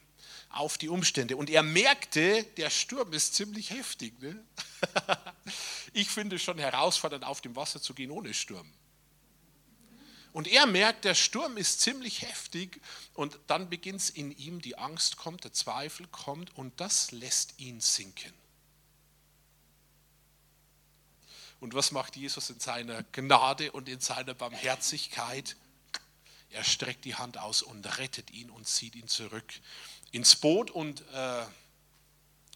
auf 0.50 0.80
die 0.80 0.90
Umstände. 0.90 1.38
Und 1.38 1.52
er 1.52 1.62
merkte, 1.62 2.46
der 2.58 2.72
Sturm 2.72 3.14
ist 3.14 3.36
ziemlich 3.36 3.70
heftig. 3.70 4.20
Ne? 4.20 4.44
Ich 5.94 6.10
finde 6.10 6.38
es 6.38 6.42
schon 6.42 6.58
herausfordernd, 6.58 7.24
auf 7.24 7.42
dem 7.42 7.56
Wasser 7.56 7.80
zu 7.80 7.94
gehen 7.94 8.10
ohne 8.10 8.34
Sturm. 8.34 8.72
Und 10.32 10.48
er 10.48 10.66
merkt, 10.66 11.06
der 11.06 11.16
Sturm 11.16 11.58
ist 11.58 11.82
ziemlich 11.82 12.22
heftig 12.22 12.80
und 13.14 13.40
dann 13.48 13.70
beginnt 13.70 14.02
es 14.02 14.10
in 14.10 14.32
ihm, 14.32 14.62
die 14.62 14.78
Angst 14.78 15.18
kommt, 15.18 15.44
der 15.44 15.54
Zweifel 15.54 16.08
kommt 16.08 16.56
und 16.56 16.80
das 16.80 17.12
lässt 17.12 17.60
ihn 17.60 17.82
sinken. 17.82 18.34
Und 21.60 21.74
was 21.74 21.92
macht 21.92 22.16
Jesus 22.16 22.50
in 22.50 22.60
seiner 22.60 23.04
Gnade 23.12 23.72
und 23.72 23.90
in 23.90 24.00
seiner 24.00 24.34
Barmherzigkeit? 24.34 25.58
Er 26.52 26.64
streckt 26.64 27.06
die 27.06 27.16
Hand 27.16 27.38
aus 27.38 27.62
und 27.62 27.98
rettet 27.98 28.32
ihn 28.32 28.50
und 28.50 28.68
zieht 28.68 28.96
ihn 28.96 29.08
zurück 29.08 29.54
ins 30.12 30.36
Boot 30.36 30.72
und 30.72 31.02
äh, 31.12 31.46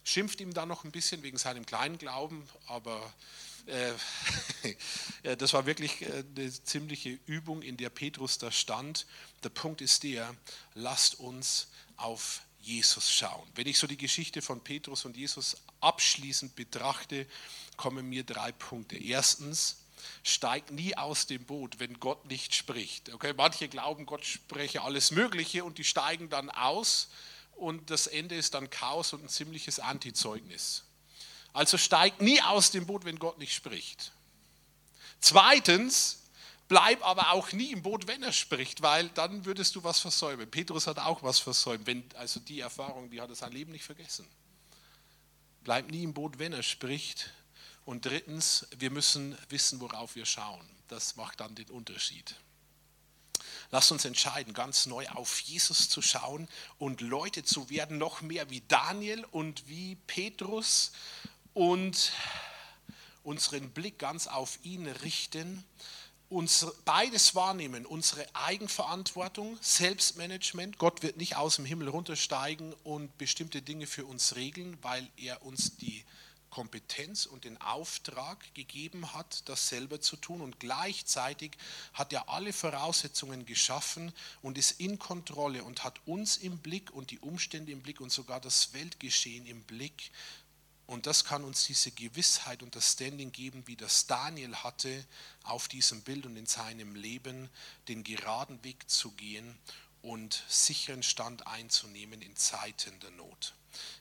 schimpft 0.04 0.40
ihm 0.40 0.54
dann 0.54 0.68
noch 0.68 0.84
ein 0.84 0.90
bisschen 0.90 1.22
wegen 1.22 1.38
seinem 1.38 1.66
kleinen 1.66 1.98
Glauben, 1.98 2.48
aber 2.66 3.12
äh, 3.66 5.36
das 5.36 5.52
war 5.52 5.66
wirklich 5.66 6.02
äh, 6.02 6.24
eine 6.36 6.50
ziemliche 6.50 7.18
Übung, 7.26 7.62
in 7.62 7.76
der 7.76 7.90
Petrus 7.90 8.38
da 8.38 8.50
stand. 8.50 9.06
Der 9.42 9.48
Punkt 9.50 9.80
ist 9.80 10.02
der, 10.02 10.34
lasst 10.74 11.18
uns 11.18 11.68
auf 11.96 12.42
Jesus 12.60 13.10
schauen. 13.10 13.46
Wenn 13.54 13.66
ich 13.66 13.78
so 13.78 13.86
die 13.86 13.96
Geschichte 13.96 14.40
von 14.40 14.62
Petrus 14.62 15.04
und 15.04 15.16
Jesus 15.16 15.56
abschließend 15.80 16.56
betrachte, 16.56 17.26
kommen 17.76 18.08
mir 18.08 18.24
drei 18.24 18.52
Punkte. 18.52 18.96
Erstens, 18.96 19.76
steigt 20.22 20.70
nie 20.70 20.96
aus 20.96 21.26
dem 21.26 21.44
Boot, 21.44 21.78
wenn 21.78 21.98
Gott 22.00 22.26
nicht 22.26 22.54
spricht. 22.54 23.12
Okay, 23.12 23.32
manche 23.36 23.68
glauben, 23.68 24.06
Gott 24.06 24.24
spreche 24.24 24.82
alles 24.82 25.10
Mögliche 25.10 25.64
und 25.64 25.78
die 25.78 25.84
steigen 25.84 26.28
dann 26.28 26.50
aus 26.50 27.08
und 27.56 27.90
das 27.90 28.06
Ende 28.06 28.34
ist 28.34 28.54
dann 28.54 28.70
Chaos 28.70 29.12
und 29.12 29.24
ein 29.24 29.28
ziemliches 29.28 29.80
Antizeugnis. 29.80 30.84
Also 31.54 31.78
steig 31.78 32.20
nie 32.20 32.42
aus 32.42 32.72
dem 32.72 32.84
Boot, 32.84 33.04
wenn 33.04 33.18
Gott 33.18 33.38
nicht 33.38 33.54
spricht. 33.54 34.12
Zweitens, 35.20 36.24
bleib 36.68 37.02
aber 37.06 37.30
auch 37.30 37.52
nie 37.52 37.70
im 37.70 37.82
Boot, 37.82 38.08
wenn 38.08 38.22
er 38.24 38.32
spricht, 38.32 38.82
weil 38.82 39.08
dann 39.10 39.44
würdest 39.46 39.76
du 39.76 39.84
was 39.84 40.00
versäumen. 40.00 40.50
Petrus 40.50 40.88
hat 40.88 40.98
auch 40.98 41.22
was 41.22 41.38
versäumt. 41.38 41.86
Wenn, 41.86 42.04
also 42.16 42.40
die 42.40 42.58
Erfahrung, 42.58 43.08
die 43.08 43.20
hat 43.20 43.30
er 43.30 43.36
sein 43.36 43.52
Leben 43.52 43.70
nicht 43.70 43.84
vergessen. 43.84 44.28
Bleib 45.62 45.90
nie 45.90 46.02
im 46.02 46.12
Boot, 46.12 46.40
wenn 46.40 46.52
er 46.52 46.64
spricht. 46.64 47.32
Und 47.84 48.04
drittens, 48.04 48.66
wir 48.76 48.90
müssen 48.90 49.38
wissen, 49.48 49.80
worauf 49.80 50.16
wir 50.16 50.26
schauen. 50.26 50.68
Das 50.88 51.14
macht 51.14 51.38
dann 51.38 51.54
den 51.54 51.70
Unterschied. 51.70 52.34
Lass 53.70 53.90
uns 53.90 54.04
entscheiden, 54.04 54.54
ganz 54.54 54.86
neu 54.86 55.08
auf 55.08 55.40
Jesus 55.40 55.88
zu 55.88 56.02
schauen 56.02 56.48
und 56.78 57.00
Leute 57.00 57.44
zu 57.44 57.70
werden, 57.70 57.98
noch 57.98 58.22
mehr 58.22 58.50
wie 58.50 58.62
Daniel 58.62 59.24
und 59.26 59.68
wie 59.68 59.96
Petrus 60.06 60.92
und 61.54 62.12
unseren 63.22 63.70
Blick 63.70 63.98
ganz 63.98 64.26
auf 64.26 64.58
ihn 64.64 64.86
richten, 64.86 65.64
uns 66.28 66.66
beides 66.84 67.34
wahrnehmen, 67.34 67.86
unsere 67.86 68.26
Eigenverantwortung, 68.34 69.56
Selbstmanagement. 69.60 70.78
Gott 70.78 71.02
wird 71.02 71.16
nicht 71.16 71.36
aus 71.36 71.56
dem 71.56 71.64
Himmel 71.64 71.88
runtersteigen 71.88 72.72
und 72.82 73.16
bestimmte 73.18 73.62
Dinge 73.62 73.86
für 73.86 74.04
uns 74.04 74.34
regeln, 74.34 74.76
weil 74.82 75.08
er 75.16 75.42
uns 75.44 75.76
die 75.76 76.04
Kompetenz 76.50 77.26
und 77.26 77.44
den 77.44 77.60
Auftrag 77.60 78.54
gegeben 78.54 79.12
hat, 79.12 79.48
das 79.48 79.68
selber 79.68 80.00
zu 80.00 80.16
tun. 80.16 80.40
Und 80.40 80.60
gleichzeitig 80.60 81.52
hat 81.92 82.12
er 82.12 82.28
alle 82.28 82.52
Voraussetzungen 82.52 83.44
geschaffen 83.44 84.12
und 84.40 84.56
ist 84.56 84.80
in 84.80 85.00
Kontrolle 85.00 85.64
und 85.64 85.82
hat 85.82 86.00
uns 86.06 86.36
im 86.36 86.58
Blick 86.58 86.92
und 86.92 87.10
die 87.10 87.18
Umstände 87.18 87.72
im 87.72 87.82
Blick 87.82 88.00
und 88.00 88.12
sogar 88.12 88.40
das 88.40 88.72
Weltgeschehen 88.72 89.46
im 89.46 89.62
Blick, 89.64 90.12
und 90.86 91.06
das 91.06 91.24
kann 91.24 91.44
uns 91.44 91.64
diese 91.64 91.90
Gewissheit 91.90 92.62
und 92.62 92.76
das 92.76 92.92
Standing 92.92 93.32
geben, 93.32 93.66
wie 93.66 93.76
das 93.76 94.06
Daniel 94.06 94.54
hatte, 94.56 95.04
auf 95.42 95.68
diesem 95.68 96.02
Bild 96.02 96.26
und 96.26 96.36
in 96.36 96.46
seinem 96.46 96.94
Leben 96.94 97.48
den 97.88 98.04
geraden 98.04 98.62
Weg 98.64 98.90
zu 98.90 99.10
gehen 99.12 99.58
und 100.02 100.44
sicheren 100.48 101.02
Stand 101.02 101.46
einzunehmen 101.46 102.20
in 102.20 102.36
Zeiten 102.36 102.98
der 103.00 103.10
Not. 103.12 103.54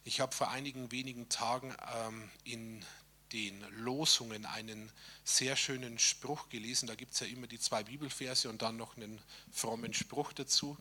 Ich 0.04 0.20
habe 0.20 0.36
vor 0.36 0.52
einigen 0.52 0.92
wenigen 0.92 1.30
Tagen 1.30 1.76
ähm, 1.96 2.30
in 2.44 2.86
den 3.34 3.60
Losungen 3.72 4.46
einen 4.46 4.92
sehr 5.26 5.56
schönen 5.56 5.98
Spruch 6.00 6.50
gelesen. 6.50 6.88
Da 6.88 6.96
gibt 6.96 7.14
es 7.14 7.20
ja 7.20 7.28
immer 7.28 7.48
die 7.48 7.60
zwei 7.60 7.84
Bibelverse 7.84 8.50
und 8.50 8.62
dann 8.62 8.78
noch 8.78 8.96
einen 8.96 9.20
frommen 9.52 9.94
Spruch 9.94 10.32
dazu. 10.34 10.78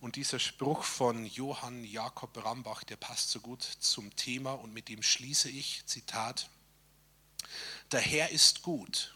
Und 0.00 0.16
dieser 0.16 0.38
Spruch 0.38 0.84
von 0.84 1.24
Johann 1.26 1.84
Jakob 1.84 2.44
Rambach, 2.44 2.84
der 2.84 2.96
passt 2.96 3.30
so 3.30 3.40
gut 3.40 3.62
zum 3.62 4.14
Thema 4.16 4.52
und 4.52 4.74
mit 4.74 4.88
dem 4.88 5.02
schließe 5.02 5.48
ich, 5.48 5.82
Zitat, 5.86 6.50
der 7.90 8.00
Herr 8.00 8.30
ist 8.30 8.62
gut. 8.62 9.14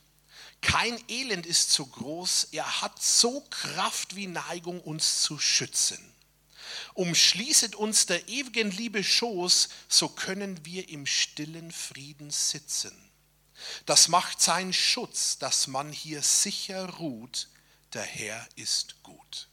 Kein 0.61 0.99
Elend 1.09 1.47
ist 1.47 1.71
so 1.71 1.87
groß, 1.87 2.49
er 2.53 2.81
hat 2.81 3.01
so 3.01 3.43
Kraft 3.51 4.17
wie 4.17 4.27
Neigung, 4.27 4.81
uns 4.81 5.23
zu 5.23 5.39
schützen 5.39 6.15
umschließet 6.95 7.75
uns 7.75 8.07
der 8.07 8.29
ewigen 8.29 8.71
Liebe 8.71 9.03
Schoß, 9.05 9.69
so 9.89 10.09
können 10.09 10.65
wir 10.65 10.89
im 10.89 11.07
stillen 11.07 11.73
Frieden 11.73 12.31
sitzen. 12.31 12.93
Das 13.87 14.09
macht 14.09 14.41
sein 14.41 14.73
Schutz, 14.73 15.39
dass 15.39 15.67
man 15.67 15.93
hier 15.93 16.23
sicher 16.23 16.89
ruht, 16.89 17.49
der 17.93 18.03
Herr 18.03 18.47
ist 18.55 19.03
gut. 19.03 19.48